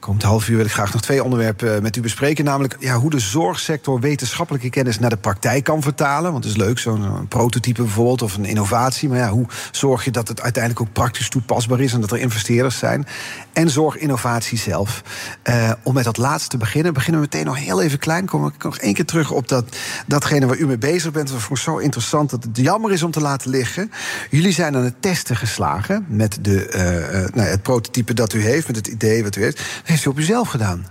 Komend 0.02 0.22
half 0.22 0.48
uur 0.48 0.56
wil 0.56 0.64
ik 0.64 0.72
graag 0.72 0.92
nog 0.92 1.02
twee 1.02 1.24
onderwerpen 1.24 1.74
eh, 1.74 1.82
met 1.82 1.96
u 1.96 2.00
bespreken. 2.00 2.44
Namelijk 2.44 2.76
ja, 2.78 2.96
hoe 2.96 3.10
de 3.10 3.18
zorgsector 3.18 4.00
wetenschappelijke 4.00 4.70
kennis 4.70 4.98
naar 4.98 5.10
de 5.10 5.16
praktijk 5.16 5.64
kan 5.64 5.82
vertalen. 5.82 6.32
Want 6.32 6.44
het 6.44 6.52
is 6.52 6.58
leuk, 6.58 6.78
zo'n 6.78 7.28
prototype 7.28 7.82
bijvoorbeeld, 7.82 8.22
of 8.22 8.36
een 8.36 8.44
innovatie. 8.44 9.08
Maar 9.08 9.18
ja, 9.18 9.28
hoe 9.28 9.46
zorg 9.70 10.04
je 10.04 10.10
dat 10.10 10.28
het 10.28 10.40
uiteindelijk 10.42 10.82
ook 10.82 10.92
praktisch 10.92 11.28
toepasbaar 11.28 11.80
is 11.80 11.92
en 11.92 12.00
dat 12.00 12.10
er 12.10 12.18
investeerders 12.18 12.78
zijn? 12.78 13.06
En 13.52 13.70
zorginnovatie 13.70 14.58
zelf. 14.58 15.02
Uh, 15.44 15.72
om 15.82 15.94
met 15.94 16.04
dat 16.04 16.16
laatste 16.16 16.48
te 16.48 16.56
beginnen, 16.56 16.92
beginnen 16.92 17.20
we 17.20 17.28
meteen 17.30 17.46
nog 17.46 17.58
heel 17.58 17.82
even 17.82 17.98
klein. 17.98 18.26
Kom 18.26 18.46
ik 18.46 18.62
nog 18.62 18.78
één 18.78 18.94
keer 18.94 19.04
terug 19.04 19.30
op 19.30 19.48
dat, 19.48 19.76
datgene 20.06 20.46
waar 20.46 20.56
u 20.56 20.66
mee 20.66 20.78
bezig 20.78 21.12
bent. 21.12 21.28
Dat 21.28 21.40
vond 21.40 21.58
ik 21.58 21.64
zo 21.64 21.76
interessant 21.76 22.30
dat 22.30 22.44
het 22.44 22.56
jammer 22.56 22.92
is 22.92 23.02
om 23.02 23.10
te 23.10 23.20
laten 23.20 23.50
liggen. 23.50 23.90
Jullie 24.30 24.52
zijn 24.52 24.76
aan 24.76 24.84
het 24.84 25.02
testen 25.02 25.36
geslagen 25.36 26.04
met 26.08 26.38
de, 26.40 27.30
nou, 27.34 27.48
het 27.48 27.62
prototype 27.62 28.14
dat 28.14 28.32
u 28.32 28.42
heeft, 28.42 28.66
met 28.66 28.76
het 28.76 28.86
idee 28.86 29.22
wat 29.22 29.36
u 29.36 29.42
heeft 29.42 29.60
heeft 29.92 30.04
u 30.04 30.10
op 30.10 30.18
uzelf 30.18 30.48
gedaan. 30.48 30.86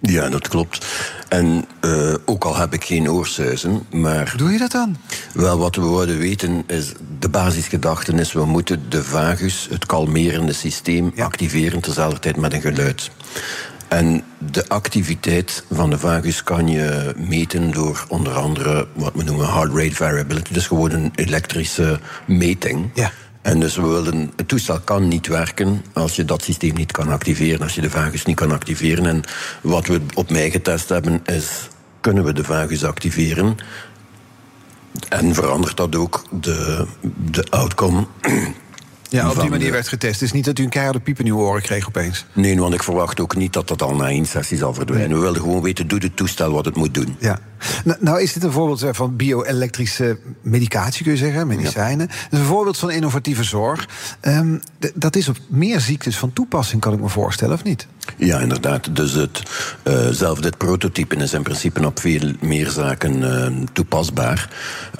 Ja, 0.00 0.28
dat 0.28 0.48
klopt. 0.48 0.86
En 1.28 1.64
uh, 1.80 2.14
ook 2.24 2.44
al 2.44 2.56
heb 2.56 2.72
ik 2.72 2.84
geen 2.84 3.10
oorsuizen, 3.10 3.86
maar... 3.92 4.28
Hoe 4.28 4.38
doe 4.38 4.52
je 4.52 4.58
dat 4.58 4.70
dan? 4.70 4.96
Wel, 5.34 5.58
wat 5.58 5.76
we 5.76 5.88
willen 5.88 6.18
weten 6.18 6.64
is... 6.66 6.92
De 7.18 7.28
basisgedachte 7.28 8.12
is, 8.12 8.32
we 8.32 8.44
moeten 8.44 8.82
de 8.88 9.04
vagus, 9.04 9.66
het 9.70 9.86
kalmerende 9.86 10.52
systeem, 10.52 11.12
ja. 11.14 11.24
activeren... 11.24 11.80
tezelfde 11.80 12.18
tijd 12.18 12.36
met 12.36 12.52
een 12.52 12.60
geluid. 12.60 13.10
En 13.88 14.22
de 14.38 14.68
activiteit 14.68 15.64
van 15.72 15.90
de 15.90 15.98
vagus 15.98 16.42
kan 16.42 16.68
je 16.68 17.14
meten 17.16 17.70
door 17.70 18.04
onder 18.08 18.32
andere 18.32 18.88
wat 18.94 19.12
we 19.14 19.22
noemen 19.22 19.52
heart 19.52 19.74
rate 19.74 19.94
variability. 19.94 20.52
Dus 20.52 20.66
gewoon 20.66 20.90
een 20.90 21.12
elektrische 21.14 22.00
meting. 22.26 22.90
Ja. 22.94 23.12
En 23.46 23.60
dus 23.60 23.76
we 23.76 24.28
het 24.36 24.48
toestel 24.48 24.80
kan 24.80 25.08
niet 25.08 25.26
werken 25.26 25.84
als 25.92 26.16
je 26.16 26.24
dat 26.24 26.42
systeem 26.42 26.74
niet 26.74 26.92
kan 26.92 27.08
activeren, 27.08 27.62
als 27.62 27.74
je 27.74 27.80
de 27.80 27.90
vagus 27.90 28.24
niet 28.24 28.36
kan 28.36 28.52
activeren. 28.52 29.06
En 29.06 29.22
wat 29.62 29.86
we 29.86 30.00
op 30.14 30.30
mij 30.30 30.50
getest 30.50 30.88
hebben 30.88 31.20
is, 31.24 31.68
kunnen 32.00 32.24
we 32.24 32.32
de 32.32 32.44
vagus 32.44 32.84
activeren? 32.84 33.56
En 35.08 35.34
verandert 35.34 35.76
dat 35.76 35.96
ook 35.96 36.24
de, 36.30 36.86
de 37.30 37.46
outcome? 37.50 38.06
Ja, 39.08 39.30
op 39.30 39.40
die 39.40 39.50
manier 39.50 39.72
werd 39.72 39.88
getest. 39.88 40.12
Het 40.12 40.22
is 40.22 40.32
niet 40.32 40.44
dat 40.44 40.58
u 40.58 40.62
een 40.62 40.68
keiharde 40.68 41.00
piep 41.00 41.18
in 41.18 41.26
uw 41.26 41.36
oren 41.36 41.62
kreeg 41.62 41.86
opeens. 41.86 42.26
Nee, 42.32 42.58
want 42.58 42.74
ik 42.74 42.82
verwacht 42.82 43.20
ook 43.20 43.36
niet 43.36 43.52
dat 43.52 43.68
dat 43.68 43.82
al 43.82 43.94
na 43.94 44.08
één 44.08 44.26
sessie 44.26 44.58
zal 44.58 44.74
verdwijnen. 44.74 45.16
We 45.16 45.22
wilden 45.22 45.42
gewoon 45.42 45.62
weten, 45.62 45.88
doe 45.88 45.98
het 45.98 46.16
toestel 46.16 46.52
wat 46.52 46.64
het 46.64 46.76
moet 46.76 46.94
doen. 46.94 47.16
Ja. 47.18 47.38
Nou, 47.84 47.98
nou 48.00 48.22
is 48.22 48.32
dit 48.32 48.42
een 48.42 48.52
voorbeeld 48.52 48.84
van 48.96 49.16
bio-elektrische 49.16 50.18
medicatie, 50.42 51.02
kun 51.02 51.12
je 51.12 51.18
zeggen, 51.18 51.46
medicijnen. 51.46 52.06
Ja. 52.10 52.14
Dat 52.22 52.32
is 52.32 52.38
een 52.38 52.44
voorbeeld 52.44 52.78
van 52.78 52.90
innovatieve 52.90 53.42
zorg. 53.42 53.88
Um, 54.22 54.60
dat 54.94 55.16
is 55.16 55.28
op 55.28 55.36
meer 55.48 55.80
ziektes 55.80 56.16
van 56.18 56.32
toepassing, 56.32 56.80
kan 56.80 56.92
ik 56.92 57.00
me 57.00 57.08
voorstellen, 57.08 57.54
of 57.54 57.62
niet? 57.62 57.86
Ja, 58.16 58.40
inderdaad. 58.40 58.96
Dus 58.96 59.12
het, 59.12 59.42
uh, 59.84 60.08
zelf 60.10 60.40
dit 60.40 60.56
prototype 60.56 61.16
is 61.16 61.32
in 61.32 61.42
principe 61.42 61.86
op 61.86 62.00
veel 62.00 62.32
meer 62.40 62.70
zaken 62.70 63.18
uh, 63.18 63.46
toepasbaar. 63.72 64.50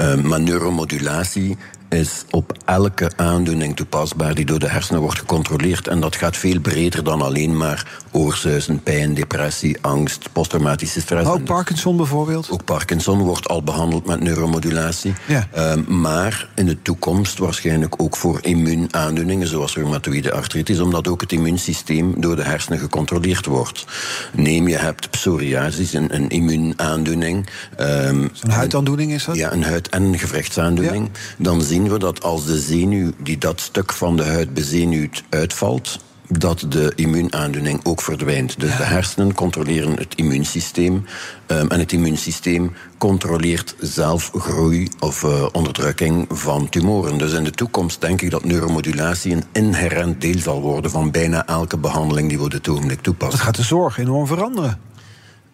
Uh, 0.01 0.14
maar 0.14 0.40
neuromodulatie 0.40 1.57
is 1.88 2.25
op 2.31 2.53
elke 2.64 3.11
aandoening 3.16 3.77
toepasbaar 3.77 4.35
die 4.35 4.44
door 4.44 4.59
de 4.59 4.68
hersenen 4.68 5.01
wordt 5.01 5.18
gecontroleerd. 5.18 5.88
En 5.88 6.01
dat 6.01 6.16
gaat 6.16 6.37
veel 6.37 6.61
breder 6.61 7.05
dan 7.05 7.22
alleen 7.22 7.57
maar 7.57 8.01
oorsuizen, 8.11 8.83
pijn, 8.83 9.14
depressie, 9.14 9.77
angst, 9.81 10.29
posttraumatische 10.33 11.01
stress. 11.01 11.29
Ook 11.29 11.44
Parkinson 11.44 11.96
bijvoorbeeld? 11.96 12.51
Ook 12.51 12.64
Parkinson 12.64 13.18
wordt 13.18 13.49
al 13.49 13.62
behandeld 13.62 14.07
met 14.07 14.20
neuromodulatie. 14.20 15.14
Ja. 15.27 15.49
Uh, 15.57 15.87
maar 15.87 16.49
in 16.55 16.66
de 16.66 16.83
toekomst 16.83 17.38
waarschijnlijk 17.38 18.03
ook 18.03 18.16
voor 18.16 18.38
immuunaandoeningen, 18.42 19.46
zoals 19.46 19.75
reumatoïde 19.75 20.33
artritis, 20.33 20.81
omdat 20.81 21.09
ook 21.09 21.20
het 21.20 21.33
immuunsysteem 21.33 22.14
door 22.20 22.37
de 22.37 22.42
hersenen 22.42 22.79
gecontroleerd 22.79 23.46
wordt. 23.46 23.85
Neem 24.33 24.68
je 24.68 24.77
hebt 24.77 25.11
psoriasis, 25.11 25.92
een, 25.92 26.14
een 26.14 26.29
immuunaandoening. 26.29 27.46
Um, 27.81 28.31
Zo'n 28.33 28.51
huidaandoening 28.51 29.12
is 29.12 29.25
dat? 29.25 29.37
Ja, 29.37 29.53
een 29.53 29.64
huid- 29.64 29.88
en 29.88 30.18
gewrichtsaandoening. 30.18 31.09
Ja. 31.12 31.20
Dan 31.37 31.62
zien 31.77 31.89
we 31.89 31.99
dat 31.99 32.23
als 32.23 32.47
de 32.47 32.59
zenuw 32.59 33.12
die 33.23 33.39
dat 33.39 33.61
stuk 33.61 33.93
van 33.93 34.17
de 34.17 34.25
huid 34.25 34.55
bezenuwt 34.55 35.23
uitvalt, 35.29 35.99
dat 36.29 36.67
de 36.69 36.93
immuunaandoening 36.95 37.81
ook 37.85 38.03
verdwijnt. 38.03 38.61
Dus 38.61 38.71
ja. 38.71 38.77
de 38.77 38.83
hersenen 38.85 39.35
controleren 39.35 39.97
het 39.97 40.15
immuunsysteem. 40.15 41.05
Um, 41.47 41.69
en 41.69 41.79
het 41.79 41.93
immuunsysteem 41.93 42.73
controleert 42.99 43.75
zelf 43.81 44.31
groei 44.35 44.89
of 45.01 45.23
uh, 45.23 45.47
onderdrukking 45.53 46.27
van 46.29 46.69
tumoren. 46.69 47.19
Dus 47.19 47.33
in 47.33 47.45
de 47.45 47.51
toekomst 47.51 48.01
denk 48.01 48.23
ik 48.23 48.31
dat 48.31 48.45
neuromodulatie 48.45 49.33
een 49.33 49.45
inherent 49.53 50.21
deel 50.21 50.39
zal 50.39 50.61
worden 50.61 50.91
van 50.91 51.11
bijna 51.11 51.47
elke 51.47 51.79
behandeling 51.79 52.29
die 52.29 52.39
we 52.39 52.45
op 52.45 52.51
dit 52.51 52.69
ogenblik 52.69 53.01
toepassen. 53.01 53.39
Dat 53.39 53.47
gaat 53.47 53.57
de 53.57 53.62
zorg 53.62 53.99
enorm 53.99 54.27
veranderen. 54.27 54.79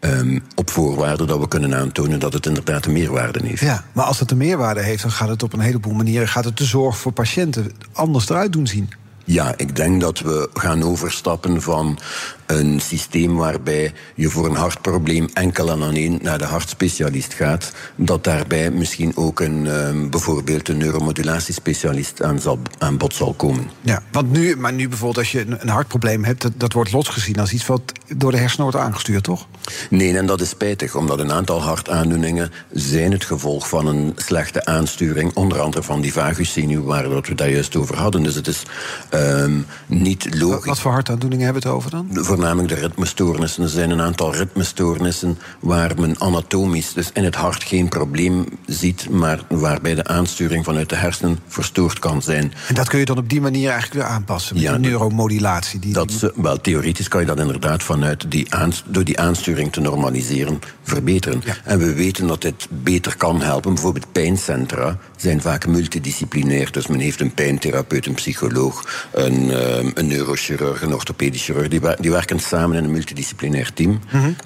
Um, 0.04 0.42
op 0.54 0.70
voorwaarde 0.70 1.24
dat 1.24 1.38
we 1.38 1.48
kunnen 1.48 1.74
aantonen 1.74 2.20
dat 2.20 2.32
het 2.32 2.46
inderdaad 2.46 2.86
een 2.86 2.92
meerwaarde 2.92 3.46
heeft. 3.46 3.60
Ja, 3.60 3.84
maar 3.92 4.04
als 4.04 4.20
het 4.20 4.30
een 4.30 4.36
meerwaarde 4.36 4.80
heeft, 4.80 5.02
dan 5.02 5.10
gaat 5.10 5.28
het 5.28 5.42
op 5.42 5.52
een 5.52 5.60
heleboel 5.60 5.92
manieren 5.92 6.28
gaat 6.28 6.44
het 6.44 6.56
de 6.56 6.64
zorg 6.64 6.98
voor 6.98 7.12
patiënten 7.12 7.72
anders 7.92 8.28
eruit 8.28 8.52
doen 8.52 8.66
zien. 8.66 8.90
Ja, 9.24 9.54
ik 9.56 9.76
denk 9.76 10.00
dat 10.00 10.20
we 10.20 10.50
gaan 10.54 10.82
overstappen 10.82 11.62
van 11.62 11.98
een 12.58 12.80
systeem 12.80 13.36
waarbij 13.36 13.92
je 14.14 14.28
voor 14.28 14.46
een 14.46 14.56
hartprobleem 14.56 15.28
enkel 15.32 15.70
en 15.70 15.82
alleen 15.82 16.18
naar 16.22 16.38
de 16.38 16.44
hartspecialist 16.44 17.34
gaat, 17.34 17.72
dat 17.96 18.24
daarbij 18.24 18.70
misschien 18.70 19.16
ook 19.16 19.40
een, 19.40 19.66
um, 19.66 20.10
bijvoorbeeld 20.10 20.68
een 20.68 20.76
neuromodulatiespecialist 20.76 22.22
aan, 22.22 22.40
zal, 22.40 22.58
aan 22.78 22.96
bod 22.96 23.14
zal 23.14 23.32
komen. 23.32 23.70
Ja, 23.80 24.02
want 24.12 24.32
nu, 24.32 24.56
maar 24.56 24.72
nu 24.72 24.88
bijvoorbeeld 24.88 25.18
als 25.18 25.32
je 25.32 25.46
een, 25.58 25.68
hartprobleem 25.68 26.24
hebt, 26.24 26.42
dat, 26.42 26.52
dat 26.56 26.72
wordt 26.72 26.92
losgezien 26.92 27.38
als 27.38 27.52
iets 27.52 27.66
wat 27.66 27.92
door 28.16 28.30
de 28.30 28.38
hersenen 28.38 28.62
wordt 28.62 28.78
aangestuurd, 28.78 29.24
toch? 29.24 29.46
Nee, 29.90 30.18
en 30.18 30.26
dat 30.26 30.40
is 30.40 30.48
spijtig, 30.48 30.94
omdat 30.94 31.18
een 31.18 31.32
aantal 31.32 31.62
hartaandoeningen 31.62 32.52
zijn 32.72 33.12
het 33.12 33.24
gevolg 33.24 33.68
van 33.68 33.86
een 33.86 34.12
slechte 34.16 34.64
aansturing, 34.64 35.34
onder 35.34 35.60
andere 35.60 35.82
van 35.82 36.00
die 36.00 36.12
vaguszenuw, 36.12 36.84
waar 36.84 37.10
we 37.14 37.34
daar 37.34 37.50
juist 37.50 37.76
over 37.76 37.96
hadden. 37.96 38.22
Dus 38.22 38.34
het 38.34 38.46
is 38.46 38.62
um, 39.14 39.66
niet 39.86 40.38
logisch. 40.38 40.66
Wat 40.66 40.80
voor 40.80 40.92
hartaandoeningen 40.92 41.44
hebben 41.44 41.62
we 41.62 41.68
het 41.68 41.76
over 41.76 41.90
dan? 41.90 42.08
Voornamelijk 42.42 42.74
de 42.74 42.86
ritmestoornissen. 42.86 43.62
Er 43.62 43.68
zijn 43.68 43.90
een 43.90 44.00
aantal 44.00 44.34
ritmestoornissen 44.34 45.38
waar 45.60 45.92
men 46.00 46.20
anatomisch, 46.20 46.92
dus 46.92 47.10
in 47.12 47.24
het 47.24 47.34
hart, 47.34 47.62
geen 47.64 47.88
probleem 47.88 48.44
ziet, 48.66 49.08
maar 49.10 49.40
waarbij 49.48 49.94
de 49.94 50.04
aansturing 50.04 50.64
vanuit 50.64 50.88
de 50.88 50.96
hersenen 50.96 51.38
verstoord 51.46 51.98
kan 51.98 52.22
zijn. 52.22 52.52
En 52.68 52.74
dat 52.74 52.88
kun 52.88 52.98
je 52.98 53.04
dan 53.04 53.18
op 53.18 53.28
die 53.28 53.40
manier 53.40 53.70
eigenlijk 53.70 54.00
weer 54.04 54.14
aanpassen, 54.14 54.54
met 54.54 54.62
Ja, 54.64 54.72
die 54.72 54.80
neuromodulatie. 54.80 55.80
Die, 55.80 55.92
Dat, 55.92 56.12
ze- 56.12 56.32
wel, 56.36 56.60
theoretisch 56.60 57.08
kan 57.08 57.20
je 57.20 57.26
dat 57.26 57.38
inderdaad 57.40 57.82
vanuit 57.82 58.30
die 58.30 58.46
door 58.86 59.04
die 59.04 59.20
aansturing 59.20 59.72
te 59.72 59.80
normaliseren 59.80 60.60
verbeteren. 60.82 61.42
En 61.64 61.78
we 61.78 61.94
weten 61.94 62.26
dat 62.26 62.42
dit 62.42 62.66
beter 62.68 63.16
kan 63.16 63.42
helpen. 63.42 63.74
Bijvoorbeeld 63.74 64.12
pijncentra 64.12 64.98
zijn 65.16 65.40
vaak 65.40 65.66
multidisciplinair. 65.66 66.72
Dus 66.72 66.86
men 66.86 67.00
heeft 67.00 67.20
een 67.20 67.34
pijntherapeut, 67.34 68.06
een 68.06 68.14
psycholoog, 68.14 69.08
een, 69.12 69.50
ehm, 69.50 69.90
een 69.94 70.06
neurochirurg, 70.06 70.82
een 70.82 70.94
orthopedisch 70.94 71.44
chirurg. 71.44 71.68
Die, 71.68 71.80
die 72.00 72.10
werken 72.10 72.40
samen 72.40 72.76
in 72.76 72.84
een 72.84 72.92
multidisciplinair 72.92 73.72
team. 73.72 74.00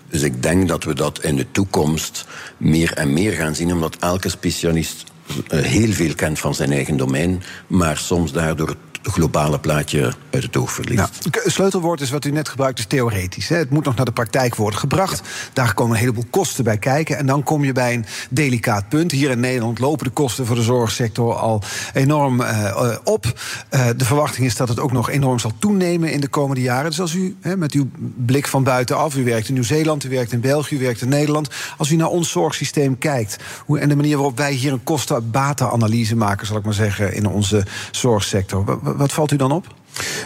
Dus 0.08 0.22
ik 0.22 0.42
denk 0.42 0.68
dat 0.68 0.84
we 0.84 0.94
dat 0.94 1.22
in 1.22 1.36
de 1.36 1.46
toekomst 1.50 2.26
meer 2.56 2.92
en 2.92 3.12
meer 3.12 3.32
gaan 3.32 3.54
zien, 3.54 3.72
omdat 3.72 3.96
elke 4.00 4.28
specialist 4.28 5.04
eh, 5.48 5.60
heel 5.60 5.92
veel 5.92 6.14
kent 6.14 6.38
van 6.38 6.54
zijn 6.54 6.72
eigen 6.72 6.96
domein, 6.96 7.42
maar 7.66 7.96
soms 7.96 8.32
daardoor 8.32 8.76
globale 9.10 9.58
plaatje 9.58 10.12
uit 10.30 10.42
het 10.42 10.56
oog 10.56 10.72
verliest. 10.72 11.24
Het 11.24 11.52
sleutelwoord 11.52 12.00
is 12.00 12.10
wat 12.10 12.24
u 12.24 12.30
net 12.30 12.48
gebruikt, 12.48 12.78
is 12.78 12.86
theoretisch. 12.86 13.48
Hè. 13.48 13.56
Het 13.56 13.70
moet 13.70 13.84
nog 13.84 13.94
naar 13.96 14.04
de 14.04 14.12
praktijk 14.12 14.54
worden 14.54 14.78
gebracht. 14.78 15.22
Daar 15.52 15.74
komen 15.74 15.92
een 15.92 16.00
heleboel 16.00 16.24
kosten 16.30 16.64
bij 16.64 16.78
kijken. 16.78 17.18
En 17.18 17.26
dan 17.26 17.42
kom 17.42 17.64
je 17.64 17.72
bij 17.72 17.94
een 17.94 18.04
delicaat 18.30 18.88
punt. 18.88 19.12
Hier 19.12 19.30
in 19.30 19.40
Nederland 19.40 19.78
lopen 19.78 20.04
de 20.04 20.10
kosten 20.10 20.46
voor 20.46 20.56
de 20.56 20.62
zorgsector 20.62 21.34
al 21.34 21.62
enorm 21.92 22.40
eh, 22.40 22.66
eh, 22.66 22.96
op. 23.04 23.40
Eh, 23.68 23.86
de 23.96 24.04
verwachting 24.04 24.46
is 24.46 24.56
dat 24.56 24.68
het 24.68 24.80
ook 24.80 24.92
nog 24.92 25.10
enorm 25.10 25.38
zal 25.38 25.52
toenemen 25.58 26.12
in 26.12 26.20
de 26.20 26.28
komende 26.28 26.62
jaren. 26.62 26.90
Dus 26.90 27.00
als 27.00 27.14
u 27.14 27.36
hè, 27.40 27.56
met 27.56 27.72
uw 27.72 27.88
blik 28.16 28.46
van 28.46 28.62
buitenaf, 28.62 29.16
u 29.16 29.24
werkt 29.24 29.48
in 29.48 29.54
Nieuw-Zeeland, 29.54 30.04
u 30.04 30.08
werkt 30.08 30.32
in 30.32 30.40
België, 30.40 30.74
u 30.74 30.78
werkt 30.78 31.00
in 31.00 31.08
Nederland. 31.08 31.48
Als 31.76 31.90
u 31.90 31.96
naar 31.96 32.08
ons 32.08 32.30
zorgsysteem 32.30 32.98
kijkt 32.98 33.36
hoe, 33.64 33.78
en 33.78 33.88
de 33.88 33.96
manier 33.96 34.16
waarop 34.16 34.36
wij 34.36 34.52
hier 34.52 34.72
een 34.72 34.84
kosten-batenanalyse 34.84 36.16
maken, 36.16 36.46
zal 36.46 36.56
ik 36.56 36.64
maar 36.64 36.74
zeggen, 36.74 37.14
in 37.14 37.26
onze 37.26 37.66
zorgsector. 37.90 38.64
Wa- 38.96 39.02
wa- 39.02 39.06
Wat 39.06 39.12
valt 39.12 39.32
u 39.32 39.36
dan 39.36 39.52
op? 39.52 39.74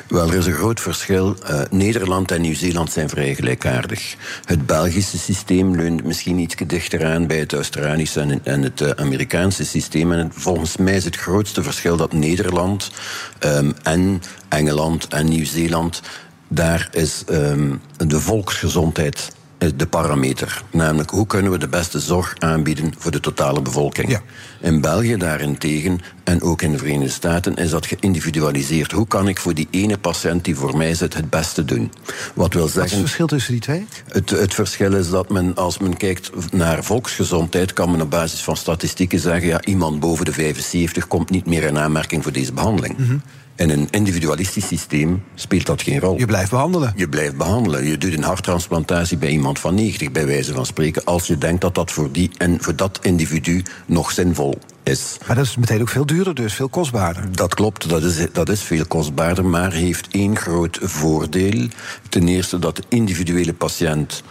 Wel, 0.08 0.28
er 0.28 0.34
is 0.34 0.46
een 0.46 0.52
groot 0.52 0.80
verschil. 0.80 1.36
Uh, 1.50 1.60
Nederland 1.70 2.30
en 2.30 2.40
Nieuw-Zeeland 2.40 2.92
zijn 2.92 3.08
vrij 3.08 3.34
gelijkaardig. 3.34 4.16
Het 4.44 4.66
Belgische 4.66 5.18
systeem 5.18 5.76
leunt 5.76 6.04
misschien 6.04 6.38
iets 6.38 6.54
dichter 6.66 7.06
aan 7.06 7.26
bij 7.26 7.38
het 7.38 7.52
Australische 7.52 8.40
en, 8.42 8.62
het 8.62 8.80
uh, 8.80 8.90
Amerikaanse 8.90 9.64
systeem. 9.64 10.12
En 10.12 10.18
het, 10.18 10.32
volgens 10.34 10.76
mij 10.76 10.96
is 10.96 11.04
het 11.04 11.16
grootste 11.16 11.62
verschil 11.62 11.96
dat 11.96 12.12
Nederland 12.12 12.90
um, 13.40 13.74
en 13.82 14.22
Engeland 14.48 15.08
en 15.08 15.28
Nieuw-Zeeland 15.28 16.02
daar 16.48 16.88
is 16.92 17.24
um, 17.30 17.80
de 17.96 18.20
volksgezondheid 18.20 19.32
de 19.74 19.86
parameter. 19.86 20.62
Namelijk, 20.70 21.10
hoe 21.10 21.26
kunnen 21.26 21.52
we 21.52 21.58
de 21.58 21.68
beste 21.68 22.00
zorg 22.00 22.34
aanbieden 22.38 22.94
voor 22.98 23.10
de 23.10 23.20
totale 23.20 23.62
bevolking? 23.62 24.10
Ja. 24.10 24.20
In 24.60 24.80
België 24.80 25.16
daarentegen, 25.16 26.00
en 26.24 26.42
ook 26.42 26.62
in 26.62 26.72
de 26.72 26.78
Verenigde 26.78 27.12
Staten, 27.12 27.56
is 27.56 27.70
dat 27.70 27.86
geïndividualiseerd. 27.86 28.92
Hoe 28.92 29.06
kan 29.06 29.28
ik 29.28 29.38
voor 29.38 29.54
die 29.54 29.68
ene 29.70 29.98
patiënt 29.98 30.44
die 30.44 30.56
voor 30.56 30.76
mij 30.76 30.94
zit 30.94 31.14
het 31.14 31.30
beste 31.30 31.64
doen? 31.64 31.92
Wat 32.34 32.54
wil 32.54 32.68
zeggen... 32.68 32.80
Wat 32.80 32.84
is 32.84 32.92
het 32.92 33.00
verschil 33.00 33.26
tussen 33.26 33.52
die 33.52 33.60
twee? 33.60 33.86
Het, 34.08 34.30
het 34.30 34.54
verschil 34.54 34.94
is 34.94 35.10
dat 35.10 35.28
men, 35.28 35.54
als 35.54 35.78
men 35.78 35.96
kijkt 35.96 36.52
naar 36.52 36.84
volksgezondheid, 36.84 37.72
kan 37.72 37.90
men 37.90 38.00
op 38.00 38.10
basis 38.10 38.42
van 38.42 38.56
statistieken 38.56 39.18
zeggen, 39.18 39.48
ja, 39.48 39.62
iemand 39.62 40.00
boven 40.00 40.24
de 40.24 40.32
75 40.32 41.06
komt 41.06 41.30
niet 41.30 41.46
meer 41.46 41.62
in 41.62 41.78
aanmerking 41.78 42.22
voor 42.22 42.32
deze 42.32 42.52
behandeling. 42.52 42.98
Mm 42.98 43.06
-hmm. 43.06 43.22
In 43.54 43.70
een 43.70 43.88
individualistisch 43.90 44.66
systeem 44.66 45.22
speelt 45.34 45.66
dat 45.66 45.82
geen 45.82 46.00
rol. 46.00 46.18
Je 46.18 46.26
blijft 46.26 46.50
behandelen. 46.50 46.92
Je 46.96 47.08
blijft 47.08 47.36
behandelen. 47.36 47.84
Je 47.84 47.98
doet 47.98 48.12
een 48.12 48.22
harttransplantatie 48.22 49.16
bij 49.16 49.28
iemand 49.28 49.58
van 49.58 49.74
90, 49.74 50.12
bij 50.12 50.26
wijze 50.26 50.52
van 50.52 50.66
spreken, 50.66 51.04
als 51.04 51.26
je 51.26 51.38
denkt 51.38 51.60
dat 51.60 51.74
dat 51.74 51.90
voor, 51.90 52.12
die 52.12 52.30
en 52.36 52.62
voor 52.62 52.76
dat 52.76 52.98
individu 53.02 53.62
nog 53.86 54.10
zinvol 54.10 54.58
is. 54.82 55.18
Maar 55.26 55.36
dat 55.36 55.44
is 55.44 55.56
meteen 55.56 55.80
ook 55.80 55.88
veel 55.88 56.06
duurder, 56.06 56.34
dus 56.34 56.54
veel 56.54 56.68
kostbaarder. 56.68 57.32
Dat 57.32 57.54
klopt, 57.54 57.88
dat 57.88 58.02
is, 58.02 58.26
dat 58.32 58.48
is 58.48 58.62
veel 58.62 58.86
kostbaarder, 58.86 59.44
maar 59.44 59.72
heeft 59.72 60.08
één 60.10 60.36
groot 60.36 60.78
voordeel. 60.82 61.68
Ten 62.08 62.28
eerste 62.28 62.58
dat 62.58 62.76
de 62.76 62.82
individuele 62.88 63.54
patiënt 63.54 64.22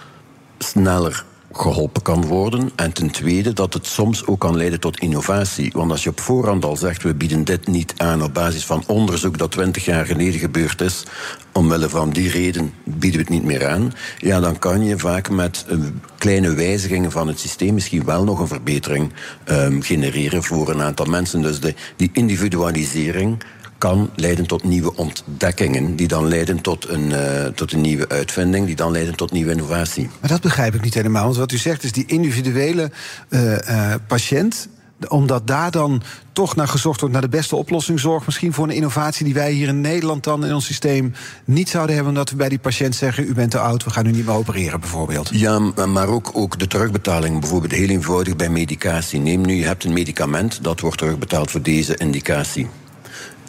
sneller 0.57 1.25
geholpen 1.51 2.01
kan 2.01 2.25
worden. 2.25 2.71
En 2.75 2.93
ten 2.93 3.11
tweede 3.11 3.53
dat 3.53 3.73
het 3.73 3.85
soms 3.85 4.25
ook 4.25 4.39
kan 4.39 4.57
leiden 4.57 4.79
tot 4.79 4.99
innovatie. 4.99 5.71
Want 5.73 5.91
als 5.91 6.03
je 6.03 6.09
op 6.09 6.19
voorhand 6.19 6.65
al 6.65 6.77
zegt, 6.77 7.03
we 7.03 7.13
bieden 7.13 7.43
dit 7.43 7.67
niet 7.67 7.93
aan 7.97 8.23
op 8.23 8.33
basis 8.33 8.65
van 8.65 8.83
onderzoek 8.87 9.37
dat 9.37 9.51
twintig 9.51 9.85
jaar 9.85 10.05
geleden 10.05 10.39
gebeurd 10.39 10.81
is, 10.81 11.03
omwille 11.51 11.89
van 11.89 12.09
die 12.09 12.29
reden 12.29 12.73
bieden 12.83 13.11
we 13.11 13.17
het 13.17 13.29
niet 13.29 13.43
meer 13.43 13.67
aan, 13.67 13.93
ja, 14.17 14.39
dan 14.39 14.59
kan 14.59 14.83
je 14.83 14.97
vaak 14.97 15.29
met 15.29 15.65
uh, 15.71 15.79
kleine 16.17 16.53
wijzigingen 16.53 17.11
van 17.11 17.27
het 17.27 17.39
systeem 17.39 17.73
misschien 17.73 18.05
wel 18.05 18.23
nog 18.23 18.39
een 18.39 18.47
verbetering 18.47 19.11
um, 19.49 19.81
genereren 19.81 20.43
voor 20.43 20.69
een 20.69 20.81
aantal 20.81 21.05
mensen. 21.05 21.41
Dus 21.41 21.59
de, 21.59 21.73
die 21.95 22.09
individualisering 22.13 23.43
kan 23.79 24.09
leiden 24.15 24.47
tot 24.47 24.63
nieuwe 24.63 24.95
ontdekkingen, 24.95 25.95
die 25.95 26.07
dan 26.07 26.27
leiden 26.27 26.61
tot 26.61 26.89
een, 26.89 27.09
uh, 27.09 27.45
tot 27.45 27.71
een 27.71 27.81
nieuwe 27.81 28.09
uitvinding, 28.09 28.65
die 28.65 28.75
dan 28.75 28.91
leiden 28.91 29.15
tot 29.15 29.31
nieuwe 29.31 29.51
innovatie. 29.51 30.09
Maar 30.19 30.29
dat 30.29 30.41
begrijp 30.41 30.75
ik 30.75 30.81
niet 30.81 30.93
helemaal. 30.93 31.23
Want 31.23 31.37
wat 31.37 31.51
u 31.51 31.57
zegt 31.57 31.83
is 31.83 31.91
die 31.91 32.05
individuele 32.05 32.91
uh, 33.29 33.51
uh, 33.51 33.93
patiënt 34.07 34.69
omdat 35.07 35.47
daar 35.47 35.71
dan 35.71 36.01
toch 36.33 36.55
naar 36.55 36.67
gezocht 36.67 36.99
wordt 36.99 37.13
naar 37.13 37.23
de 37.23 37.37
beste 37.37 37.55
oplossing 37.55 37.99
zorgt. 37.99 38.25
Misschien 38.25 38.53
voor 38.53 38.63
een 38.67 38.75
innovatie 38.75 39.25
die 39.25 39.33
wij 39.33 39.51
hier 39.51 39.67
in 39.67 39.81
Nederland 39.81 40.23
dan 40.23 40.45
in 40.45 40.53
ons 40.53 40.65
systeem 40.65 41.13
niet 41.45 41.69
zouden 41.69 41.95
hebben. 41.95 42.13
Omdat 42.13 42.29
we 42.29 42.35
bij 42.35 42.49
die 42.49 42.59
patiënt 42.59 42.95
zeggen: 42.95 43.27
U 43.27 43.33
bent 43.33 43.51
te 43.51 43.59
oud, 43.59 43.83
we 43.83 43.89
gaan 43.89 44.05
u 44.05 44.11
niet 44.11 44.25
meer 44.25 44.35
opereren, 44.35 44.79
bijvoorbeeld. 44.79 45.29
Ja, 45.33 45.59
maar 45.85 46.07
ook, 46.07 46.29
ook 46.33 46.59
de 46.59 46.67
terugbetaling. 46.67 47.39
Bijvoorbeeld 47.39 47.71
heel 47.71 47.89
eenvoudig 47.89 48.35
bij 48.35 48.49
medicatie. 48.49 49.19
Neem 49.19 49.41
nu, 49.41 49.53
je 49.53 49.65
hebt 49.65 49.83
een 49.83 49.93
medicament 49.93 50.63
dat 50.63 50.79
wordt 50.79 50.97
terugbetaald 50.97 51.51
voor 51.51 51.61
deze 51.61 51.97
indicatie. 51.97 52.67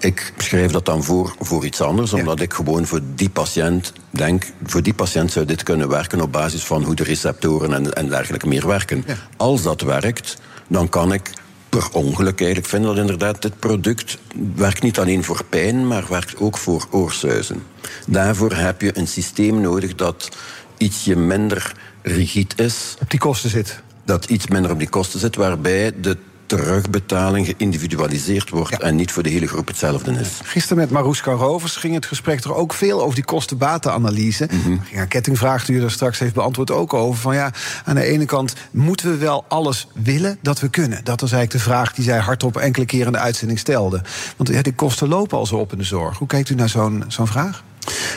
Ik 0.00 0.32
schrijf 0.36 0.70
dat 0.70 0.84
dan 0.84 1.04
voor 1.04 1.34
voor 1.38 1.64
iets 1.64 1.80
anders, 1.80 2.12
omdat 2.12 2.38
ja. 2.38 2.44
ik 2.44 2.52
gewoon 2.52 2.86
voor 2.86 3.00
die 3.14 3.30
patiënt 3.30 3.92
denk, 4.10 4.44
voor 4.64 4.82
die 4.82 4.94
patiënt 4.94 5.32
zou 5.32 5.46
dit 5.46 5.62
kunnen 5.62 5.88
werken 5.88 6.20
op 6.20 6.32
basis 6.32 6.64
van 6.64 6.84
hoe 6.84 6.94
de 6.94 7.04
receptoren 7.04 7.72
en, 7.72 7.92
en 7.92 8.08
dergelijke 8.08 8.48
meer 8.48 8.66
werken. 8.66 9.04
Ja. 9.06 9.14
Als 9.36 9.62
dat 9.62 9.80
werkt, 9.80 10.36
dan 10.68 10.88
kan 10.88 11.12
ik 11.12 11.30
per 11.68 11.88
ongeluk 11.92 12.38
eigenlijk 12.38 12.68
vinden 12.68 12.90
dat 12.90 12.98
inderdaad 12.98 13.42
dit 13.42 13.58
product 13.58 14.18
werkt 14.54 14.82
niet 14.82 14.98
alleen 14.98 15.24
voor 15.24 15.44
pijn, 15.44 15.86
maar 15.86 16.04
werkt 16.08 16.36
ook 16.36 16.58
voor 16.58 16.86
oorsuizen. 16.90 17.62
Daarvoor 18.06 18.52
heb 18.52 18.80
je 18.80 18.98
een 18.98 19.08
systeem 19.08 19.60
nodig 19.60 19.94
dat 19.94 20.28
ietsje 20.76 21.16
minder 21.16 21.72
rigide 22.02 22.62
is. 22.62 22.96
Op 23.00 23.10
die 23.10 23.18
kosten 23.18 23.50
zit. 23.50 23.82
Dat 24.04 24.24
iets 24.24 24.46
minder 24.46 24.70
op 24.70 24.78
die 24.78 24.88
kosten 24.88 25.20
zit, 25.20 25.36
waarbij 25.36 25.92
de 26.00 26.16
terugbetaling 26.50 27.46
geïndividualiseerd 27.46 28.50
wordt 28.50 28.70
ja. 28.70 28.78
en 28.78 28.96
niet 28.96 29.12
voor 29.12 29.22
de 29.22 29.28
hele 29.28 29.46
groep 29.46 29.66
hetzelfde 29.66 30.12
is. 30.12 30.28
Gisteren 30.42 30.76
met 30.78 30.90
Marouska 30.90 31.32
Rovers 31.32 31.76
ging 31.76 31.94
het 31.94 32.06
gesprek 32.06 32.44
er 32.44 32.54
ook 32.54 32.72
veel 32.74 33.02
over 33.02 33.14
die 33.14 33.24
kosten-batenanalyse. 33.24 34.48
Mm 34.50 34.62
-hmm. 34.62 34.80
Ging 34.80 34.96
haar 34.96 35.06
kettingvraag 35.06 35.64
die 35.64 35.76
u 35.76 35.82
er 35.82 35.90
straks 35.90 36.18
heeft 36.18 36.34
beantwoord 36.34 36.70
ook 36.70 36.94
over. 36.94 37.20
Van 37.20 37.34
ja, 37.34 37.52
aan 37.84 37.94
de 37.94 38.04
ene 38.04 38.24
kant 38.24 38.54
moeten 38.70 39.10
we 39.10 39.16
wel 39.16 39.44
alles 39.48 39.86
willen 39.92 40.38
dat 40.42 40.60
we 40.60 40.68
kunnen. 40.68 41.00
Dat 41.04 41.20
was 41.20 41.32
eigenlijk 41.32 41.64
de 41.64 41.70
vraag 41.70 41.94
die 41.94 42.04
zij 42.04 42.18
hardop 42.18 42.56
enkele 42.56 42.86
keren 42.86 43.06
in 43.06 43.12
de 43.12 43.18
uitzending 43.18 43.58
stelde. 43.58 44.02
Want 44.36 44.48
ja, 44.48 44.62
die 44.62 44.74
kosten 44.74 45.08
lopen 45.08 45.38
al 45.38 45.46
zo 45.46 45.56
op 45.56 45.72
in 45.72 45.78
de 45.78 45.84
zorg. 45.84 46.18
Hoe 46.18 46.28
kijkt 46.28 46.50
u 46.50 46.54
naar 46.54 46.68
zo'n 46.68 47.04
zo'n 47.08 47.26
vraag? 47.26 47.62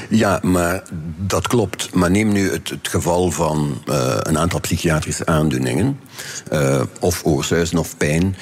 Ja, 0.09 0.39
maar 0.41 0.83
dat 1.17 1.47
klopt. 1.47 1.93
Maar 1.93 2.11
neem 2.11 2.31
nu 2.31 2.51
het, 2.51 2.69
het 2.69 2.87
geval 2.87 3.31
van 3.31 3.83
uh, 3.89 4.17
een 4.19 4.37
aantal 4.37 4.59
psychiatrische 4.59 5.25
aandoeningen, 5.25 5.99
uh, 6.53 6.81
of 6.99 7.21
oorzuizen 7.25 7.77
of 7.77 7.97
pijn. 7.97 8.35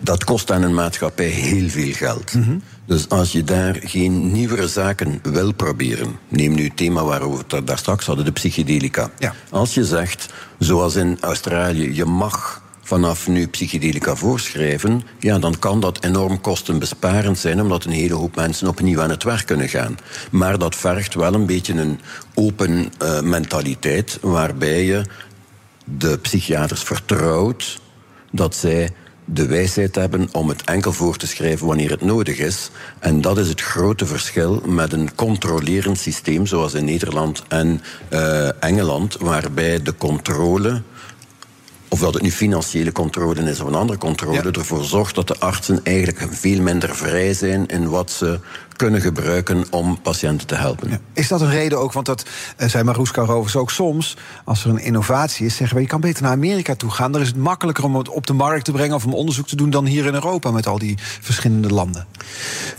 Dat 0.00 0.24
kost 0.24 0.50
aan 0.50 0.62
een 0.62 0.74
maatschappij 0.74 1.26
heel 1.26 1.68
veel 1.68 1.92
geld. 1.92 2.34
Mm 2.34 2.42
-hmm. 2.42 2.62
Dus 2.86 3.08
als 3.08 3.32
je 3.32 3.44
daar 3.44 3.76
geen 3.80 4.32
nieuwere 4.32 4.68
zaken 4.68 5.20
wil 5.22 5.52
proberen, 5.52 6.18
neem 6.28 6.54
nu 6.54 6.64
het 6.64 6.76
thema 6.76 7.04
waarover 7.04 7.44
we 7.48 7.56
het 7.56 7.66
daar 7.66 7.78
straks 7.78 8.06
hadden, 8.06 8.24
de 8.24 8.32
psychedelica. 8.32 9.10
Ja. 9.18 9.34
Als 9.50 9.74
je 9.74 9.84
zegt, 9.84 10.32
zoals 10.58 10.94
in 10.94 11.18
Australië, 11.20 11.94
je 11.94 12.04
mag 12.04 12.62
vanaf 12.88 13.28
nu 13.28 13.46
psychedelica 13.46 14.14
voorschrijven, 14.14 15.02
ja, 15.18 15.38
dan 15.38 15.58
kan 15.58 15.80
dat 15.80 16.04
enorm 16.04 16.40
kostenbesparend 16.40 17.38
zijn, 17.38 17.60
omdat 17.60 17.84
een 17.84 17.92
hele 17.92 18.14
hoop 18.14 18.36
mensen 18.36 18.68
opnieuw 18.68 19.00
aan 19.00 19.10
het 19.10 19.22
werk 19.22 19.46
kunnen 19.46 19.68
gaan. 19.68 19.98
Maar 20.30 20.58
dat 20.58 20.76
vergt 20.76 21.14
wel 21.14 21.34
een 21.34 21.46
beetje 21.46 21.74
een 21.74 22.00
open 22.34 22.92
uh, 23.02 23.20
mentaliteit, 23.20 24.18
waarbij 24.20 24.84
je 24.84 25.02
de 25.84 26.18
psychiaters 26.18 26.82
vertrouwt 26.82 27.80
dat 28.30 28.54
zij 28.54 28.90
de 29.24 29.46
wijsheid 29.46 29.94
hebben 29.94 30.28
om 30.32 30.48
het 30.48 30.64
enkel 30.64 30.92
voor 30.92 31.16
te 31.16 31.26
schrijven 31.26 31.66
wanneer 31.66 31.90
het 31.90 32.02
nodig 32.02 32.38
is. 32.38 32.70
En 32.98 33.20
dat 33.20 33.38
is 33.38 33.48
het 33.48 33.60
grote 33.60 34.06
verschil 34.06 34.62
met 34.66 34.92
een 34.92 35.14
controlerend 35.14 35.98
systeem 35.98 36.46
zoals 36.46 36.74
in 36.74 36.84
Nederland 36.84 37.42
en 37.48 37.82
uh, 38.10 38.62
Engeland, 38.62 39.16
waarbij 39.20 39.82
de 39.82 39.94
controle 39.96 40.82
of 41.88 41.98
dat 41.98 42.14
het 42.14 42.22
nu 42.22 42.30
financiële 42.30 42.92
controle 42.92 43.50
is 43.50 43.60
of 43.60 43.66
een 43.66 43.74
andere 43.74 43.98
controle, 43.98 44.42
ja. 44.42 44.52
ervoor 44.52 44.84
zorgt 44.84 45.14
dat 45.14 45.28
de 45.28 45.38
artsen 45.38 45.80
eigenlijk 45.82 46.26
veel 46.30 46.62
minder 46.62 46.96
vrij 46.96 47.34
zijn 47.34 47.66
in 47.66 47.88
wat 47.88 48.10
ze 48.10 48.40
kunnen 48.78 49.00
gebruiken 49.00 49.64
om 49.70 50.00
patiënten 50.02 50.46
te 50.46 50.54
helpen. 50.54 50.90
Ja. 50.90 50.98
Is 51.12 51.28
dat 51.28 51.40
een 51.40 51.50
reden 51.50 51.78
ook, 51.78 51.92
want 51.92 52.06
dat 52.06 52.24
uh, 52.58 52.68
zei 52.68 52.84
Maroeska 52.84 53.22
Rovers 53.22 53.56
ook 53.56 53.70
soms... 53.70 54.16
als 54.44 54.64
er 54.64 54.70
een 54.70 54.78
innovatie 54.78 55.46
is, 55.46 55.56
zeggen 55.56 55.76
we... 55.76 55.82
je 55.82 55.88
kan 55.88 56.00
beter 56.00 56.22
naar 56.22 56.32
Amerika 56.32 56.74
toe 56.74 56.90
gaan. 56.90 57.12
Daar 57.12 57.20
is 57.20 57.28
het 57.28 57.36
makkelijker 57.36 57.84
om 57.84 57.96
het 57.96 58.08
op 58.08 58.26
de 58.26 58.32
markt 58.32 58.64
te 58.64 58.72
brengen... 58.72 58.94
of 58.94 59.04
om 59.04 59.14
onderzoek 59.14 59.46
te 59.46 59.56
doen 59.56 59.70
dan 59.70 59.86
hier 59.86 60.06
in 60.06 60.14
Europa 60.14 60.50
met 60.50 60.66
al 60.66 60.78
die 60.78 60.98
verschillende 61.20 61.68
landen. 61.68 62.06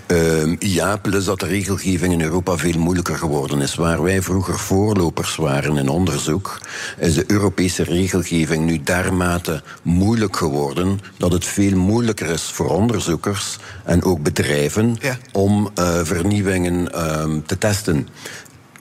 Uh, 0.07 0.55
ja, 0.59 0.97
plus 0.97 1.25
dat 1.25 1.39
de 1.39 1.45
regelgeving 1.45 2.13
in 2.13 2.21
Europa 2.21 2.57
veel 2.57 2.79
moeilijker 2.79 3.17
geworden 3.17 3.61
is. 3.61 3.75
Waar 3.75 4.03
wij 4.03 4.21
vroeger 4.21 4.59
voorlopers 4.59 5.35
waren 5.35 5.77
in 5.77 5.89
onderzoek... 5.89 6.59
is 6.97 7.13
de 7.13 7.23
Europese 7.27 7.83
regelgeving 7.83 8.65
nu 8.65 8.83
dermate 8.83 9.63
moeilijk 9.81 10.35
geworden... 10.35 10.99
dat 11.17 11.31
het 11.31 11.45
veel 11.45 11.77
moeilijker 11.77 12.27
is 12.27 12.43
voor 12.43 12.69
onderzoekers 12.69 13.57
en 13.83 14.03
ook 14.03 14.23
bedrijven... 14.23 14.97
Ja. 14.99 15.17
om... 15.31 15.69
Uh, 15.79 15.88
vernieuwingen 16.03 17.09
um, 17.21 17.45
te 17.45 17.57
testen. 17.57 18.07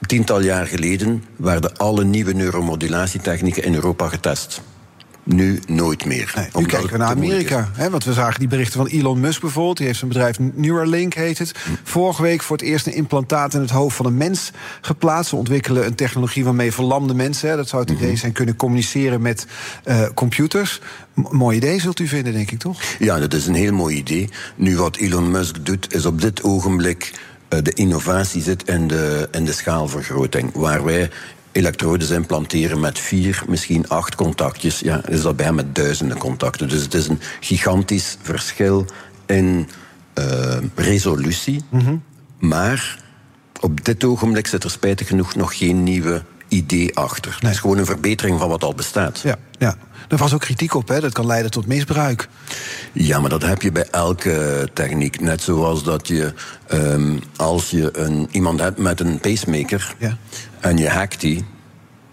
Tiental 0.06 0.40
jaar 0.40 0.66
geleden 0.66 1.24
werden 1.36 1.76
alle 1.76 2.04
nieuwe 2.04 2.32
neuromodulatietechnieken 2.32 3.62
in 3.62 3.74
Europa 3.74 4.08
getest. 4.08 4.62
Nu 5.34 5.60
nooit 5.66 6.04
meer. 6.04 6.32
Nee, 6.36 6.48
nu 6.54 6.66
kijken 6.66 6.90
we 6.90 6.96
naar 6.96 7.08
Amerika. 7.08 7.70
Hè, 7.72 7.90
want 7.90 8.04
we 8.04 8.12
zagen 8.12 8.38
die 8.38 8.48
berichten 8.48 8.80
van 8.80 8.86
Elon 8.86 9.20
Musk 9.20 9.40
bijvoorbeeld. 9.40 9.76
Die 9.76 9.86
heeft 9.86 9.98
zijn 9.98 10.10
bedrijf 10.10 10.38
Neuralink, 10.38 11.14
heet 11.14 11.38
het. 11.38 11.52
Hm. 11.64 11.70
Vorige 11.82 12.22
week 12.22 12.42
voor 12.42 12.56
het 12.56 12.66
eerst 12.66 12.86
een 12.86 12.94
implantaat 12.94 13.54
in 13.54 13.60
het 13.60 13.70
hoofd 13.70 13.96
van 13.96 14.06
een 14.06 14.16
mens 14.16 14.50
geplaatst. 14.80 15.30
Ze 15.30 15.36
ontwikkelen 15.36 15.86
een 15.86 15.94
technologie 15.94 16.44
waarmee 16.44 16.72
verlamde 16.72 17.14
mensen... 17.14 17.48
Hè, 17.48 17.56
dat 17.56 17.68
zou 17.68 17.82
het 17.82 17.90
idee 17.90 18.16
zijn, 18.16 18.32
kunnen 18.32 18.56
communiceren 18.56 19.22
met 19.22 19.46
uh, 19.84 20.06
computers. 20.14 20.80
M 21.14 21.36
mooi 21.36 21.56
idee 21.56 21.80
zult 21.80 22.00
u 22.00 22.06
vinden, 22.06 22.32
denk 22.32 22.50
ik, 22.50 22.58
toch? 22.58 22.82
Ja, 22.98 23.18
dat 23.18 23.34
is 23.34 23.46
een 23.46 23.54
heel 23.54 23.72
mooi 23.72 23.96
idee. 23.96 24.28
Nu, 24.56 24.76
wat 24.76 24.96
Elon 24.96 25.30
Musk 25.30 25.56
doet, 25.62 25.94
is 25.94 26.06
op 26.06 26.20
dit 26.20 26.42
ogenblik... 26.42 27.12
Uh, 27.54 27.58
de 27.62 27.72
innovatie 27.72 28.42
zit 28.42 28.68
in 28.68 28.88
de, 28.88 29.28
in 29.30 29.44
de 29.44 29.52
schaalvergroting. 29.52 30.50
Waar 30.54 30.84
wij 30.84 31.10
elektrodes 31.52 32.10
implanteren 32.10 32.80
met 32.80 32.98
vier, 32.98 33.42
misschien 33.48 33.88
acht 33.88 34.14
contactjes, 34.14 34.78
ja, 34.78 35.06
is 35.06 35.22
dat 35.22 35.36
bij 35.36 35.46
hem 35.46 35.54
met 35.54 35.74
duizenden 35.74 36.18
contacten. 36.18 36.68
Dus 36.68 36.82
het 36.82 36.94
is 36.94 37.08
een 37.08 37.20
gigantisch 37.40 38.16
verschil 38.22 38.86
in 39.26 39.68
uh, 40.14 40.56
resolutie. 40.74 41.62
Mm 41.68 41.80
-hmm. 41.80 42.02
Maar 42.38 42.98
op 43.60 43.84
dit 43.84 44.04
ogenblik 44.04 44.46
zit 44.46 44.64
er 44.64 44.70
spijtig 44.70 45.06
genoeg 45.06 45.34
nog 45.34 45.58
geen 45.58 45.82
nieuwe 45.82 46.22
idee 46.48 46.96
achter. 46.96 47.36
Het 47.40 47.50
is 47.50 47.58
gewoon 47.58 47.78
een 47.78 47.86
verbetering 47.86 48.38
van 48.38 48.48
wat 48.48 48.64
al 48.64 48.74
bestaat. 48.74 49.20
Ja, 49.20 49.36
ja. 49.58 49.76
Er 50.08 50.16
was 50.16 50.34
ook 50.34 50.40
kritiek 50.40 50.74
op, 50.74 50.88
hè? 50.88 51.00
dat 51.00 51.12
kan 51.12 51.26
leiden 51.26 51.50
tot 51.50 51.66
misbruik. 51.66 52.28
Ja, 52.92 53.20
maar 53.20 53.30
dat 53.30 53.42
heb 53.42 53.62
je 53.62 53.72
bij 53.72 53.86
elke 53.90 54.68
techniek. 54.74 55.20
Net 55.20 55.42
zoals 55.42 55.84
dat 55.84 56.08
je, 56.08 56.32
ehm, 56.66 57.16
als 57.36 57.70
je 57.70 57.98
een, 57.98 58.28
iemand 58.30 58.60
hebt 58.60 58.78
met 58.78 59.00
een 59.00 59.18
pacemaker 59.18 59.94
Ja. 59.98 60.16
En 60.60 60.76
je 60.76 60.88
hackt 60.88 61.20
die, 61.20 61.44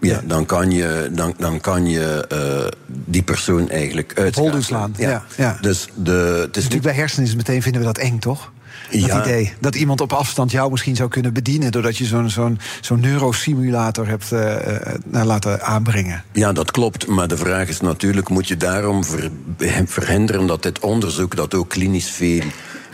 ja, 0.00 0.20
dan 0.24 0.46
kan 0.46 0.70
je, 0.70 1.10
dan, 1.12 1.34
dan 1.38 1.60
kan 1.60 1.86
je 1.86 2.26
eh, 2.28 2.78
die 2.86 3.22
persoon 3.22 3.68
eigenlijk 3.68 4.12
uitschakelen. 4.18 4.62
slaan. 4.64 4.94
Ja. 4.96 5.24
Ja. 5.36 5.58
Dus 5.60 5.88
de, 5.94 6.10
het 6.40 6.56
is 6.56 6.62
Natuurlijk 6.62 6.82
bij 6.82 6.92
hersenen 6.94 7.26
is 7.28 7.34
meteen 7.34 7.62
vinden 7.62 7.80
we 7.80 7.86
dat 7.86 7.98
eng, 7.98 8.18
toch? 8.18 8.52
Dat 8.90 9.00
Ja. 9.00 9.20
idee. 9.20 9.52
Dat 9.60 9.74
iemand 9.74 10.00
op 10.00 10.12
afstand 10.12 10.50
jou 10.50 10.70
misschien 10.70 10.96
zou 10.96 11.08
kunnen 11.08 11.32
bedienen... 11.32 11.72
doordat 11.72 11.96
je 11.96 12.04
zo'n 12.04 12.30
zo'n 12.30 12.58
zo'n 12.80 13.00
neurosimulator 13.00 14.06
hebt 14.08 14.30
nou, 15.04 15.26
laten 15.26 15.62
aanbrengen. 15.62 16.24
Ja, 16.32 16.52
dat 16.52 16.70
klopt. 16.70 17.06
Maar 17.06 17.28
de 17.28 17.36
vraag 17.36 17.68
is 17.68 17.80
natuurlijk: 17.80 18.28
moet 18.28 18.48
je 18.48 18.56
daarom 18.56 19.04
ver- 19.04 19.30
verhinderen 19.86 20.46
dat 20.46 20.62
dit 20.62 20.78
onderzoek, 20.78 21.36
dat 21.36 21.54
ook 21.54 21.68
klinisch 21.68 22.10
veel 22.10 22.42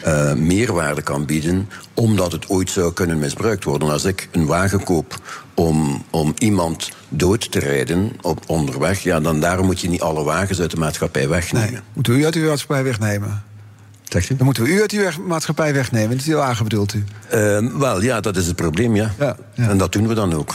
eh, 0.03 0.32
meerwaarde 0.32 1.03
kan 1.03 1.24
bieden, 1.26 1.68
omdat 1.94 2.32
het 2.32 2.48
ooit 2.48 2.70
zou 2.70 2.92
kunnen 2.92 3.18
misbruikt 3.18 3.64
worden? 3.64 3.90
Als 3.90 4.05
ik 4.05 4.28
een 4.32 4.46
wagen 4.46 4.84
koop 4.84 5.20
om, 5.55 6.05
om 6.11 6.34
iemand 6.38 6.90
dood 7.09 7.50
te 7.53 7.59
rijden 7.59 8.12
op 8.20 8.42
onderweg, 8.46 9.03
ja, 9.03 9.20
dan 9.20 9.40
daarom 9.40 9.66
moet 9.66 9.80
je 9.80 9.88
niet 9.88 10.00
alle 10.00 10.22
wagens 10.24 10.61
uit 10.61 10.70
de 10.70 10.76
maatschappij 10.76 11.28
wegnemen. 11.28 11.82
Moeten 11.92 12.12
we 12.12 12.18
u 12.18 12.24
uit 12.24 12.34
uw 12.34 12.48
maatschappij 12.48 12.82
wegnemen? 12.84 13.42
Zegt 14.03 14.30
u? 14.30 14.36
Dan 14.36 14.44
moeten 14.44 14.62
we 14.62 14.68
u 14.68 14.80
uit 14.80 14.92
uw 14.92 15.03
weg- 15.03 15.18
maatschappij 15.18 15.72
wegnemen. 15.74 16.16
Niet 16.16 16.24
die 16.24 16.34
wagen 16.34 16.64
bedoelt 16.64 16.94
u? 16.94 17.05
Eh, 17.28 17.59
wel, 17.78 18.03
ja, 18.03 18.20
dat 18.20 18.36
is 18.36 18.46
het 18.46 18.57
probleem, 18.57 18.96
ja. 18.96 19.14
En 19.55 19.78
dat 19.78 19.92
doen 19.92 20.09
we 20.09 20.14
dan 20.14 20.32
ook. 20.34 20.55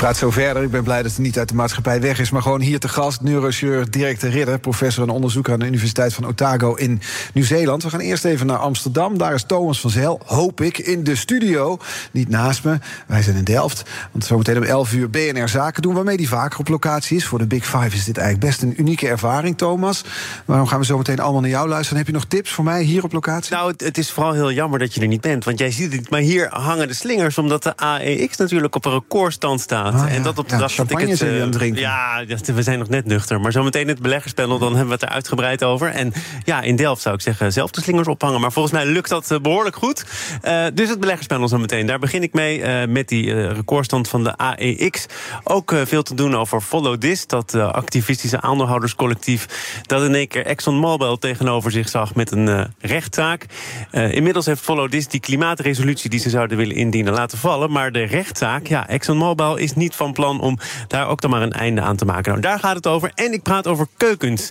Praat 0.00 0.16
zo 0.16 0.30
verder. 0.30 0.62
Ik 0.62 0.70
ben 0.70 0.82
blij 0.82 1.02
dat 1.02 1.10
het 1.10 1.20
niet 1.20 1.38
uit 1.38 1.48
de 1.48 1.54
maatschappij 1.54 2.00
weg 2.00 2.18
is. 2.18 2.30
Maar 2.30 2.42
gewoon 2.42 2.60
hier 2.60 2.78
te 2.78 2.88
gast, 2.88 3.20
neurochirurg 3.20 3.88
Dirk 3.88 4.20
de 4.20 4.28
Ridder... 4.28 4.58
professor 4.58 5.02
en 5.02 5.10
onderzoeker 5.10 5.52
aan 5.52 5.58
de 5.58 5.66
Universiteit 5.66 6.14
van 6.14 6.26
Otago 6.26 6.74
in 6.74 7.00
Nieuw-Zeeland. 7.34 7.82
We 7.82 7.90
gaan 7.90 8.00
eerst 8.00 8.24
even 8.24 8.46
naar 8.46 8.56
Amsterdam. 8.56 9.18
Daar 9.18 9.34
is 9.34 9.42
Thomas 9.42 9.80
van 9.80 9.90
Zel, 9.90 10.20
hoop 10.24 10.60
ik, 10.60 10.78
in 10.78 11.04
de 11.04 11.16
studio. 11.16 11.78
Niet 12.12 12.28
naast 12.28 12.64
me. 12.64 12.78
Wij 13.06 13.22
zijn 13.22 13.36
in 13.36 13.44
Delft. 13.44 13.82
Want 14.12 14.24
zometeen 14.24 14.56
om 14.56 14.62
11 14.62 14.92
uur 14.92 15.10
BNR 15.10 15.48
Zaken 15.48 15.82
doen... 15.82 15.94
waarmee 15.94 16.16
die 16.16 16.28
vaker 16.28 16.58
op 16.58 16.68
locatie 16.68 17.16
is. 17.16 17.24
Voor 17.24 17.38
de 17.38 17.46
Big 17.46 17.64
Five 17.64 17.96
is 17.96 18.04
dit 18.04 18.18
eigenlijk 18.18 18.46
best 18.46 18.62
een 18.62 18.80
unieke 18.80 19.08
ervaring, 19.08 19.58
Thomas. 19.58 20.04
Waarom 20.44 20.66
gaan 20.66 20.78
we 20.78 20.84
zo 20.84 20.96
meteen 20.96 21.20
allemaal 21.20 21.40
naar 21.40 21.50
jou 21.50 21.68
luisteren? 21.68 21.98
Heb 21.98 22.06
je 22.06 22.12
nog 22.12 22.24
tips 22.24 22.50
voor 22.50 22.64
mij 22.64 22.82
hier 22.82 23.04
op 23.04 23.12
locatie? 23.12 23.54
Nou, 23.54 23.74
het, 23.76 23.98
is 23.98 24.10
vooral 24.10 24.32
heel 24.32 24.52
jammer 24.52 24.78
dat 24.78 24.94
je 24.94 25.00
er 25.00 25.06
niet 25.06 25.20
bent. 25.20 25.44
Want 25.44 25.58
jij 25.58 25.70
ziet 25.70 25.92
het. 25.92 26.10
Maar 26.10 26.20
hier 26.20 26.48
hangen 26.50 26.88
de 26.88 26.94
slingers, 26.94 27.38
omdat 27.38 27.62
de 27.62 27.76
AEX 27.76 28.36
natuurlijk 28.36 28.74
op 28.74 28.84
een 28.84 28.92
recordstand 28.92 29.60
staat. 29.60 29.88
Ah, 29.94 30.08
ja. 30.08 30.14
En 30.14 30.22
dat 30.22 30.38
op 30.38 30.48
de 30.48 30.56
dag 30.56 30.74
dat 30.74 30.90
ik 30.90 30.98
het. 30.98 31.22
eh, 31.22 31.40
het 31.40 31.52
drinken. 31.52 31.80
Ja, 31.80 32.24
we 32.54 32.62
zijn 32.62 32.78
nog 32.78 32.88
net 32.88 33.04
nuchter. 33.04 33.40
Maar 33.40 33.52
zometeen 33.52 33.88
het 33.88 34.02
beleggerspanel, 34.02 34.58
dan 34.58 34.68
hebben 34.68 34.86
we 34.86 34.92
het 34.92 35.02
er 35.02 35.08
uitgebreid 35.08 35.64
over. 35.64 35.88
En 35.88 36.12
ja, 36.44 36.60
in 36.62 36.76
Delft 36.76 37.02
zou 37.02 37.14
ik 37.14 37.20
zeggen, 37.20 37.52
zelf 37.52 37.70
de 37.70 37.80
slingers 37.82 38.08
ophangen. 38.08 38.40
Maar 38.40 38.52
volgens 38.52 38.74
mij 38.74 38.86
lukt 38.86 39.08
dat 39.08 39.30
eh, 39.30 39.38
behoorlijk 39.38 39.76
goed. 39.76 40.04
Eh, 40.42 40.64
dus 40.74 40.88
het 40.88 41.00
beleggerspanel 41.00 41.48
zometeen. 41.48 41.86
Daar 41.86 41.98
begin 41.98 42.22
ik 42.22 42.32
mee 42.32 42.86
met 42.86 43.08
die 43.08 43.48
recordstand 43.52 44.08
van 44.08 44.24
de 44.24 44.36
AEX. 44.36 45.06
Ook 45.44 45.74
veel 45.84 46.02
te 46.02 46.14
doen 46.14 46.36
over 46.36 46.60
Follow 46.60 46.98
This, 46.98 47.26
dat 47.26 47.54
activistische 47.54 48.40
aandeelhouderscollectief. 48.40 49.46
dat 49.86 50.02
in 50.02 50.14
één 50.14 50.28
keer 50.28 50.46
ExxonMobil 50.46 51.18
tegenover 51.18 51.70
zich 51.70 51.88
zag 51.88 52.14
met 52.14 52.30
een 52.30 52.74
rechtszaak. 52.80 53.46
Inmiddels 53.92 54.46
heeft 54.46 54.60
Follow 54.60 54.90
This 54.90 55.08
die 55.08 55.20
klimaatresolutie 55.20 56.10
die 56.10 56.20
ze 56.20 56.30
zouden 56.30 56.56
willen 56.56 56.76
indienen 56.76 57.12
laten 57.12 57.38
vallen. 57.38 57.70
Maar 57.72 57.92
de 57.92 58.02
rechtszaak, 58.02 58.66
ja, 58.66 58.88
ExxonMobil 58.88 59.56
is 59.56 59.74
niet 59.74 59.79
van 59.88 60.12
plan 60.12 60.40
om 60.40 60.58
daar 60.86 61.08
ook 61.08 61.20
dan 61.20 61.30
maar 61.30 61.42
een 61.42 61.52
einde 61.52 61.80
aan 61.80 61.96
te 61.96 62.04
maken. 62.04 62.30
Nou, 62.30 62.40
daar 62.42 62.58
gaat 62.58 62.76
het 62.76 62.86
over. 62.86 63.10
En 63.14 63.32
ik 63.32 63.42
praat 63.42 63.66
over 63.66 63.86
keukens. 63.96 64.50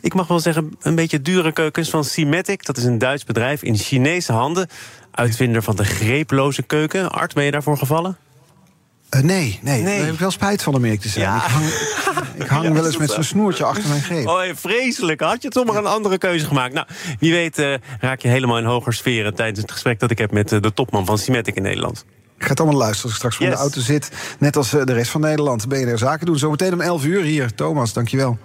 Ik 0.00 0.14
mag 0.14 0.26
wel 0.26 0.40
zeggen, 0.40 0.76
een 0.80 0.94
beetje 0.94 1.22
dure 1.22 1.52
keukens 1.52 1.90
van 1.90 2.04
Simatic. 2.04 2.64
Dat 2.66 2.76
is 2.76 2.84
een 2.84 2.98
Duits 2.98 3.24
bedrijf 3.24 3.62
in 3.62 3.76
Chinese 3.76 4.32
handen. 4.32 4.68
Uitvinder 5.10 5.62
van 5.62 5.76
de 5.76 5.84
greeploze 5.84 6.62
keuken. 6.62 7.10
Art, 7.10 7.34
ben 7.34 7.44
je 7.44 7.50
daarvoor 7.50 7.78
gevallen? 7.78 8.16
Eh, 9.08 9.20
nee, 9.20 9.58
nee, 9.62 9.84
daar 9.84 9.94
heb 10.04 10.12
ik 10.12 10.18
wel 10.18 10.30
spijt 10.30 10.62
van 10.62 10.74
om 10.74 10.84
eerlijk 10.84 11.00
te 11.02 11.08
zijn. 11.08 11.34
Ik 11.36 11.42
hang, 11.42 11.64
ik 12.44 12.46
hang 12.46 12.64
Ja, 12.64 12.72
wel 12.72 12.86
eens 12.86 12.96
met 12.96 13.08
zo? 13.08 13.14
zo'n 13.14 13.24
snoertje 13.24 13.64
achter 13.64 13.88
mijn 13.88 14.02
greep. 14.02 14.26
Oh, 14.26 14.42
vreselijk. 14.54 15.20
Had 15.20 15.42
je 15.42 15.48
toch 15.48 15.64
maar 15.64 15.76
een 15.76 15.86
andere 15.86 16.18
keuze 16.18 16.46
gemaakt? 16.46 16.74
Nou, 16.74 16.86
wie 17.18 17.32
weet 17.32 17.58
eh, 17.58 17.74
raak 18.00 18.20
je 18.20 18.28
helemaal 18.28 18.58
in 18.58 18.64
hoger 18.64 18.92
sferen... 18.92 19.34
tijdens 19.34 19.60
het 19.60 19.72
gesprek 19.72 20.00
dat 20.00 20.10
ik 20.10 20.18
heb 20.18 20.30
met 20.32 20.52
eh, 20.52 20.60
de 20.60 20.72
topman 20.72 21.06
van 21.06 21.18
Simatic 21.18 21.54
in 21.54 21.62
Nederland. 21.62 22.04
Ik 22.38 22.44
ga 22.44 22.50
het 22.50 22.60
allemaal 22.60 22.78
luisteren 22.78 23.02
als 23.04 23.12
ik 23.12 23.16
straks 23.18 23.36
voor 23.36 23.46
Yes. 23.46 23.54
de 23.54 23.60
auto 23.60 23.80
zit. 23.80 24.10
Net 24.38 24.56
als 24.56 24.74
eh, 24.74 24.84
de 24.84 24.92
rest 24.92 25.10
van 25.10 25.20
Nederland. 25.20 25.68
BNR 25.68 25.98
Zaken 25.98 26.26
doen. 26.26 26.38
Zometeen 26.38 26.72
om 26.72 26.80
11 26.80 27.04
uur 27.04 27.22
hier. 27.22 27.54
Thomas, 27.54 27.92
dankjewel. 27.92 28.38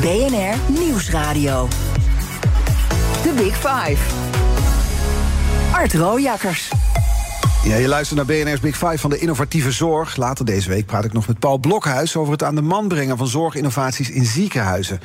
BNR 0.00 0.54
Nieuwsradio. 0.80 1.68
The 3.22 3.32
Big 3.36 3.54
Five. 3.56 3.96
Art 5.72 5.94
Rojakkers. 5.94 6.70
Ja, 7.64 7.76
je 7.76 7.88
luistert 7.88 8.16
naar 8.16 8.36
BNR's 8.36 8.60
Big 8.60 8.76
Five 8.76 8.98
van 8.98 9.10
de 9.10 9.18
innovatieve 9.18 9.70
zorg. 9.70 10.16
Later 10.16 10.44
deze 10.44 10.68
week 10.68 10.86
praat 10.86 11.04
ik 11.04 11.12
nog 11.12 11.26
met 11.26 11.38
Paul 11.38 11.58
Blokhuis... 11.58 12.16
over 12.16 12.32
het 12.32 12.42
aan 12.42 12.54
de 12.54 12.62
man 12.62 12.88
brengen 12.88 13.16
van 13.16 13.26
zorginnovaties 13.26 14.10
in 14.10 14.24
ziekenhuizen. 14.24 15.00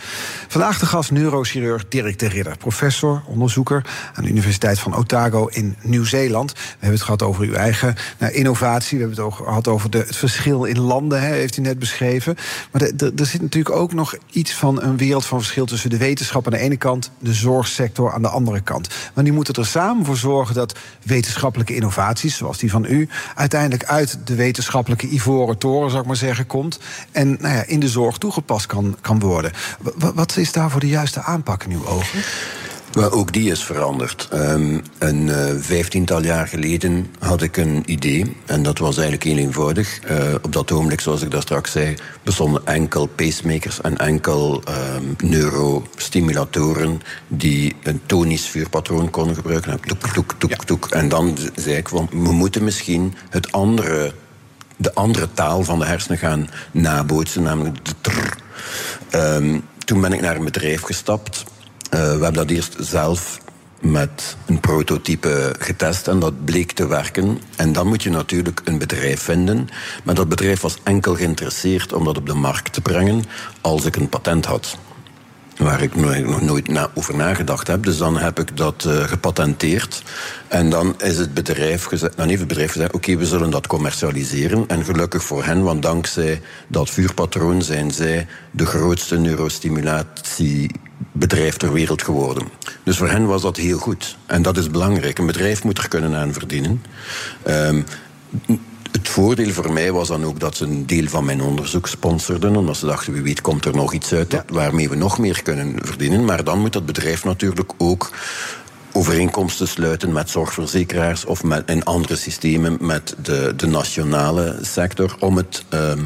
Vandaag 0.47 0.79
de 0.79 0.85
gast 0.85 1.11
neurochirurg 1.11 1.87
Dirk 1.87 2.19
de 2.19 2.27
Ridder. 2.27 2.57
Professor, 2.57 3.23
onderzoeker 3.25 3.85
aan 4.13 4.23
de 4.23 4.29
Universiteit 4.29 4.79
van 4.79 4.95
Otago 4.95 5.45
in 5.45 5.75
Nieuw-Zeeland. 5.81 6.51
We 6.53 6.59
hebben 6.69 6.89
het 6.89 7.01
gehad 7.01 7.21
over 7.21 7.43
uw 7.43 7.53
eigen 7.53 7.95
nou, 8.19 8.33
innovatie. 8.33 8.97
We 8.97 9.03
hebben 9.03 9.23
het 9.23 9.33
ook 9.33 9.45
gehad 9.45 9.67
over 9.67 9.89
de, 9.89 9.97
het 9.97 10.15
verschil 10.15 10.63
in 10.63 10.79
landen, 10.79 11.21
hè, 11.21 11.33
heeft 11.33 11.57
u 11.57 11.61
net 11.61 11.79
beschreven. 11.79 12.35
Maar 12.71 12.81
er 12.81 13.25
zit 13.25 13.41
natuurlijk 13.41 13.75
ook 13.75 13.93
nog 13.93 14.15
iets 14.31 14.53
van 14.53 14.81
een 14.81 14.97
wereld 14.97 15.25
van 15.25 15.39
verschil... 15.39 15.65
tussen 15.65 15.89
de 15.89 15.97
wetenschap 15.97 16.45
aan 16.45 16.51
de 16.51 16.59
ene 16.59 16.77
kant, 16.77 17.11
de 17.19 17.33
zorgsector 17.33 18.13
aan 18.13 18.21
de 18.21 18.29
andere 18.29 18.61
kant. 18.61 18.89
Maar 19.13 19.23
die 19.23 19.33
moeten 19.33 19.53
er 19.53 19.65
samen 19.65 20.05
voor 20.05 20.17
zorgen 20.17 20.55
dat 20.55 20.77
wetenschappelijke 21.03 21.75
innovaties... 21.75 22.45
zoals 22.47 22.61
die 22.61 22.71
van 22.71 22.85
u, 22.85 23.09
uiteindelijk 23.35 23.83
uit 23.83 24.17
de 24.23 24.35
wetenschappelijke 24.35 25.07
ivoren 25.09 25.57
toren, 25.57 25.89
zou 25.89 26.01
ik 26.01 26.07
maar 26.07 26.15
zeggen, 26.15 26.45
komt. 26.47 26.79
En 27.11 27.37
nou 27.39 27.55
ja, 27.55 27.63
in 27.65 27.79
de 27.79 27.87
zorg 27.87 28.17
toegepast 28.17 28.65
kan, 28.65 28.97
kan 29.01 29.19
worden. 29.19 29.51
Wa- 29.79 29.91
wa- 29.95 30.13
wat 30.13 30.37
is 30.37 30.51
daarvoor 30.51 30.79
de 30.79 30.87
juiste 30.87 31.21
aanpak 31.21 31.63
in 31.63 31.71
uw 31.71 31.85
ogen? 31.87 32.19
Maar 32.97 33.11
ook 33.11 33.33
die 33.33 33.51
is 33.51 33.63
veranderd. 33.63 34.27
Ehm, 34.31 34.79
een 34.97 35.29
eh, 35.29 35.53
vijftiental 35.59 36.23
jaar 36.23 36.47
geleden 36.47 37.07
had 37.19 37.41
ik 37.41 37.57
een 37.57 37.83
idee. 37.85 38.35
En 38.45 38.63
dat 38.63 38.77
was 38.77 38.97
eigenlijk 38.97 39.23
heel 39.23 39.37
eenvoudig. 39.37 39.99
Eh, 39.99 40.33
op 40.41 40.53
dat 40.53 40.71
ogenblik, 40.71 41.01
zoals 41.01 41.21
ik 41.21 41.31
daar 41.31 41.41
straks 41.41 41.71
zei, 41.71 41.95
bestonden 42.23 42.65
enkel 42.65 43.05
pacemakers 43.05 43.81
en 43.81 43.97
enkel 43.97 44.61
ehm, 44.63 45.03
neurostimulatoren 45.17 47.01
die 47.27 47.75
een 47.83 48.01
tonisch 48.05 48.47
vuurpatroon 48.47 49.09
konden 49.09 49.35
gebruiken. 49.35 49.79
Toek, 49.79 50.07
toek, 50.07 50.33
toek, 50.37 50.65
toek. 50.65 50.85
En 50.89 51.09
dan 51.09 51.37
zei 51.55 51.75
ik, 51.75 51.87
van, 51.87 52.09
we 52.11 52.31
moeten 52.31 52.63
misschien 52.63 53.13
het 53.29 53.51
andere, 53.51 54.13
de 54.77 54.93
andere 54.93 55.27
taal 55.33 55.63
van 55.63 55.79
de 55.79 55.85
hersenen 55.85 56.17
gaan 56.17 56.49
nabootsen, 56.71 57.43
namelijk 57.43 57.85
de 57.85 57.93
trrr. 58.01 58.37
Ehm, 59.09 59.59
toen 59.85 60.01
ben 60.01 60.13
ik 60.13 60.21
naar 60.21 60.35
een 60.35 60.43
bedrijf 60.43 60.81
gestapt. 60.81 61.43
Eh, 61.89 61.99
we 61.99 62.07
hebben 62.07 62.33
dat 62.33 62.49
eerst 62.49 62.75
zelf 62.79 63.39
met 63.81 64.37
een 64.45 64.59
prototype 64.59 65.55
getest 65.59 66.07
en 66.07 66.19
dat 66.19 66.45
bleek 66.45 66.71
te 66.71 66.87
werken. 66.87 67.41
En 67.55 67.73
dan 67.73 67.87
moet 67.87 68.03
je 68.03 68.09
natuurlijk 68.09 68.61
een 68.63 68.77
bedrijf 68.77 69.21
vinden. 69.21 69.67
Maar 70.03 70.15
dat 70.15 70.29
bedrijf 70.29 70.61
was 70.61 70.77
enkel 70.83 71.15
geïnteresseerd 71.15 71.93
om 71.93 72.03
dat 72.03 72.17
op 72.17 72.25
de 72.25 72.33
markt 72.33 72.73
te 72.73 72.81
brengen 72.81 73.23
als 73.61 73.85
ik 73.85 73.95
een 73.95 74.09
patent 74.09 74.45
had. 74.45 74.77
Waar 75.57 75.81
ik 75.81 75.95
nog 75.95 76.41
nooit 76.41 76.67
na, 76.67 76.89
over 76.93 77.15
nagedacht 77.15 77.67
heb. 77.67 77.83
Dus 77.83 77.97
dan 77.97 78.17
heb 78.17 78.39
ik 78.39 78.57
dat 78.57 78.85
eh, 78.85 79.03
gepatenteerd. 79.03 80.03
En 80.47 80.69
dan 80.69 80.95
is 80.97 81.17
het 81.17 81.33
bedrijf 81.33 81.87
dan 81.87 82.27
heeft 82.27 82.39
het 82.39 82.47
bedrijf 82.47 82.71
gezegd: 82.71 82.93
oké, 82.93 83.15
we 83.15 83.25
zullen 83.25 83.49
dat 83.49 83.67
commercialiseren. 83.67 84.67
En 84.67 84.85
gelukkig 84.85 85.23
voor 85.23 85.43
hen, 85.43 85.63
want 85.63 85.81
dankzij 85.81 86.41
dat 86.67 86.89
vuurpatroon 86.89 87.61
zijn 87.61 87.91
zij 87.91 88.27
de 88.51 88.65
grootste 88.65 89.17
neurostimulatiebedrijf 90.97 91.57
ter 91.57 91.73
wereld 91.73 92.01
geworden. 92.03 92.47
Dus 92.83 92.97
voor 92.97 93.09
hen 93.09 93.25
was 93.25 93.41
dat 93.41 93.57
heel 93.57 93.77
goed. 93.77 94.17
En 94.25 94.41
dat 94.41 94.57
is 94.57 94.69
belangrijk. 94.69 95.19
Een 95.19 95.25
bedrijf 95.25 95.63
moet 95.63 95.77
er 95.77 95.87
kunnen 95.87 96.15
aan 96.15 96.33
verdienen. 96.33 96.81
Ehm, 97.43 97.81
het 98.91 99.09
voordeel 99.09 99.51
voor 99.51 99.73
mij 99.73 99.91
was 99.91 100.07
dan 100.07 100.23
ook 100.23 100.39
dat 100.39 100.55
ze 100.55 100.63
een 100.65 100.85
deel 100.85 101.07
van 101.07 101.25
mijn 101.25 101.41
onderzoek 101.41 101.87
sponsorden. 101.87 102.55
Omdat 102.55 102.77
ze 102.77 102.85
dachten, 102.85 103.13
wie 103.13 103.21
weet 103.21 103.41
komt 103.41 103.65
er 103.65 103.75
nog 103.75 103.93
iets 103.93 104.13
uit 104.13 104.31
dat- 104.31 104.43
waarmee 104.47 104.89
we 104.89 104.95
nog 104.95 105.17
meer 105.17 105.41
kunnen 105.43 105.75
verdienen. 105.81 106.25
Maar 106.25 106.43
dan 106.43 106.59
moet 106.59 106.73
dat 106.73 106.85
bedrijf 106.85 107.23
natuurlijk 107.23 107.71
ook 107.77 108.11
overeenkomsten 108.91 109.67
sluiten 109.67 110.11
met 110.11 110.29
zorgverzekeraars 110.29 111.25
of 111.25 111.43
met, 111.43 111.69
in 111.69 111.83
andere 111.83 112.15
systemen 112.15 112.77
met 112.79 113.15
de, 113.21 113.53
de 113.55 113.67
nationale 113.67 114.59
sector 114.61 115.15
om 115.19 115.37
het 115.37 115.63
ehm, 115.69 115.99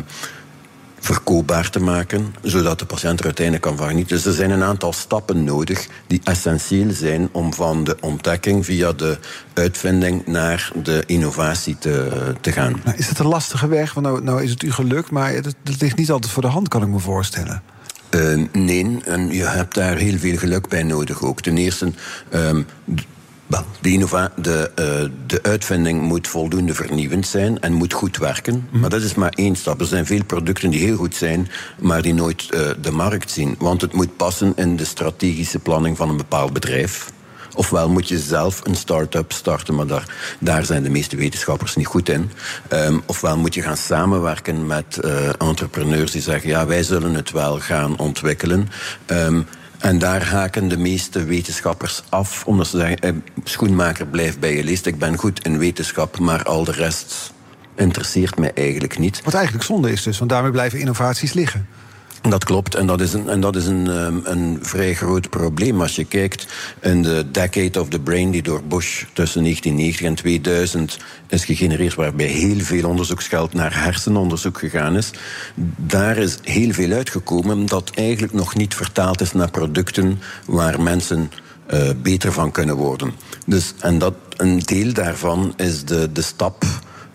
verkoopbaar 1.01 1.69
te 1.69 1.79
maken, 1.79 2.35
zodat 2.41 2.79
de 2.79 2.85
patiënt 2.85 3.19
er 3.19 3.25
uiteindelijk 3.25 3.65
kan 3.65 3.77
van 3.77 3.87
genieten. 3.87 4.15
Dus 4.15 4.25
er 4.25 4.33
zijn 4.33 4.51
een 4.51 4.63
aantal 4.63 4.93
stappen 4.93 5.43
nodig 5.43 5.87
die 6.07 6.21
essentieel 6.23 6.91
zijn 6.91 7.29
om 7.31 7.53
van 7.53 7.83
de 7.83 7.97
ontdekking 7.99 8.65
via 8.65 8.93
de 8.93 9.17
uitvinding 9.53 10.27
naar 10.27 10.71
de 10.83 11.03
innovatie 11.05 11.77
te, 11.77 12.09
te 12.41 12.51
gaan. 12.51 12.81
Nou, 12.83 12.97
is 12.97 13.07
het 13.07 13.19
een 13.19 13.27
lastige 13.27 13.67
weg? 13.67 13.93
Want 13.93 14.05
nou, 14.05 14.23
nou 14.23 14.43
is 14.43 14.49
het 14.49 14.63
u 14.63 14.71
gelukt, 14.71 15.11
maar 15.11 15.33
het, 15.33 15.45
het 15.45 15.81
ligt 15.81 15.97
niet 15.97 16.11
altijd 16.11 16.31
voor 16.31 16.41
de 16.41 16.47
hand, 16.47 16.67
kan 16.67 16.81
ik 16.81 16.87
me 16.87 16.99
voorstellen. 16.99 17.63
Uh, 18.15 18.45
nee, 18.51 18.97
en 19.05 19.33
je 19.33 19.43
hebt 19.43 19.75
daar 19.75 19.97
heel 19.97 20.17
veel 20.17 20.37
geluk 20.37 20.67
bij 20.67 20.83
nodig 20.83 21.23
ook. 21.23 21.41
Ten 21.41 21.57
eerste, 21.57 21.91
um, 22.33 22.65
wel, 23.51 23.65
de, 23.81 23.89
innova 23.89 24.31
de, 24.35 24.71
uh, 24.79 25.09
de 25.27 25.43
uitvinding 25.43 26.01
moet 26.01 26.27
voldoende 26.27 26.73
vernieuwend 26.73 27.27
zijn 27.27 27.59
en 27.59 27.73
moet 27.73 27.93
goed 27.93 28.17
werken. 28.17 28.67
Maar 28.71 28.89
dat 28.89 29.01
is 29.01 29.15
maar 29.15 29.33
één 29.35 29.55
stap. 29.55 29.79
Er 29.79 29.85
zijn 29.85 30.05
veel 30.05 30.23
producten 30.23 30.69
die 30.69 30.79
heel 30.79 30.95
goed 30.95 31.15
zijn, 31.15 31.49
maar 31.79 32.01
die 32.01 32.13
nooit 32.13 32.47
uh, 32.53 32.69
de 32.81 32.91
markt 32.91 33.31
zien. 33.31 33.55
Want 33.59 33.81
het 33.81 33.93
moet 33.93 34.15
passen 34.15 34.53
in 34.55 34.75
de 34.75 34.85
strategische 34.85 35.59
planning 35.59 35.97
van 35.97 36.09
een 36.09 36.17
bepaald 36.17 36.53
bedrijf. 36.53 37.11
Ofwel 37.55 37.89
moet 37.89 38.07
je 38.07 38.19
zelf 38.19 38.61
een 38.63 38.75
start-up 38.75 39.31
starten, 39.31 39.75
maar 39.75 39.87
daar, 39.87 40.35
daar 40.39 40.65
zijn 40.65 40.83
de 40.83 40.89
meeste 40.89 41.15
wetenschappers 41.15 41.75
niet 41.75 41.87
goed 41.87 42.09
in. 42.09 42.31
Um, 42.73 43.01
ofwel 43.05 43.37
moet 43.37 43.53
je 43.53 43.61
gaan 43.61 43.77
samenwerken 43.77 44.67
met 44.67 44.99
uh, 45.05 45.29
entrepreneurs 45.37 46.11
die 46.11 46.21
zeggen: 46.21 46.49
ja, 46.49 46.65
wij 46.65 46.83
zullen 46.83 47.13
het 47.13 47.31
wel 47.31 47.59
gaan 47.59 47.97
ontwikkelen. 47.97 48.69
Um, 49.07 49.47
en 49.82 49.99
daar 49.99 50.27
haken 50.27 50.67
de 50.67 50.77
meeste 50.77 51.23
wetenschappers 51.23 52.03
af, 52.09 52.45
omdat 52.45 52.67
ze 52.67 52.77
zeggen: 52.77 52.99
eh, 52.99 53.13
schoenmaker, 53.43 54.07
blijf 54.07 54.39
bij 54.39 54.55
je 54.55 54.63
leest. 54.63 54.86
Ik 54.86 54.99
ben 54.99 55.17
goed 55.17 55.45
in 55.45 55.57
wetenschap, 55.57 56.19
maar 56.19 56.43
al 56.43 56.63
de 56.63 56.71
rest 56.71 57.34
interesseert 57.75 58.38
mij 58.38 58.51
eigenlijk 58.53 58.99
niet. 58.99 59.21
Wat 59.23 59.34
eigenlijk 59.34 59.65
zonde 59.65 59.91
is 59.91 60.03
dus, 60.03 60.17
want 60.17 60.29
daarmee 60.29 60.51
blijven 60.51 60.79
innovaties 60.79 61.34
liggen. 61.34 61.67
Dat 62.30 62.43
klopt, 62.43 62.76
en 62.76 62.88
dat 62.88 63.01
is, 63.01 63.13
een, 63.13 63.30
en 63.30 63.41
dat 63.41 63.55
is 63.55 63.65
een, 63.65 63.88
um, 63.88 64.22
een 64.24 64.59
vrij 64.61 64.93
groot 64.93 65.30
probleem. 65.30 65.82
Als 65.82 65.95
je 65.95 66.05
kijkt 66.05 66.47
in 66.82 67.01
de 67.01 67.26
Decade 67.32 67.82
of 67.82 67.88
the 67.88 67.99
Brain, 67.99 68.32
die 68.32 68.41
door 68.41 68.63
Bush 68.63 69.03
tussen 69.13 69.41
1990 69.41 70.05
en 70.05 70.15
2000 70.15 70.97
is 71.28 71.45
gegenereerd, 71.45 71.95
waarbij 71.95 72.26
heel 72.26 72.59
veel 72.59 72.89
onderzoeksgeld 72.89 73.53
naar 73.53 73.84
hersenonderzoek 73.84 74.59
gegaan 74.59 74.97
is, 74.97 75.11
daar 75.76 76.17
is 76.17 76.38
heel 76.43 76.72
veel 76.72 76.91
uitgekomen 76.91 77.65
dat 77.65 77.91
eigenlijk 77.93 78.34
nog 78.34 78.55
niet 78.55 78.76
vertaald 78.76 79.22
is 79.22 79.34
naar 79.34 79.51
producten 79.51 80.19
waar 80.45 80.82
mensen 80.82 81.32
uh, 81.74 81.89
beter 82.01 82.34
van 82.34 82.51
kunnen 82.51 82.76
worden. 82.76 83.11
Dus, 83.45 83.74
en 83.80 83.97
dat, 83.97 84.13
een 84.38 84.59
deel 84.59 84.93
daarvan 84.93 85.53
is 85.57 85.86
de, 85.86 86.11
de 86.11 86.22
stap 86.22 86.63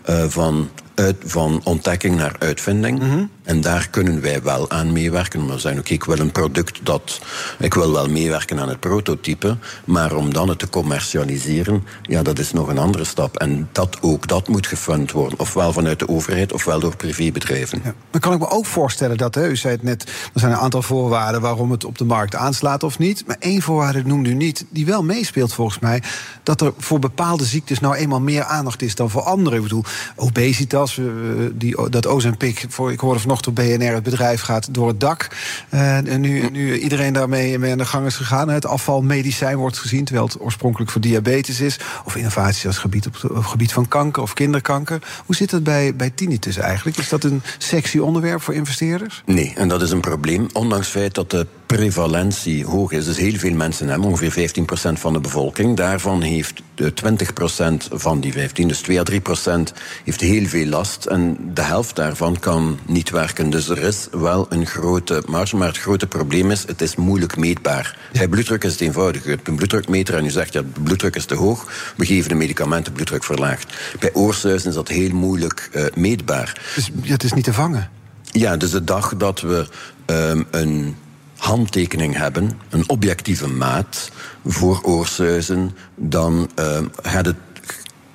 uh, 0.09 0.23
van 0.27 0.69
uit, 0.95 1.15
van 1.25 1.61
ontdekking 1.63 2.15
naar 2.15 2.35
uitvinding. 2.39 2.99
-hmm. 2.99 3.29
En 3.47 3.61
daar 3.61 3.87
kunnen 3.89 4.21
wij 4.21 4.41
wel 4.41 4.69
aan 4.69 4.91
meewerken. 4.91 5.45
Maar 5.45 5.55
we 5.55 5.61
zeggen 5.61 5.79
ook, 5.79 5.89
ik 5.89 6.03
wil 6.03 6.19
een 6.19 6.31
product 6.31 6.79
dat... 6.83 7.19
Ik 7.59 7.73
wil 7.73 7.91
wel 7.91 8.09
meewerken 8.09 8.59
aan 8.59 8.69
het 8.69 8.79
prototype, 8.79 9.57
maar 9.85 10.15
om 10.15 10.33
dan 10.33 10.49
het 10.49 10.59
te 10.59 10.69
commercialiseren, 10.69 11.83
ja, 12.01 12.21
dat 12.21 12.39
is 12.39 12.51
nog 12.51 12.67
een 12.67 12.77
andere 12.77 13.03
stap. 13.03 13.37
En 13.37 13.69
dat 13.71 13.97
ook, 14.01 14.27
dat 14.27 14.47
moet 14.47 14.67
gefund 14.67 15.11
worden. 15.11 15.39
Ofwel 15.39 15.73
vanuit 15.73 15.99
de 15.99 16.07
overheid, 16.07 16.53
ofwel 16.53 16.79
door 16.79 16.95
privébedrijven. 16.95 17.81
Ja. 17.83 17.93
Dan 18.11 18.21
kan 18.21 18.33
ik 18.33 18.39
me 18.39 18.49
ook 18.49 18.65
voorstellen 18.65 19.17
dat, 19.17 19.37
u 19.37 19.55
zei 19.55 19.73
het 19.73 19.83
net, 19.83 20.03
er 20.33 20.39
zijn 20.39 20.51
een 20.51 20.57
aantal 20.57 20.81
voorwaarden 20.81 21.41
waarom 21.41 21.71
het 21.71 21.85
op 21.85 21.97
de 21.97 22.05
markt 22.05 22.35
aanslaat 22.35 22.83
of 22.83 22.99
niet. 22.99 23.23
Maar 23.27 23.37
één 23.39 23.61
voorwaarde 23.61 24.03
noemde 24.05 24.29
u 24.29 24.33
niet, 24.33 24.65
die 24.69 24.85
wel 24.85 25.03
meespeelt 25.03 25.53
volgens 25.53 25.79
mij, 25.79 26.03
dat 26.43 26.61
er 26.61 26.73
voor 26.77 26.99
bepaalde 26.99 27.45
ziektes 27.45 27.79
nou 27.79 27.95
eenmaal 27.95 28.21
meer 28.21 28.43
aandacht 28.43 28.81
is 28.81 28.95
dan 28.95 29.09
voor 29.09 29.21
andere. 29.21 29.55
Ik 29.55 29.61
bedoel, 29.61 29.83
obesitas, 30.15 30.99
die, 31.53 31.89
dat 31.89 32.07
Ozempic, 32.07 32.65
voor, 32.69 32.91
ik 32.91 32.99
hoorde 32.99 33.19
vanochtend 33.19 33.35
op 33.45 33.55
BNR, 33.55 33.93
het 33.93 34.03
bedrijf 34.03 34.41
gaat 34.41 34.73
door 34.73 34.87
het 34.87 34.99
dak. 34.99 35.27
Uh, 35.73 35.95
en 35.95 36.21
nu, 36.21 36.49
nu 36.49 36.79
iedereen 36.79 37.13
daarmee 37.13 37.59
mee 37.59 37.71
aan 37.71 37.77
de 37.77 37.85
gang 37.85 38.05
is 38.05 38.15
gegaan. 38.15 38.49
Het 38.49 38.65
afvalmedicijn 38.65 39.57
wordt 39.57 39.77
gezien, 39.77 40.05
terwijl 40.05 40.27
het 40.27 40.41
oorspronkelijk 40.41 40.91
voor 40.91 41.01
diabetes 41.01 41.59
is. 41.59 41.79
Of 42.05 42.15
innovaties 42.15 42.65
als 42.65 42.77
gebied 42.77 43.07
op 43.07 43.15
gebied 43.45 43.73
van 43.73 43.87
kanker 43.87 44.21
of 44.21 44.33
kinderkanker. 44.33 45.01
Hoe 45.25 45.35
zit 45.35 45.51
het 45.51 45.63
bij, 45.63 45.95
bij 45.95 46.09
tinnitus 46.09 46.57
eigenlijk? 46.57 46.97
Is 46.97 47.09
dat 47.09 47.23
een 47.23 47.41
sexy 47.57 47.97
onderwerp 47.97 48.41
voor 48.41 48.53
investeerders? 48.53 49.23
Nee, 49.25 49.53
en 49.55 49.67
dat 49.67 49.81
is 49.81 49.91
een 49.91 50.01
probleem. 50.01 50.47
Ondanks 50.53 50.85
het 50.85 50.95
feit 50.95 51.15
dat 51.15 51.31
de 51.31 51.47
prevalentie 51.67 52.65
hoog 52.65 52.91
is. 52.91 53.05
Dus 53.05 53.17
heel 53.17 53.37
veel 53.37 53.53
mensen 53.53 53.87
hebben, 53.87 54.09
ongeveer 54.09 54.49
15% 54.49 54.61
van 54.93 55.13
de 55.13 55.19
bevolking. 55.19 55.77
Daarvan 55.77 56.21
heeft 56.21 56.61
20% 56.81 56.83
van 57.89 58.19
die 58.19 58.31
15, 58.31 58.67
dus 58.67 58.79
2 58.79 58.99
à 58.99 59.03
3% 59.11 59.15
heeft 60.03 60.21
heel 60.21 60.45
veel 60.45 60.65
last. 60.65 61.05
En 61.05 61.37
de 61.53 61.61
helft 61.61 61.95
daarvan 61.95 62.39
kan 62.39 62.79
niet 62.85 63.09
werken. 63.09 63.49
Dus 63.49 63.69
er 63.69 63.77
is 63.77 64.07
wel 64.11 64.45
een 64.49 64.65
grote 64.65 65.23
marge. 65.25 65.55
Maar 65.55 65.67
het 65.67 65.77
grote 65.77 66.07
probleem 66.07 66.51
is, 66.51 66.63
het 66.67 66.81
is 66.81 66.95
moeilijk 66.95 67.37
meetbaar. 67.37 67.97
Ja. 68.11 68.19
Bij 68.19 68.27
bloeddruk 68.27 68.63
is 68.63 68.71
het 68.71 68.81
eenvoudig. 68.81 69.23
Je 69.23 69.29
hebt 69.29 69.47
een 69.47 69.55
bloeddrukmeter 69.55 70.15
en 70.15 70.25
u 70.25 70.29
zegt, 70.29 70.53
ja, 70.53 70.61
de 70.61 70.81
bloeddruk 70.83 71.15
is 71.15 71.25
te 71.25 71.35
hoog. 71.35 71.91
We 71.97 72.05
geven 72.05 72.29
de 72.29 72.35
medicamenten 72.35 72.93
bloeddruk 72.93 73.23
verlaagd. 73.23 73.73
Bij 73.99 74.13
oorsuizen 74.13 74.69
is 74.69 74.75
dat 74.75 74.87
heel 74.87 75.13
moeilijk 75.13 75.69
uh, 75.73 75.85
meetbaar. 75.95 76.61
Dus 76.75 76.91
het 77.01 77.23
is 77.23 77.33
niet 77.33 77.43
te 77.43 77.53
vangen? 77.53 77.89
Ja, 78.31 78.57
dus 78.57 78.71
de 78.71 78.83
dag 78.83 79.15
dat 79.17 79.41
we 79.41 79.67
um, 80.05 80.45
een 80.51 80.95
handtekening 81.37 82.15
hebben, 82.15 82.59
een 82.69 82.89
objectieve 82.89 83.47
maat 83.47 84.11
voor 84.45 84.81
oorsuizen, 84.83 85.71
dan 85.95 86.49
uh, 86.59 86.79
gaat 87.01 87.25
het 87.25 87.35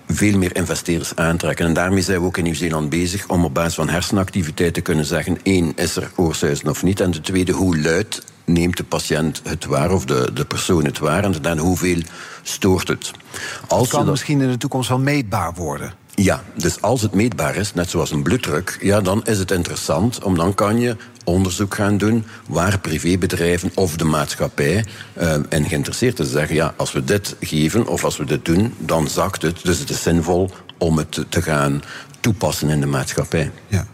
veel 0.07 0.39
meer 0.39 0.57
investeerders 0.57 1.17
aantrekken. 1.17 1.67
En 1.67 1.73
daarmee 1.73 2.03
zijn 2.03 2.21
we 2.21 2.27
ook 2.27 2.37
in 2.37 2.45
Nieuw-Zeeland 2.45 2.89
bezig 2.89 3.29
om 3.29 3.45
op 3.45 3.55
basis 3.55 3.75
van 3.75 3.89
hersenactiviteit 3.89 4.75
te 4.75 4.81
kunnen 4.81 5.05
zeggen: 5.05 5.39
één, 5.43 5.73
is 5.77 5.97
er 5.97 6.11
oorsuizen 6.17 6.69
of 6.69 6.83
niet? 6.83 7.01
En 7.01 7.11
de 7.11 7.21
tweede, 7.21 7.53
hoe 7.53 7.79
luid 7.79 8.23
neemt 8.45 8.77
de 8.77 8.85
patiënt 8.85 9.41
het 9.45 9.65
waar 9.65 9.91
of 9.91 10.05
de, 10.05 10.31
de 10.35 10.45
persoon 10.45 10.85
het 10.85 10.99
waar? 10.99 11.25
En 11.25 11.35
dan 11.43 11.59
hoeveel 11.59 12.03
stoort 12.43 12.89
het? 12.89 13.11
Als 13.69 13.81
het 13.81 13.91
kan 13.91 14.01
dat... 14.01 14.11
misschien 14.11 14.41
in 14.41 14.51
de 14.51 14.57
toekomst 14.57 14.89
wel 14.89 14.99
meetbaar 14.99 15.55
worden. 15.55 15.95
Ja, 16.15 16.43
dus 16.55 16.81
als 16.81 17.03
het 17.03 17.15
meetbaar 17.15 17.57
is, 17.57 17.75
net 17.75 17.91
zoals 17.91 18.11
een 18.11 18.23
bloeddruk, 18.23 18.79
ja, 18.81 19.01
dan 19.01 19.25
is 19.25 19.39
het 19.39 19.51
interessant, 19.51 20.25
om 20.25 20.37
dan 20.37 20.55
kan 20.55 20.81
je 20.81 20.97
onderzoek 21.25 21.75
gaan 21.75 21.99
doen 21.99 22.25
waar 22.49 22.79
privébedrijven 22.79 23.71
of 23.75 23.97
de 23.97 24.05
maatschappij 24.05 24.85
uh, 25.21 25.35
in 25.49 25.65
geïnteresseerd 25.65 26.19
is. 26.19 26.31
Zeggen, 26.31 26.55
ja, 26.55 26.75
als 26.77 26.93
we 26.93 27.05
dit 27.05 27.37
geven 27.41 27.87
of 27.87 28.05
als 28.05 28.17
we 28.17 28.25
dit 28.25 28.45
doen, 28.45 28.75
dan 28.79 29.09
zakt 29.09 29.43
het. 29.43 29.61
Dus 29.63 29.79
het 29.79 29.91
is 29.91 30.03
zinvol 30.03 30.51
om 30.79 30.97
het 30.97 31.25
te 31.29 31.43
gaan 31.43 31.83
toepassen 32.21 32.69
in 32.69 32.81
de 32.81 32.87
maatschappij. 32.87 33.51
Ja. 33.67 33.87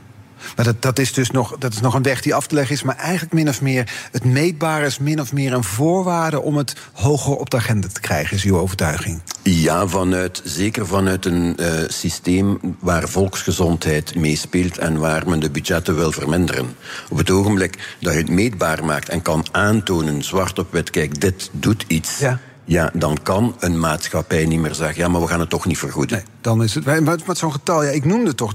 Maar 0.57 0.65
dat, 0.65 0.83
dat, 0.83 0.99
is 0.99 1.13
dus 1.13 1.31
nog, 1.31 1.57
dat 1.59 1.73
is 1.73 1.81
nog 1.81 1.95
een 1.95 2.03
weg 2.03 2.23
die 2.23 2.35
af 2.35 2.47
te 2.47 2.55
leggen 2.55 2.75
is. 2.75 2.83
Maar 2.83 2.97
eigenlijk 2.97 3.33
min 3.33 3.49
of 3.49 3.61
meer, 3.61 3.91
het 4.13 4.25
meetbare 4.25 4.87
is 4.87 4.99
min 4.99 5.21
of 5.21 5.33
meer 5.33 5.53
een 5.53 5.65
voorwaarde 5.65 6.41
om 6.41 6.57
het 6.57 6.77
hoger 6.93 7.37
op 7.37 7.51
de 7.51 7.57
agenda 7.57 7.89
te 7.93 8.01
krijgen, 8.01 8.37
is 8.37 8.45
uw 8.45 8.59
overtuiging? 8.59 9.21
Ja, 9.43 9.87
vanuit, 9.87 10.41
zeker 10.45 10.87
vanuit 10.87 11.25
een 11.25 11.57
uh, 11.61 11.67
systeem 11.89 12.59
waar 12.81 13.09
volksgezondheid 13.09 14.15
meespeelt 14.15 14.79
en 14.79 14.99
waar 14.99 15.29
men 15.29 15.41
de 15.41 15.51
budgetten 15.51 15.97
wil 15.97 16.13
verminderen. 16.13 16.77
Op 17.09 17.19
het 17.19 17.31
ogenblik 17.31 17.97
dat 18.01 18.13
je 18.13 18.19
het 18.19 18.31
meetbaar 18.31 18.85
maakt 18.85 19.09
en 19.09 19.23
kan 19.23 19.47
aantonen, 19.51 20.25
zwart 20.25 20.59
op 20.59 20.73
wit, 20.73 20.91
kijk, 20.91 21.21
dit 21.21 21.51
doet 21.53 21.85
iets. 21.89 22.19
Ja 22.19 22.41
ja, 22.69 22.91
dan 22.95 23.19
kan 23.23 23.55
een 23.59 23.79
maatschappij 23.79 24.47
niet 24.47 24.61
meer 24.61 24.75
zeggen: 24.75 25.03
ja, 25.03 25.09
maar 25.09 25.21
we 25.21 25.27
gaan 25.27 25.41
het 25.41 25.51
toch 25.51 25.67
niet 25.67 25.79
vergoeden. 25.79 26.17
Nee, 26.17 26.27
dan 26.41 26.63
is 26.63 26.75
het. 26.75 26.85
Maar 26.85 27.03
met 27.03 27.39
zo'n 27.39 27.53
getal, 27.53 27.85
ja, 27.85 27.91
ik 27.91 28.05
noemde 28.05 28.35
toch 28.35 28.53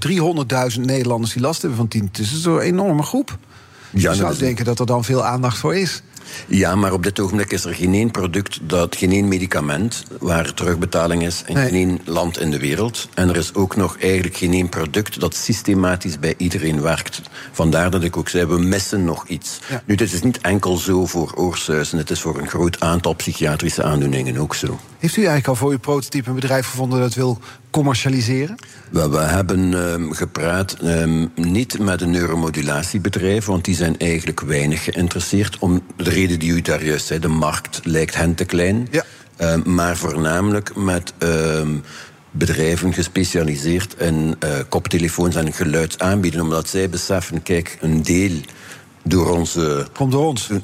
300.000 0.76 0.82
Nederlanders 0.82 1.34
die 1.34 1.42
last 1.42 1.62
hebben 1.62 1.80
van 1.80 1.88
tinnitus. 1.88 2.30
Dat 2.30 2.40
is 2.40 2.46
een 2.46 2.60
enorme 2.60 3.04
groep. 3.04 3.38
Ja, 3.90 4.12
je 4.12 4.18
zou 4.18 4.38
denken 4.38 4.66
dat 4.66 4.80
er 4.80 4.86
dan 4.86 5.04
veel 5.04 5.26
aandacht 5.26 5.58
voor 5.58 5.76
is. 5.76 6.02
Ja, 6.48 6.76
maar 6.76 6.94
op 6.94 7.04
dit 7.04 7.20
ogenblik 7.20 7.52
is 7.52 7.66
er 7.66 7.74
geen 7.74 7.94
één 7.94 8.12
product, 8.12 8.60
dat, 8.62 8.96
geen 8.96 9.12
één 9.12 9.28
medicament 9.28 10.04
waar 10.20 10.54
terugbetaling 10.54 11.24
is 11.24 11.44
in 11.46 11.54
nee. 11.54 11.70
geen 11.70 11.90
één 11.90 12.00
land 12.06 12.40
in 12.40 12.52
de 12.52 12.60
wereld. 12.60 13.10
En 13.14 13.30
er 13.30 13.36
is 13.36 13.54
ook 13.54 13.76
nog 13.76 13.98
eigenlijk 13.98 14.38
geen 14.38 14.54
één 14.54 14.70
product 14.70 15.20
dat 15.20 15.36
systematisch 15.36 16.20
bij 16.20 16.34
iedereen 16.38 16.82
werkt. 16.82 17.22
Vandaar 17.52 17.92
dat 17.92 18.04
ik 18.04 18.18
ook 18.18 18.30
zei, 18.30 18.46
we 18.46 18.60
missen 18.60 19.04
nog 19.04 19.28
iets. 19.28 19.60
Ja. 19.70 19.84
Nu, 19.86 19.96
dit 19.96 20.14
is 20.14 20.24
niet 20.24 20.42
enkel 20.42 20.78
zo 20.78 21.06
voor 21.06 21.34
oorsuizen, 21.36 21.98
het 21.98 22.10
is 22.10 22.22
voor 22.22 22.38
een 22.38 22.50
groot 22.50 22.80
aantal 22.80 23.14
psychiatrische 23.14 23.84
aandoeningen 23.84 24.38
ook 24.38 24.56
zo. 24.56 24.80
Heeft 25.00 25.16
u 25.16 25.20
eigenlijk 25.20 25.48
al 25.48 25.56
voor 25.56 25.72
uw 25.72 25.80
prototype 25.80 26.30
een 26.30 26.36
bedrijf 26.36 26.70
gevonden 26.70 27.00
dat 27.00 27.14
wil 27.14 27.40
commercialiseren? 27.74 28.56
We 28.90 29.20
hebben 29.20 29.74
um, 29.74 30.14
gepraat 30.14 30.78
um, 30.84 31.32
niet 31.36 31.80
met 31.80 32.02
een 32.02 32.12
neuromodulatiebedrijf, 32.12 33.46
want 33.46 33.66
die 33.66 33.76
zijn 33.76 34.00
eigenlijk 34.00 34.40
weinig 34.40 34.84
geïnteresseerd. 34.84 35.58
Om 35.60 35.82
de 35.96 36.10
reden 36.10 36.40
die 36.40 36.52
u 36.52 36.62
daar 36.62 36.84
juist 36.84 37.06
zei, 37.06 37.20
de 37.20 37.28
markt 37.28 37.80
lijkt 37.84 38.16
hen 38.16 38.36
te 38.36 38.46
klein. 38.46 38.88
Ja. 38.92 39.04
Um, 39.38 39.62
maar 39.66 39.98
voornamelijk 39.98 40.76
met 40.76 41.14
bedrijven 42.32 42.94
gespecialiseerd 42.94 43.96
in 44.00 44.36
uh, 44.44 44.50
koptelefoons 44.70 45.36
en 45.36 45.54
geluid 45.54 46.00
aanbieden, 46.00 46.42
omdat 46.42 46.68
zij 46.68 46.90
beseffen, 46.90 47.44
kijk, 47.44 47.78
een 47.82 48.04
deel 48.04 48.32
door 49.04 49.30
onze. 49.30 49.88
Komt 49.94 50.12
door 50.12 50.26
ons. 50.26 50.50
Een, 50.50 50.64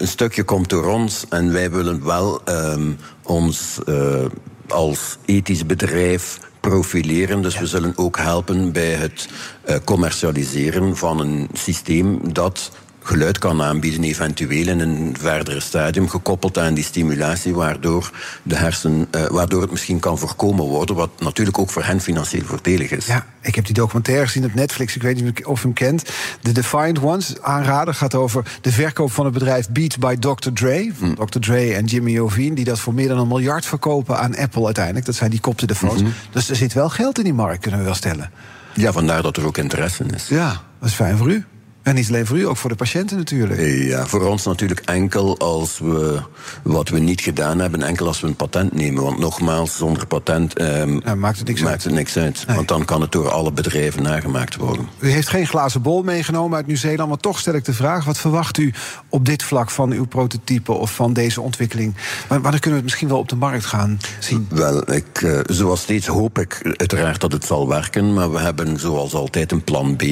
een, 0.00 0.08
stukje 0.08 0.42
komt 0.42 0.68
door 0.68 0.84
ons 0.84 1.24
en 1.28 1.52
wij 1.52 1.70
willen 1.70 2.04
wel 2.04 2.40
um, 2.48 2.96
ons 3.22 3.78
uh, 3.88 4.24
als 4.68 5.18
ethisch 5.24 5.66
bedrijf 5.66 6.38
profileren. 6.70 7.42
Dus 7.42 7.58
we 7.58 7.66
zullen 7.66 7.92
ook 7.96 8.18
helpen 8.18 8.72
bij 8.72 8.90
het 8.90 9.28
uh, 9.68 9.76
commercialiseren 9.84 10.96
van 10.96 11.20
een 11.20 11.48
systeem 11.52 12.32
dat 12.32 12.70
geluid 13.06 13.38
kan 13.38 13.62
aanbieden, 13.62 14.04
eventueel 14.04 14.68
in 14.68 14.80
een 14.80 15.16
verdere 15.18 15.60
stadium, 15.60 16.08
gekoppeld 16.08 16.58
aan 16.58 16.74
die 16.74 16.84
stimulatie, 16.84 17.54
waardoor, 17.54 18.10
de 18.42 18.56
hersen, 18.56 19.08
uh, 19.16 19.26
waardoor 19.26 19.60
het 19.60 19.70
misschien 19.70 20.00
kan 20.00 20.18
voorkomen 20.18 20.64
worden, 20.64 20.96
wat 20.96 21.10
natuurlijk 21.18 21.58
ook 21.58 21.70
voor 21.70 21.84
hen 21.84 22.00
financieel 22.00 22.44
voordelig 22.44 22.90
is. 22.90 23.06
Ja, 23.06 23.26
ik 23.40 23.54
heb 23.54 23.64
die 23.64 23.74
documentaire 23.74 24.26
gezien 24.26 24.44
op 24.44 24.54
Netflix, 24.54 24.96
ik 24.96 25.02
weet 25.02 25.22
niet 25.22 25.46
of 25.46 25.60
u 25.60 25.62
hem 25.62 25.72
kent. 25.72 26.04
The 26.42 26.52
Defiant 26.52 27.02
Ones, 27.02 27.40
aanrader, 27.40 27.94
gaat 27.94 28.14
over 28.14 28.44
de 28.60 28.72
verkoop 28.72 29.12
van 29.12 29.24
het 29.24 29.34
bedrijf 29.34 29.68
Beats 29.68 29.98
by 29.98 30.16
Dr. 30.16 30.50
Dre. 30.52 30.92
Hm. 30.98 31.14
Dr. 31.14 31.38
Dre 31.38 31.74
en 31.74 31.84
Jimmy 31.84 32.10
Iovine, 32.10 32.54
die 32.54 32.64
dat 32.64 32.80
voor 32.80 32.94
meer 32.94 33.08
dan 33.08 33.18
een 33.18 33.28
miljard 33.28 33.66
verkopen 33.66 34.18
aan 34.18 34.36
Apple 34.36 34.64
uiteindelijk. 34.64 35.06
Dat 35.06 35.14
zijn 35.14 35.30
die 35.30 35.40
koptelefoons. 35.40 36.00
Mm 36.00 36.06
-hmm. 36.06 36.14
Dus 36.30 36.48
er 36.48 36.56
zit 36.56 36.72
wel 36.72 36.88
geld 36.88 37.18
in 37.18 37.24
die 37.24 37.34
markt, 37.34 37.60
kunnen 37.60 37.80
we 37.80 37.86
wel 37.86 37.94
stellen. 37.94 38.30
Ja, 38.74 38.92
vandaar 38.92 39.22
dat 39.22 39.36
er 39.36 39.46
ook 39.46 39.58
interesse 39.58 40.04
in 40.04 40.14
is. 40.14 40.28
Ja, 40.28 40.62
dat 40.80 40.88
is 40.88 40.94
fijn 40.94 41.16
voor 41.16 41.30
u. 41.30 41.44
En 41.86 41.94
niet 41.94 42.08
alleen 42.08 42.26
voor 42.26 42.38
u, 42.38 42.46
ook 42.46 42.56
voor 42.56 42.70
de 42.70 42.76
patiënten 42.76 43.16
natuurlijk. 43.16 43.60
Ja, 43.60 44.06
voor 44.06 44.26
ons 44.26 44.44
natuurlijk 44.44 44.80
enkel 44.80 45.38
als 45.38 45.78
we 45.78 46.20
wat 46.62 46.88
we 46.88 46.98
niet 46.98 47.20
gedaan 47.20 47.58
hebben, 47.58 47.82
enkel 47.82 48.06
als 48.06 48.20
we 48.20 48.26
een 48.26 48.36
patent 48.36 48.72
nemen. 48.72 49.02
Want 49.02 49.18
nogmaals, 49.18 49.76
zonder 49.76 50.06
patent 50.06 50.52
ja, 50.56 51.14
maakt 51.14 51.38
het 51.38 51.46
niks 51.48 51.60
maakt 51.60 51.72
uit. 51.72 51.84
Het 51.84 51.92
niks 51.92 52.16
uit. 52.16 52.44
Nee. 52.46 52.56
Want 52.56 52.68
dan 52.68 52.84
kan 52.84 53.00
het 53.00 53.12
door 53.12 53.30
alle 53.30 53.52
bedrijven 53.52 54.02
nagemaakt 54.02 54.56
worden. 54.56 54.88
U 54.98 55.10
heeft 55.10 55.28
geen 55.28 55.46
glazen 55.46 55.82
bol 55.82 56.02
meegenomen 56.02 56.56
uit 56.56 56.66
Nieuw-Zeeland, 56.66 57.08
maar 57.08 57.18
toch 57.18 57.38
stel 57.38 57.54
ik 57.54 57.64
de 57.64 57.72
vraag: 57.72 58.04
wat 58.04 58.18
verwacht 58.18 58.58
u 58.58 58.72
op 59.08 59.24
dit 59.24 59.42
vlak 59.42 59.70
van 59.70 59.92
uw 59.92 60.06
prototype 60.06 60.72
of 60.72 60.94
van 60.94 61.12
deze 61.12 61.40
ontwikkeling? 61.40 61.94
Wanneer 62.28 62.50
kunnen 62.50 62.62
we 62.62 62.74
het 62.74 62.84
misschien 62.84 63.08
wel 63.08 63.18
op 63.18 63.28
de 63.28 63.36
markt 63.36 63.64
gaan 63.64 63.98
zien? 64.18 64.46
Wel, 64.50 64.92
ik, 64.92 65.20
uh, 65.20 65.40
zoals 65.46 65.80
steeds 65.80 66.06
hoop 66.06 66.38
ik 66.38 66.74
uiteraard 66.76 67.20
dat 67.20 67.32
het 67.32 67.44
zal 67.44 67.68
werken, 67.68 68.14
maar 68.14 68.32
we 68.32 68.38
hebben 68.38 68.78
zoals 68.78 69.14
altijd 69.14 69.52
een 69.52 69.64
plan 69.64 69.96
B. 69.96 70.02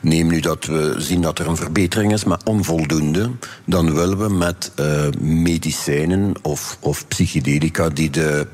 Neem 0.00 0.26
nu 0.26 0.40
dat 0.40 0.64
we 0.64 1.04
zien 1.06 1.20
dat 1.20 1.38
er 1.38 1.46
een 1.46 1.56
verbetering 1.56 2.12
is, 2.12 2.24
maar 2.24 2.40
onvoldoende, 2.44 3.30
dan 3.64 3.94
willen 3.94 4.18
we 4.18 4.28
met 4.28 4.72
uh, 4.80 5.08
medicijnen 5.20 6.34
of, 6.42 6.78
of 6.80 7.08
psychedelica 7.08 7.88
die 7.88 8.10
de 8.10 8.46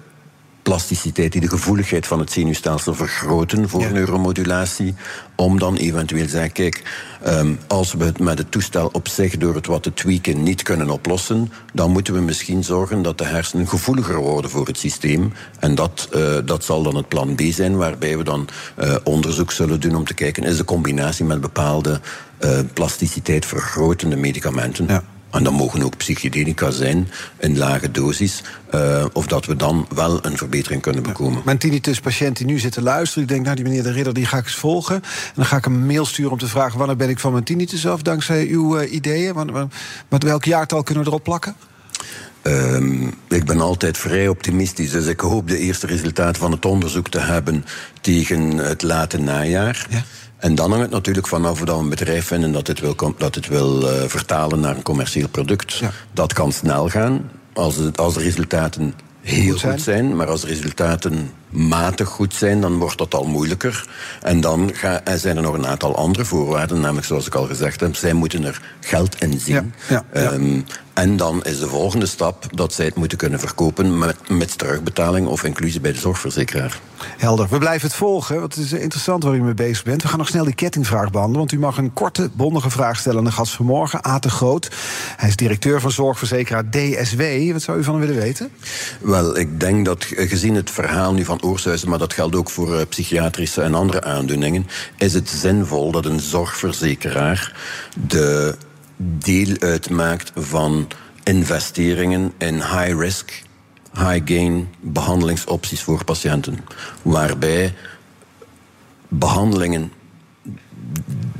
plasticiteit, 0.62 1.32
die 1.32 1.40
de 1.40 1.48
gevoeligheid 1.48 2.06
van 2.06 2.18
het 2.18 2.32
zenuwstelsel 2.32 2.94
vergroten 2.94 3.68
voor 3.68 3.80
ja. 3.80 3.88
neuromodulatie, 3.88 4.94
om 5.34 5.58
dan 5.58 5.76
eventueel 5.76 6.24
te 6.24 6.30
zeggen, 6.30 6.52
kijk, 6.52 6.82
um, 7.26 7.58
als 7.66 7.92
we 7.92 8.04
het 8.04 8.18
met 8.18 8.38
het 8.38 8.50
toestel 8.50 8.88
op 8.92 9.08
zich 9.08 9.36
door 9.36 9.54
het 9.54 9.66
wat 9.66 9.82
te 9.82 9.94
tweaken 9.94 10.42
niet 10.42 10.62
kunnen 10.62 10.90
oplossen, 10.90 11.52
dan 11.72 11.90
moeten 11.90 12.14
we 12.14 12.20
misschien 12.20 12.64
zorgen 12.64 13.02
dat 13.02 13.18
de 13.18 13.24
hersenen 13.24 13.68
gevoeliger 13.68 14.16
worden 14.16 14.50
voor 14.50 14.66
het 14.66 14.78
systeem. 14.78 15.32
En 15.58 15.74
dat, 15.74 16.08
uh, 16.14 16.38
dat 16.44 16.64
zal 16.64 16.82
dan 16.82 16.96
het 16.96 17.08
plan 17.08 17.34
B 17.34 17.40
zijn, 17.50 17.76
waarbij 17.76 18.16
we 18.16 18.24
dan 18.24 18.48
uh, 18.78 18.94
onderzoek 19.04 19.52
zullen 19.52 19.80
doen 19.80 19.94
om 19.94 20.04
te 20.04 20.14
kijken, 20.14 20.42
is 20.42 20.56
de 20.56 20.64
combinatie 20.64 21.24
met 21.24 21.40
bepaalde 21.40 22.00
uh, 22.40 22.58
plasticiteit 22.72 23.46
vergrotende 23.46 24.16
medicamenten. 24.16 24.86
Ja. 24.88 25.02
En 25.32 25.44
dat 25.44 25.52
mogen 25.52 25.82
ook 25.82 25.96
psychedelica 25.96 26.70
zijn 26.70 27.08
in 27.38 27.58
lage 27.58 27.90
dosis. 27.90 28.42
Uh, 28.74 29.04
of 29.12 29.26
dat 29.26 29.46
we 29.46 29.56
dan 29.56 29.86
wel 29.94 30.24
een 30.24 30.36
verbetering 30.36 30.82
kunnen 30.82 31.02
bekomen. 31.02 31.36
Ja. 31.36 31.42
Mijn 31.44 31.58
tinnitus-patiënt 31.58 32.36
die 32.36 32.46
nu 32.46 32.58
zit 32.58 32.72
te 32.72 32.82
luisteren... 32.82 33.26
die 33.26 33.36
denkt, 33.36 33.44
nou, 33.44 33.56
die 33.56 33.64
meneer 33.64 33.82
de 33.82 33.92
Ridder, 33.92 34.14
die 34.14 34.26
ga 34.26 34.36
ik 34.36 34.44
eens 34.44 34.54
volgen. 34.54 34.94
En 34.94 35.32
dan 35.34 35.44
ga 35.44 35.56
ik 35.56 35.64
hem 35.64 35.74
een 35.74 35.86
mail 35.86 36.06
sturen 36.06 36.32
om 36.32 36.38
te 36.38 36.48
vragen... 36.48 36.78
wanneer 36.78 36.96
ben 36.96 37.08
ik 37.08 37.18
van 37.18 37.32
mijn 37.32 37.44
tinnitus 37.44 37.86
af, 37.86 38.02
dankzij 38.02 38.46
uw 38.46 38.80
uh, 38.80 38.92
ideeën? 38.92 39.34
Wanneer, 39.34 39.66
met 40.08 40.22
welk 40.22 40.44
jaartal 40.44 40.82
kunnen 40.82 41.04
we 41.04 41.10
erop 41.10 41.24
plakken? 41.24 41.54
Um, 42.42 43.14
ik 43.28 43.44
ben 43.44 43.60
altijd 43.60 43.98
vrij 43.98 44.28
optimistisch, 44.28 44.90
dus 44.90 45.06
ik 45.06 45.20
hoop 45.20 45.48
de 45.48 45.58
eerste 45.58 45.86
resultaten 45.86 46.40
van 46.40 46.52
het 46.52 46.64
onderzoek 46.64 47.08
te 47.08 47.18
hebben 47.18 47.64
tegen 48.00 48.56
het 48.56 48.82
late 48.82 49.18
najaar. 49.18 49.86
Ja. 49.90 50.02
En 50.42 50.54
dan 50.54 50.68
hangt 50.70 50.84
het 50.84 50.92
natuurlijk 50.92 51.26
vanaf 51.26 51.58
dat 51.58 51.76
we 51.76 51.82
een 51.82 51.88
bedrijf 51.88 52.26
vinden 52.26 52.52
dat 52.52 52.66
het 52.66 52.80
wil, 52.80 53.14
dat 53.18 53.34
het 53.34 53.48
wil 53.48 53.82
uh, 53.82 54.02
vertalen 54.06 54.60
naar 54.60 54.76
een 54.76 54.82
commercieel 54.82 55.28
product. 55.28 55.72
Ja. 55.72 55.90
Dat 56.12 56.32
kan 56.32 56.52
snel 56.52 56.88
gaan 56.88 57.30
als, 57.52 57.76
het, 57.76 57.98
als 57.98 58.14
de 58.14 58.20
resultaten 58.20 58.94
heel 59.20 59.50
goed 59.50 59.60
zijn. 59.60 59.72
goed 59.72 59.82
zijn. 59.82 60.16
Maar 60.16 60.26
als 60.26 60.40
de 60.40 60.46
resultaten 60.46 61.30
matig 61.52 62.08
goed 62.08 62.34
zijn, 62.34 62.60
dan 62.60 62.78
wordt 62.78 62.98
dat 62.98 63.14
al 63.14 63.24
moeilijker. 63.24 63.86
En 64.20 64.40
dan 64.40 64.70
ga, 64.74 65.02
zijn 65.16 65.36
er 65.36 65.42
nog 65.42 65.54
een 65.54 65.66
aantal 65.66 65.96
andere 65.96 66.24
voorwaarden, 66.24 66.80
namelijk 66.80 67.06
zoals 67.06 67.26
ik 67.26 67.34
al 67.34 67.46
gezegd 67.46 67.80
heb, 67.80 67.94
zij 67.94 68.12
moeten 68.12 68.44
er 68.44 68.62
geld 68.80 69.22
in 69.22 69.40
zien. 69.40 69.72
Ja, 69.88 70.04
ja, 70.12 70.20
ja. 70.20 70.32
Um, 70.32 70.64
en 70.94 71.16
dan 71.16 71.44
is 71.44 71.58
de 71.58 71.68
volgende 71.68 72.06
stap 72.06 72.46
dat 72.50 72.72
zij 72.72 72.84
het 72.84 72.94
moeten 72.94 73.18
kunnen 73.18 73.38
verkopen 73.38 73.98
met, 73.98 74.28
met 74.28 74.58
terugbetaling 74.58 75.26
of 75.26 75.44
inclusie 75.44 75.80
bij 75.80 75.92
de 75.92 75.98
zorgverzekeraar. 75.98 76.80
Helder. 77.18 77.46
We 77.50 77.58
blijven 77.58 77.88
het 77.88 77.96
volgen. 77.96 78.40
Want 78.40 78.54
het 78.54 78.64
is 78.64 78.72
interessant 78.72 79.22
waar 79.22 79.34
u 79.34 79.42
mee 79.42 79.54
bezig 79.54 79.84
bent. 79.84 80.02
We 80.02 80.08
gaan 80.08 80.18
nog 80.18 80.28
snel 80.28 80.44
die 80.44 80.54
kettingvraag 80.54 81.10
behandelen. 81.10 81.38
Want 81.38 81.52
u 81.52 81.58
mag 81.58 81.78
een 81.78 81.92
korte, 81.92 82.30
bondige 82.32 82.70
vraag 82.70 82.98
stellen 82.98 83.18
aan 83.18 83.24
de 83.24 83.32
gast 83.32 83.52
vanmorgen, 83.52 84.04
Aten 84.04 84.30
Groot. 84.30 84.70
Hij 85.16 85.28
is 85.28 85.36
directeur 85.36 85.80
van 85.80 85.90
zorgverzekeraar 85.90 86.70
DSW. 86.70 87.52
Wat 87.52 87.62
zou 87.62 87.78
u 87.78 87.84
van 87.84 87.94
hem 87.94 88.06
willen 88.06 88.22
weten? 88.22 88.50
Wel, 89.00 89.38
ik 89.38 89.60
denk 89.60 89.84
dat 89.84 90.04
gezien 90.08 90.54
het 90.54 90.70
verhaal 90.70 91.12
nu 91.12 91.24
van 91.24 91.41
Maar 91.86 91.98
dat 91.98 92.12
geldt 92.12 92.36
ook 92.36 92.50
voor 92.50 92.74
uh, 92.74 92.80
psychiatrische 92.88 93.62
en 93.62 93.74
andere 93.74 94.02
aandoeningen, 94.02 94.66
is 94.96 95.14
het 95.14 95.28
zinvol 95.28 95.90
dat 95.90 96.04
een 96.04 96.20
zorgverzekeraar 96.20 97.56
de 98.06 98.56
deel 98.96 99.56
uitmaakt 99.58 100.32
van 100.34 100.88
investeringen 101.22 102.32
in 102.38 102.54
high 102.54 102.98
risk, 102.98 103.42
high 103.92 104.20
gain 104.24 104.68
behandelingsopties 104.80 105.82
voor 105.82 106.04
patiënten. 106.04 106.58
Waarbij 107.02 107.74
behandelingen 109.08 109.92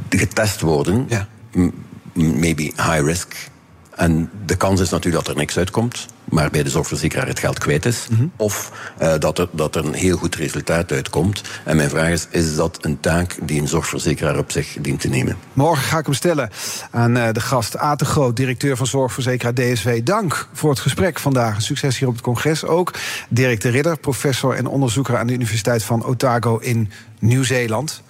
getest 0.09 0.61
worden, 0.61 1.07
ja. 1.09 1.29
maybe 2.13 2.63
high 2.63 3.03
risk. 3.05 3.51
En 3.91 4.31
de 4.47 4.57
kans 4.57 4.81
is 4.81 4.91
natuurlijk 4.91 5.25
dat 5.25 5.35
er 5.35 5.41
niks 5.41 5.57
uitkomt, 5.57 6.07
maar 6.33 6.51
bij 6.51 6.63
de 6.63 6.71
zorgverzekeraar 6.71 7.27
het 7.27 7.39
geld 7.39 7.59
kwijt 7.59 7.87
is. 7.87 8.07
Mhm. 8.09 8.13
Mm 8.13 8.19
-hmm. 8.19 8.33
Of 8.37 8.73
uh, 9.03 9.15
dat, 9.19 9.39
er, 9.39 9.49
dat 9.51 9.77
er 9.77 9.85
een 9.85 9.95
heel 9.95 10.17
goed 10.17 10.35
resultaat 10.35 10.93
uitkomt. 10.93 11.43
En 11.65 11.77
mijn 11.77 11.91
vraag 11.91 12.09
is: 12.09 12.27
is 12.31 12.57
dat 12.57 12.79
een 12.81 13.01
taak 13.01 13.37
die 13.43 13.61
een 13.61 13.69
zorgverzekeraar 13.69 14.39
op 14.39 14.51
zich 14.51 14.77
dient 14.81 15.01
te 15.01 15.09
nemen? 15.09 15.37
Morgen 15.53 15.85
ga 15.85 15.99
ik 15.99 16.05
hem 16.05 16.15
stellen 16.15 16.51
aan 16.91 17.17
uh, 17.17 17.29
de 17.33 17.41
gast 17.41 17.77
Aten 17.77 18.07
Groot, 18.07 18.37
directeur 18.37 18.77
van 18.77 18.87
zorgverzekeraar 18.87 19.55
DSW. 19.55 19.89
Dank 20.05 20.49
voor 20.53 20.71
het 20.71 20.81
gesprek 20.81 21.19
vandaag. 21.19 21.63
Succes 21.63 21.99
hier 21.99 22.09
op 22.09 22.15
het 22.15 22.23
congres 22.23 22.65
ook. 22.65 22.93
Dirk 23.29 23.61
de 23.61 23.69
Ridder, 23.69 23.99
professor 23.99 24.55
en 24.55 24.67
onderzoeker 24.67 25.17
aan 25.17 25.27
de 25.27 25.33
Universiteit 25.33 25.83
van 25.83 26.05
Otago 26.05 26.59
in 26.59 26.91
Nieuw-Zeeland. 27.23 28.03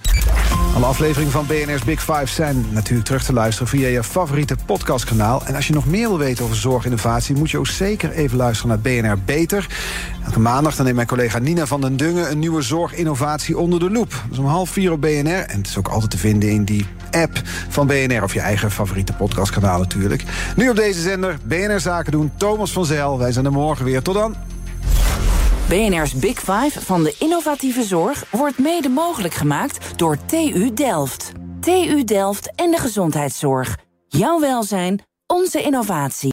Alle 0.74 0.86
afleveringen 0.86 1.32
van 1.32 1.46
BNR's 1.46 1.84
Big 1.84 2.00
Five 2.00 2.26
zijn 2.26 2.66
natuurlijk 2.70 3.06
terug 3.06 3.24
te 3.24 3.32
luisteren 3.32 3.68
via 3.68 3.88
je 3.88 4.04
favoriete 4.04 4.56
podcastkanaal. 4.66 5.42
En 5.44 5.54
als 5.54 5.66
je 5.66 5.72
nog 5.72 5.86
meer 5.86 6.08
wil 6.08 6.18
weten 6.18 6.44
over 6.44 6.56
zorginnovatie, 6.56 7.36
moet 7.36 7.50
je 7.50 7.58
ook 7.58 7.66
zeker 7.66 8.10
even 8.10 8.36
luisteren 8.36 8.68
naar 8.68 8.80
BNR 8.80 9.18
Beter. 9.24 9.66
Elke 10.24 10.40
maandag 10.40 10.74
dan 10.74 10.84
neemt 10.84 10.96
mijn 10.96 11.08
collega 11.08 11.38
Nina 11.38 11.66
van 11.66 11.80
den 11.80 11.96
Dungen 11.96 12.30
een 12.30 12.38
nieuwe 12.38 12.62
zorginnovatie 12.62 13.58
onder 13.58 13.80
de 13.80 13.90
loep. 13.90 14.10
Dat 14.10 14.32
is 14.32 14.38
om 14.38 14.46
half 14.46 14.70
vier 14.70 14.92
op 14.92 15.00
BNR. 15.00 15.44
En 15.46 15.58
het 15.58 15.66
is 15.66 15.78
ook 15.78 15.88
altijd 15.88 16.10
te 16.10 16.18
vinden 16.18 16.50
in 16.50 16.64
die 16.64 16.86
app 17.10 17.40
van 17.68 17.86
BNR 17.86 18.22
of 18.22 18.34
je 18.34 18.40
eigen 18.40 18.70
favoriete 18.70 19.12
podcastkanaal 19.12 19.78
natuurlijk. 19.78 20.24
Nu 20.56 20.68
op 20.68 20.76
deze 20.76 21.00
zender 21.00 21.38
BNR 21.44 21.80
Zaken 21.80 22.12
doen. 22.12 22.32
Thomas 22.36 22.72
van 22.72 22.84
Zijl. 22.84 23.18
Wij 23.18 23.32
zijn 23.32 23.44
er 23.44 23.52
morgen 23.52 23.84
weer. 23.84 24.02
Tot 24.02 24.14
dan. 24.14 24.51
BNR's 25.68 26.14
Big 26.14 26.38
Five 26.38 26.80
van 26.80 27.02
de 27.02 27.14
innovatieve 27.18 27.82
zorg 27.82 28.24
wordt 28.30 28.58
mede 28.58 28.88
mogelijk 28.88 29.34
gemaakt 29.34 29.98
door 29.98 30.18
TU 30.26 30.72
Delft. 30.74 31.32
TU 31.60 32.04
Delft 32.04 32.54
en 32.54 32.70
de 32.70 32.78
gezondheidszorg. 32.78 33.76
Jouw 34.08 34.40
welzijn, 34.40 35.02
onze 35.26 35.62
innovatie. 35.62 36.30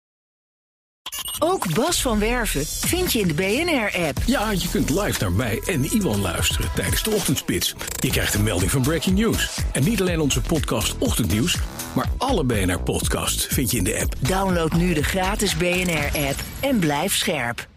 Ook 1.39 1.73
Bas 1.73 2.01
van 2.01 2.19
Werven 2.19 2.65
vind 2.65 3.11
je 3.11 3.19
in 3.19 3.27
de 3.27 3.33
BNR-app. 3.33 4.17
Ja, 4.25 4.51
je 4.51 4.69
kunt 4.69 4.89
live 4.89 5.19
naar 5.19 5.31
mij 5.31 5.61
en 5.65 5.83
Iwan 5.83 6.21
luisteren 6.21 6.69
tijdens 6.75 7.03
de 7.03 7.11
ochtendspits. 7.11 7.75
Je 7.99 8.09
krijgt 8.09 8.33
een 8.33 8.43
melding 8.43 8.71
van 8.71 8.81
Breaking 8.81 9.17
News. 9.17 9.59
En 9.71 9.83
niet 9.83 10.01
alleen 10.01 10.19
onze 10.19 10.41
podcast 10.41 10.97
Ochtendnieuws, 10.97 11.57
maar 11.93 12.09
alle 12.17 12.43
BNR-podcasts 12.43 13.45
vind 13.45 13.71
je 13.71 13.77
in 13.77 13.83
de 13.83 13.99
app. 14.01 14.15
Download 14.19 14.73
nu 14.73 14.93
de 14.93 15.03
gratis 15.03 15.57
BNR-app 15.57 16.43
en 16.59 16.79
blijf 16.79 17.15
scherp. 17.15 17.68